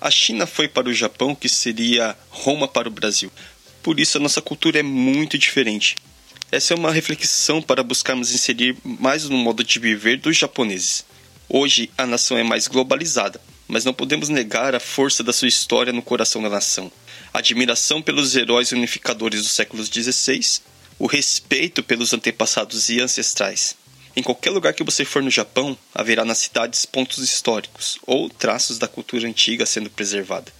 A 0.00 0.10
China 0.10 0.46
foi 0.46 0.66
para 0.66 0.88
o 0.88 0.94
Japão, 0.94 1.32
que 1.32 1.48
seria 1.48 2.16
Roma 2.28 2.66
para 2.66 2.88
o 2.88 2.92
Brasil. 2.92 3.30
Por 3.84 4.00
isso 4.00 4.18
a 4.18 4.20
nossa 4.20 4.42
cultura 4.42 4.80
é 4.80 4.82
muito 4.82 5.38
diferente. 5.38 5.96
Essa 6.50 6.74
é 6.74 6.76
uma 6.76 6.90
reflexão 6.90 7.62
para 7.62 7.84
buscarmos 7.84 8.34
inserir 8.34 8.76
mais 8.82 9.28
no 9.28 9.36
modo 9.36 9.62
de 9.62 9.78
viver 9.78 10.16
dos 10.16 10.36
japoneses. 10.36 11.04
Hoje 11.52 11.90
a 11.98 12.06
nação 12.06 12.38
é 12.38 12.44
mais 12.44 12.68
globalizada, 12.68 13.40
mas 13.66 13.84
não 13.84 13.92
podemos 13.92 14.28
negar 14.28 14.72
a 14.72 14.78
força 14.78 15.20
da 15.20 15.32
sua 15.32 15.48
história 15.48 15.92
no 15.92 16.00
coração 16.00 16.40
da 16.40 16.48
nação. 16.48 16.92
A 17.34 17.40
admiração 17.40 18.00
pelos 18.00 18.36
heróis 18.36 18.70
unificadores 18.70 19.42
dos 19.42 19.50
séculos 19.50 19.88
XVI, 19.88 20.60
o 20.96 21.08
respeito 21.08 21.82
pelos 21.82 22.14
antepassados 22.14 22.88
e 22.88 23.00
ancestrais. 23.00 23.74
Em 24.14 24.22
qualquer 24.22 24.50
lugar 24.50 24.74
que 24.74 24.84
você 24.84 25.04
for 25.04 25.24
no 25.24 25.30
Japão, 25.30 25.76
haverá 25.92 26.24
nas 26.24 26.38
cidades 26.38 26.86
pontos 26.86 27.18
históricos 27.18 27.98
ou 28.06 28.30
traços 28.30 28.78
da 28.78 28.86
cultura 28.86 29.26
antiga 29.26 29.66
sendo 29.66 29.90
preservada. 29.90 30.52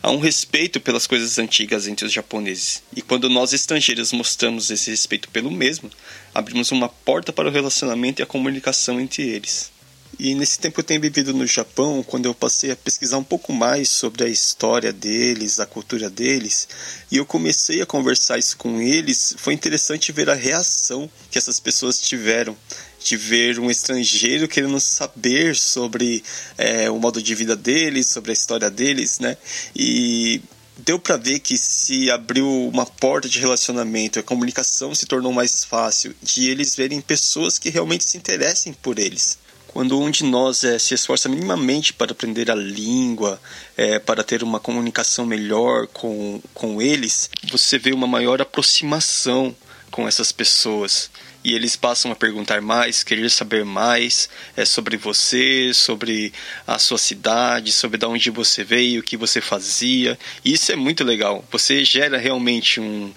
Há 0.00 0.12
um 0.12 0.20
respeito 0.20 0.80
pelas 0.80 1.08
coisas 1.08 1.40
antigas 1.40 1.88
entre 1.88 2.06
os 2.06 2.12
japoneses, 2.12 2.84
e 2.94 3.02
quando 3.02 3.28
nós 3.28 3.52
estrangeiros 3.52 4.12
mostramos 4.12 4.70
esse 4.70 4.90
respeito 4.90 5.28
pelo 5.28 5.50
mesmo, 5.50 5.90
abrimos 6.32 6.70
uma 6.70 6.88
porta 6.88 7.32
para 7.32 7.48
o 7.48 7.52
relacionamento 7.52 8.22
e 8.22 8.22
a 8.22 8.26
comunicação 8.26 9.00
entre 9.00 9.24
eles. 9.24 9.74
E 10.18 10.34
nesse 10.34 10.58
tempo 10.58 10.80
eu 10.80 10.84
tenho 10.84 11.00
vivido 11.00 11.34
no 11.34 11.46
Japão, 11.46 12.02
quando 12.02 12.24
eu 12.24 12.34
passei 12.34 12.70
a 12.70 12.76
pesquisar 12.76 13.18
um 13.18 13.24
pouco 13.24 13.52
mais 13.52 13.90
sobre 13.90 14.24
a 14.24 14.28
história 14.28 14.90
deles, 14.90 15.60
a 15.60 15.66
cultura 15.66 16.08
deles, 16.08 16.66
e 17.10 17.18
eu 17.18 17.26
comecei 17.26 17.82
a 17.82 17.86
conversar 17.86 18.38
isso 18.38 18.56
com 18.56 18.80
eles, 18.80 19.34
foi 19.36 19.52
interessante 19.52 20.12
ver 20.12 20.30
a 20.30 20.34
reação 20.34 21.10
que 21.30 21.36
essas 21.36 21.60
pessoas 21.60 22.00
tiveram 22.00 22.56
de 22.98 23.16
ver 23.16 23.58
um 23.58 23.70
estrangeiro 23.70 24.48
querendo 24.48 24.80
saber 24.80 25.54
sobre 25.54 26.24
é, 26.56 26.90
o 26.90 26.98
modo 26.98 27.22
de 27.22 27.34
vida 27.34 27.54
deles, 27.54 28.08
sobre 28.08 28.30
a 28.30 28.34
história 28.34 28.70
deles, 28.70 29.18
né? 29.18 29.36
E 29.76 30.40
deu 30.78 30.98
para 30.98 31.16
ver 31.16 31.40
que 31.40 31.56
se 31.58 32.10
abriu 32.10 32.48
uma 32.68 32.86
porta 32.86 33.28
de 33.28 33.38
relacionamento, 33.38 34.18
a 34.18 34.22
comunicação 34.22 34.94
se 34.94 35.06
tornou 35.06 35.32
mais 35.32 35.62
fácil, 35.62 36.16
de 36.22 36.48
eles 36.48 36.74
verem 36.74 37.00
pessoas 37.02 37.58
que 37.58 37.70
realmente 37.70 38.04
se 38.04 38.16
interessem 38.16 38.72
por 38.72 38.98
eles. 38.98 39.38
Quando 39.76 40.00
um 40.00 40.10
de 40.10 40.24
nós 40.24 40.64
é, 40.64 40.78
se 40.78 40.94
esforça 40.94 41.28
minimamente 41.28 41.92
para 41.92 42.12
aprender 42.12 42.50
a 42.50 42.54
língua, 42.54 43.38
é, 43.76 43.98
para 43.98 44.24
ter 44.24 44.42
uma 44.42 44.58
comunicação 44.58 45.26
melhor 45.26 45.86
com, 45.88 46.40
com 46.54 46.80
eles, 46.80 47.28
você 47.50 47.78
vê 47.78 47.92
uma 47.92 48.06
maior 48.06 48.40
aproximação 48.40 49.54
com 49.90 50.08
essas 50.08 50.32
pessoas 50.32 51.10
e 51.44 51.52
eles 51.52 51.76
passam 51.76 52.10
a 52.10 52.16
perguntar 52.16 52.62
mais, 52.62 53.02
querer 53.02 53.28
saber 53.30 53.66
mais 53.66 54.30
é, 54.56 54.64
sobre 54.64 54.96
você, 54.96 55.74
sobre 55.74 56.32
a 56.66 56.78
sua 56.78 56.96
cidade, 56.96 57.70
sobre 57.70 57.98
de 57.98 58.06
onde 58.06 58.30
você 58.30 58.64
veio, 58.64 59.00
o 59.00 59.04
que 59.04 59.14
você 59.14 59.42
fazia. 59.42 60.18
Isso 60.42 60.72
é 60.72 60.76
muito 60.76 61.04
legal. 61.04 61.44
Você 61.52 61.84
gera 61.84 62.16
realmente 62.16 62.80
um, 62.80 63.12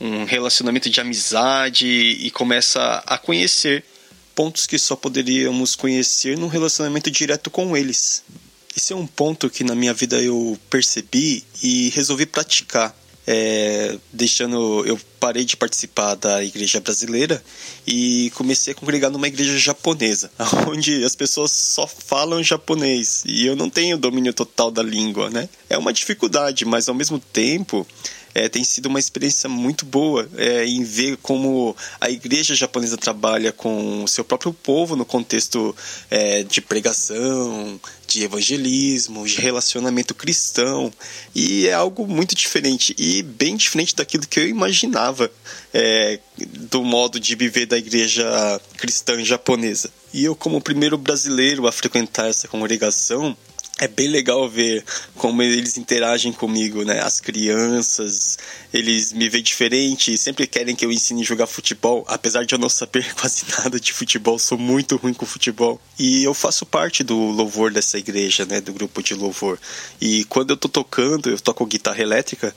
um 0.00 0.22
relacionamento 0.22 0.88
de 0.88 1.00
amizade 1.00 1.88
e 1.88 2.30
começa 2.30 3.02
a 3.04 3.18
conhecer 3.18 3.84
pontos 4.38 4.66
que 4.66 4.78
só 4.78 4.94
poderíamos 4.94 5.74
conhecer 5.74 6.38
num 6.38 6.46
relacionamento 6.46 7.10
direto 7.10 7.50
com 7.50 7.76
eles. 7.76 8.22
Esse 8.76 8.92
é 8.92 8.96
um 8.96 9.04
ponto 9.04 9.50
que 9.50 9.64
na 9.64 9.74
minha 9.74 9.92
vida 9.92 10.22
eu 10.22 10.56
percebi 10.70 11.42
e 11.60 11.88
resolvi 11.88 12.24
praticar 12.24 12.96
é, 13.26 13.98
deixando 14.12 14.86
eu 14.86 14.98
parei 15.18 15.44
de 15.44 15.56
participar 15.56 16.14
da 16.14 16.42
igreja 16.42 16.80
brasileira 16.80 17.42
e 17.84 18.30
comecei 18.36 18.72
a 18.72 18.76
congregar 18.76 19.10
numa 19.10 19.26
igreja 19.26 19.58
japonesa, 19.58 20.30
onde 20.66 21.04
as 21.04 21.16
pessoas 21.16 21.50
só 21.50 21.86
falam 21.86 22.42
japonês 22.42 23.24
e 23.26 23.44
eu 23.44 23.56
não 23.56 23.68
tenho 23.68 23.98
domínio 23.98 24.32
total 24.32 24.70
da 24.70 24.84
língua, 24.84 25.28
né? 25.30 25.48
É 25.68 25.76
uma 25.76 25.92
dificuldade, 25.92 26.64
mas 26.64 26.88
ao 26.88 26.94
mesmo 26.94 27.18
tempo 27.18 27.84
é, 28.38 28.48
tem 28.48 28.62
sido 28.62 28.86
uma 28.86 29.00
experiência 29.00 29.48
muito 29.48 29.84
boa 29.84 30.28
é, 30.36 30.64
em 30.64 30.84
ver 30.84 31.16
como 31.16 31.76
a 32.00 32.08
igreja 32.08 32.54
japonesa 32.54 32.96
trabalha 32.96 33.50
com 33.50 34.04
o 34.04 34.06
seu 34.06 34.24
próprio 34.24 34.52
povo 34.52 34.94
no 34.94 35.04
contexto 35.04 35.74
é, 36.08 36.44
de 36.44 36.60
pregação, 36.60 37.80
de 38.06 38.22
evangelismo, 38.22 39.26
de 39.26 39.40
relacionamento 39.40 40.14
cristão. 40.14 40.92
E 41.34 41.66
é 41.66 41.72
algo 41.72 42.06
muito 42.06 42.36
diferente 42.36 42.94
e 42.96 43.24
bem 43.24 43.56
diferente 43.56 43.96
daquilo 43.96 44.24
que 44.24 44.38
eu 44.38 44.48
imaginava 44.48 45.28
é, 45.74 46.20
do 46.70 46.84
modo 46.84 47.18
de 47.18 47.34
viver 47.34 47.66
da 47.66 47.76
igreja 47.76 48.24
cristã 48.76 49.22
japonesa. 49.24 49.90
E 50.14 50.24
eu, 50.24 50.36
como 50.36 50.60
primeiro 50.60 50.96
brasileiro 50.96 51.66
a 51.66 51.72
frequentar 51.72 52.28
essa 52.28 52.46
congregação, 52.46 53.36
é 53.78 53.86
bem 53.86 54.08
legal 54.08 54.48
ver 54.48 54.84
como 55.14 55.42
eles 55.42 55.78
interagem 55.78 56.32
comigo, 56.32 56.84
né? 56.84 57.00
As 57.00 57.20
crianças, 57.20 58.36
eles 58.74 59.12
me 59.12 59.28
veem 59.28 59.42
diferente 59.42 60.12
e 60.12 60.18
sempre 60.18 60.46
querem 60.46 60.74
que 60.74 60.84
eu 60.84 60.90
ensine 60.90 61.22
a 61.22 61.24
jogar 61.24 61.46
futebol, 61.46 62.04
apesar 62.08 62.44
de 62.44 62.54
eu 62.54 62.58
não 62.58 62.68
saber 62.68 63.06
quase 63.14 63.44
nada 63.56 63.78
de 63.78 63.92
futebol, 63.92 64.38
sou 64.38 64.58
muito 64.58 64.96
ruim 64.96 65.14
com 65.14 65.24
futebol. 65.24 65.80
E 65.98 66.24
eu 66.24 66.34
faço 66.34 66.66
parte 66.66 67.04
do 67.04 67.16
louvor 67.16 67.70
dessa 67.70 67.98
igreja, 67.98 68.44
né? 68.44 68.60
Do 68.60 68.72
grupo 68.72 69.02
de 69.02 69.14
louvor. 69.14 69.58
E 70.00 70.24
quando 70.24 70.50
eu 70.50 70.56
tô 70.56 70.68
tocando, 70.68 71.30
eu 71.30 71.38
toco 71.38 71.64
guitarra 71.64 72.02
elétrica, 72.02 72.54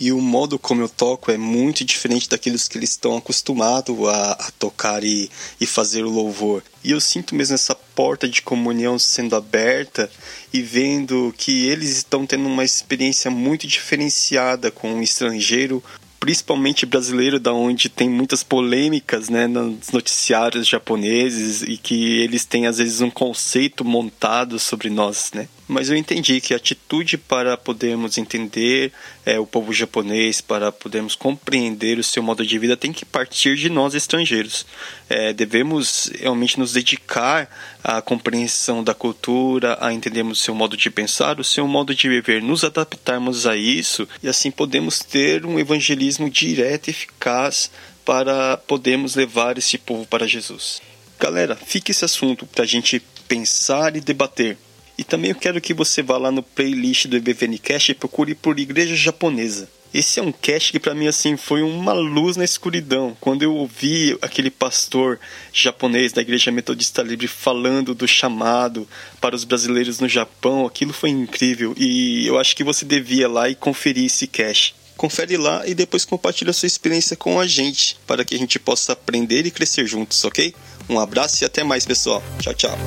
e 0.00 0.12
o 0.12 0.20
modo 0.20 0.58
como 0.58 0.82
eu 0.82 0.88
toco 0.88 1.30
é 1.30 1.36
muito 1.36 1.84
diferente 1.84 2.28
daqueles 2.28 2.66
que 2.68 2.78
eles 2.78 2.90
estão 2.90 3.16
acostumados 3.16 3.96
a, 4.08 4.32
a, 4.32 4.50
tocar 4.58 5.04
e, 5.04 5.30
e 5.60 5.66
fazer 5.66 6.04
o 6.04 6.10
louvor. 6.10 6.62
E 6.82 6.90
eu 6.90 7.00
sinto 7.00 7.34
mesmo 7.34 7.54
essa 7.54 7.74
porta 7.74 8.28
de 8.28 8.42
comunhão 8.42 8.98
sendo 8.98 9.36
aberta 9.36 10.10
e 10.52 10.60
vendo 10.62 11.34
que 11.36 11.66
eles 11.66 11.90
estão 11.90 12.26
tendo 12.26 12.46
uma 12.46 12.64
experiência 12.64 13.30
muito 13.30 13.66
diferenciada 13.66 14.70
com 14.70 14.92
um 14.92 15.02
estrangeiro 15.02 15.82
principalmente 16.24 16.86
brasileiro, 16.86 17.38
da 17.38 17.52
onde 17.52 17.90
tem 17.90 18.08
muitas 18.08 18.42
polêmicas, 18.42 19.28
né, 19.28 19.46
nos 19.46 19.90
noticiários 19.90 20.66
japoneses 20.66 21.60
e 21.60 21.76
que 21.76 22.18
eles 22.22 22.46
têm 22.46 22.66
às 22.66 22.78
vezes 22.78 23.02
um 23.02 23.10
conceito 23.10 23.84
montado 23.84 24.58
sobre 24.58 24.88
nós, 24.88 25.32
né? 25.34 25.46
Mas 25.66 25.88
eu 25.88 25.96
entendi 25.96 26.40
que 26.40 26.52
a 26.52 26.58
atitude 26.58 27.16
para 27.16 27.56
podermos 27.56 28.18
entender 28.18 28.92
é, 29.24 29.38
o 29.38 29.46
povo 29.46 29.72
japonês, 29.72 30.40
para 30.40 30.70
podermos 30.70 31.14
compreender 31.14 31.98
o 31.98 32.04
seu 32.04 32.22
modo 32.22 32.44
de 32.44 32.58
vida, 32.58 32.76
tem 32.76 32.92
que 32.92 33.04
partir 33.04 33.56
de 33.56 33.70
nós 33.70 33.94
estrangeiros. 33.94 34.66
É, 35.08 35.32
devemos 35.32 36.10
realmente 36.18 36.58
nos 36.58 36.72
dedicar 36.72 37.48
à 37.82 38.02
compreensão 38.02 38.84
da 38.84 38.92
cultura, 38.92 39.78
a 39.80 39.92
entendermos 39.92 40.40
o 40.40 40.42
seu 40.42 40.54
modo 40.54 40.76
de 40.76 40.90
pensar, 40.90 41.40
o 41.40 41.44
seu 41.44 41.66
modo 41.66 41.94
de 41.94 42.08
viver, 42.08 42.42
nos 42.42 42.62
adaptarmos 42.62 43.46
a 43.46 43.56
isso 43.56 44.06
e 44.22 44.28
assim 44.28 44.50
podemos 44.50 44.98
ter 44.98 45.46
um 45.46 45.58
evangelismo 45.58 46.28
direto 46.28 46.88
e 46.88 46.90
eficaz 46.90 47.70
para 48.04 48.58
podermos 48.58 49.14
levar 49.14 49.56
esse 49.56 49.78
povo 49.78 50.06
para 50.06 50.26
Jesus. 50.26 50.82
Galera, 51.18 51.56
fique 51.56 51.90
esse 51.90 52.04
assunto 52.04 52.44
para 52.44 52.64
a 52.64 52.66
gente 52.66 53.02
pensar 53.26 53.96
e 53.96 54.00
debater. 54.00 54.58
E 54.96 55.04
também 55.04 55.30
eu 55.30 55.36
quero 55.36 55.60
que 55.60 55.74
você 55.74 56.02
vá 56.02 56.16
lá 56.16 56.30
no 56.30 56.42
playlist 56.42 57.06
do 57.06 57.16
EBVNcast 57.16 57.90
e 57.90 57.94
procure 57.94 58.34
por 58.34 58.58
Igreja 58.58 58.94
Japonesa. 58.94 59.68
Esse 59.94 60.18
é 60.18 60.22
um 60.22 60.32
cast 60.32 60.72
que 60.72 60.80
para 60.80 60.92
mim 60.92 61.06
assim 61.06 61.36
foi 61.36 61.62
uma 61.62 61.92
luz 61.92 62.36
na 62.36 62.44
escuridão. 62.44 63.16
Quando 63.20 63.42
eu 63.42 63.54
ouvi 63.54 64.18
aquele 64.20 64.50
pastor 64.50 65.20
japonês 65.52 66.12
da 66.12 66.20
Igreja 66.20 66.50
Metodista 66.50 67.00
Livre 67.00 67.28
falando 67.28 67.94
do 67.94 68.08
chamado 68.08 68.88
para 69.20 69.36
os 69.36 69.44
brasileiros 69.44 70.00
no 70.00 70.08
Japão, 70.08 70.66
aquilo 70.66 70.92
foi 70.92 71.10
incrível 71.10 71.74
e 71.76 72.26
eu 72.26 72.40
acho 72.40 72.56
que 72.56 72.64
você 72.64 72.84
devia 72.84 73.28
lá 73.28 73.48
e 73.48 73.54
conferir 73.54 74.06
esse 74.06 74.26
cast. 74.26 74.74
Confere 74.96 75.36
lá 75.36 75.62
e 75.64 75.74
depois 75.74 76.04
compartilha 76.04 76.52
sua 76.52 76.66
experiência 76.66 77.16
com 77.16 77.38
a 77.38 77.46
gente 77.46 77.96
para 78.04 78.24
que 78.24 78.34
a 78.34 78.38
gente 78.38 78.58
possa 78.58 78.94
aprender 78.94 79.46
e 79.46 79.50
crescer 79.50 79.86
juntos, 79.86 80.24
ok? 80.24 80.52
Um 80.88 80.98
abraço 80.98 81.42
e 81.42 81.46
até 81.46 81.62
mais, 81.62 81.86
pessoal. 81.86 82.22
Tchau, 82.40 82.54
tchau. 82.54 82.78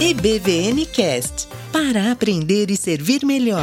EBVN 0.00 0.86
Cast 0.86 1.46
para 1.70 2.10
aprender 2.10 2.68
e 2.68 2.76
servir 2.76 3.24
melhor. 3.24 3.62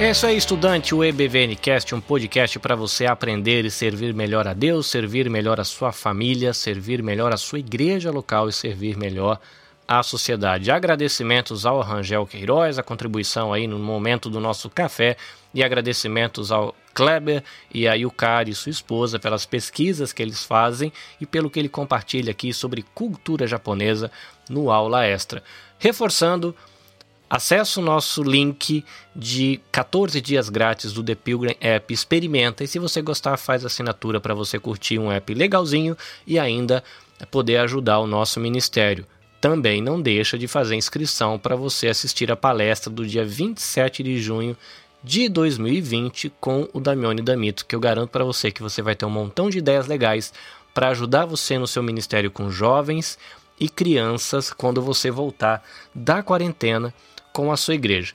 É 0.00 0.10
isso 0.10 0.26
aí, 0.26 0.38
estudante. 0.38 0.94
O 0.94 1.04
EBVNcast, 1.04 1.94
um 1.94 2.00
podcast 2.00 2.58
para 2.58 2.74
você 2.74 3.04
aprender 3.04 3.66
e 3.66 3.70
servir 3.70 4.14
melhor 4.14 4.48
a 4.48 4.54
Deus, 4.54 4.86
servir 4.86 5.28
melhor 5.28 5.60
a 5.60 5.64
sua 5.64 5.92
família, 5.92 6.54
servir 6.54 7.02
melhor 7.02 7.30
a 7.30 7.36
sua 7.36 7.58
igreja 7.58 8.10
local 8.10 8.48
e 8.48 8.52
servir 8.54 8.96
melhor 8.96 9.38
a 9.86 10.02
sociedade. 10.02 10.70
Agradecimentos 10.70 11.66
ao 11.66 11.82
Rangel 11.82 12.26
Queiroz, 12.26 12.78
a 12.78 12.82
contribuição 12.82 13.52
aí 13.52 13.66
no 13.66 13.78
momento 13.78 14.30
do 14.30 14.40
nosso 14.40 14.70
café, 14.70 15.18
e 15.52 15.62
agradecimentos 15.62 16.50
ao 16.50 16.74
Kleber 16.94 17.42
e 17.72 17.88
a 17.88 17.94
Yukari, 17.94 18.54
sua 18.54 18.70
esposa, 18.70 19.18
pelas 19.18 19.46
pesquisas 19.46 20.12
que 20.12 20.22
eles 20.22 20.44
fazem 20.44 20.92
e 21.20 21.26
pelo 21.26 21.50
que 21.50 21.58
ele 21.58 21.68
compartilha 21.68 22.30
aqui 22.30 22.52
sobre 22.52 22.84
cultura 22.94 23.46
japonesa 23.46 24.10
no 24.48 24.70
aula 24.70 25.04
extra. 25.04 25.42
Reforçando 25.78 26.54
Acesse 27.32 27.78
o 27.78 27.82
nosso 27.82 28.22
link 28.22 28.84
de 29.16 29.58
14 29.72 30.20
dias 30.20 30.50
grátis 30.50 30.92
do 30.92 31.02
The 31.02 31.14
Pilgrim 31.14 31.56
App, 31.62 31.94
experimenta 31.94 32.62
e 32.62 32.68
se 32.68 32.78
você 32.78 33.00
gostar, 33.00 33.38
faz 33.38 33.64
assinatura 33.64 34.20
para 34.20 34.34
você 34.34 34.58
curtir 34.58 34.98
um 34.98 35.10
app 35.10 35.32
legalzinho 35.32 35.96
e 36.26 36.38
ainda 36.38 36.84
poder 37.30 37.56
ajudar 37.56 38.00
o 38.00 38.06
nosso 38.06 38.38
ministério. 38.38 39.06
Também 39.40 39.80
não 39.80 39.98
deixa 39.98 40.36
de 40.36 40.46
fazer 40.46 40.74
inscrição 40.74 41.38
para 41.38 41.56
você 41.56 41.88
assistir 41.88 42.30
a 42.30 42.36
palestra 42.36 42.92
do 42.92 43.06
dia 43.06 43.24
27 43.24 44.02
de 44.02 44.20
junho 44.20 44.54
de 45.02 45.28
2020 45.28 46.32
com 46.40 46.68
o 46.72 46.80
Damione 46.80 47.22
Damito, 47.22 47.66
que 47.66 47.74
eu 47.74 47.80
garanto 47.80 48.10
para 48.10 48.24
você 48.24 48.50
que 48.50 48.62
você 48.62 48.80
vai 48.80 48.94
ter 48.94 49.04
um 49.04 49.10
montão 49.10 49.50
de 49.50 49.58
ideias 49.58 49.86
legais 49.86 50.32
para 50.72 50.88
ajudar 50.88 51.26
você 51.26 51.58
no 51.58 51.66
seu 51.66 51.82
ministério 51.82 52.30
com 52.30 52.50
jovens 52.50 53.18
e 53.58 53.68
crianças 53.68 54.52
quando 54.52 54.80
você 54.80 55.10
voltar 55.10 55.62
da 55.94 56.22
quarentena 56.22 56.94
com 57.32 57.50
a 57.50 57.56
sua 57.56 57.74
igreja. 57.74 58.14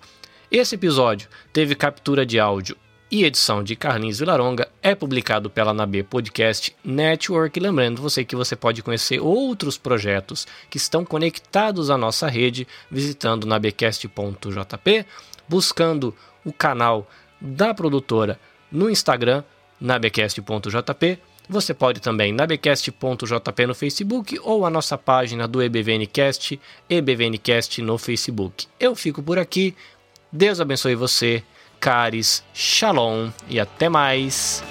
Esse 0.50 0.76
episódio 0.76 1.30
teve 1.52 1.76
captura 1.76 2.26
de 2.26 2.40
áudio 2.40 2.78
e 3.10 3.24
edição 3.24 3.64
de 3.64 3.76
Carlinhos 3.76 4.20
Vilaronga, 4.20 4.68
é 4.82 4.94
publicado 4.94 5.50
pela 5.50 5.74
NAB 5.74 6.04
Podcast 6.04 6.76
Network. 6.84 7.58
Lembrando 7.58 8.02
você 8.02 8.26
que 8.26 8.36
você 8.36 8.56
pode 8.56 8.84
conhecer 8.84 9.20
outros 9.22 9.78
projetos 9.78 10.46
que 10.70 10.78
estão 10.78 11.06
conectados 11.06 11.90
à 11.90 11.98
nossa 11.98 12.28
rede 12.28 12.68
visitando 12.92 13.48
nabcast.jp, 13.48 15.06
buscando 15.48 16.14
o 16.48 16.54
canal 16.54 17.08
da 17.40 17.74
produtora 17.74 18.40
no 18.72 18.90
Instagram, 18.90 19.44
nabcast.jp 19.80 21.20
você 21.50 21.74
pode 21.74 22.02
também 22.02 22.34
na 22.34 22.46
bcast.jp 22.46 23.68
no 23.68 23.74
Facebook 23.74 24.38
ou 24.44 24.66
a 24.66 24.70
nossa 24.70 24.98
página 24.98 25.48
do 25.48 25.62
EBVNcast, 25.62 26.60
EBVNcast 26.90 27.82
no 27.82 27.98
Facebook. 27.98 28.68
Eu 28.78 28.96
fico 28.96 29.24
por 29.24 29.40
aqui. 29.40 29.74
Deus 30.32 30.60
abençoe 30.60 30.96
você. 30.96 31.42
Caris, 31.80 32.44
Shalom 32.54 33.30
e 33.48 33.60
até 33.60 33.88
mais. 33.88 34.62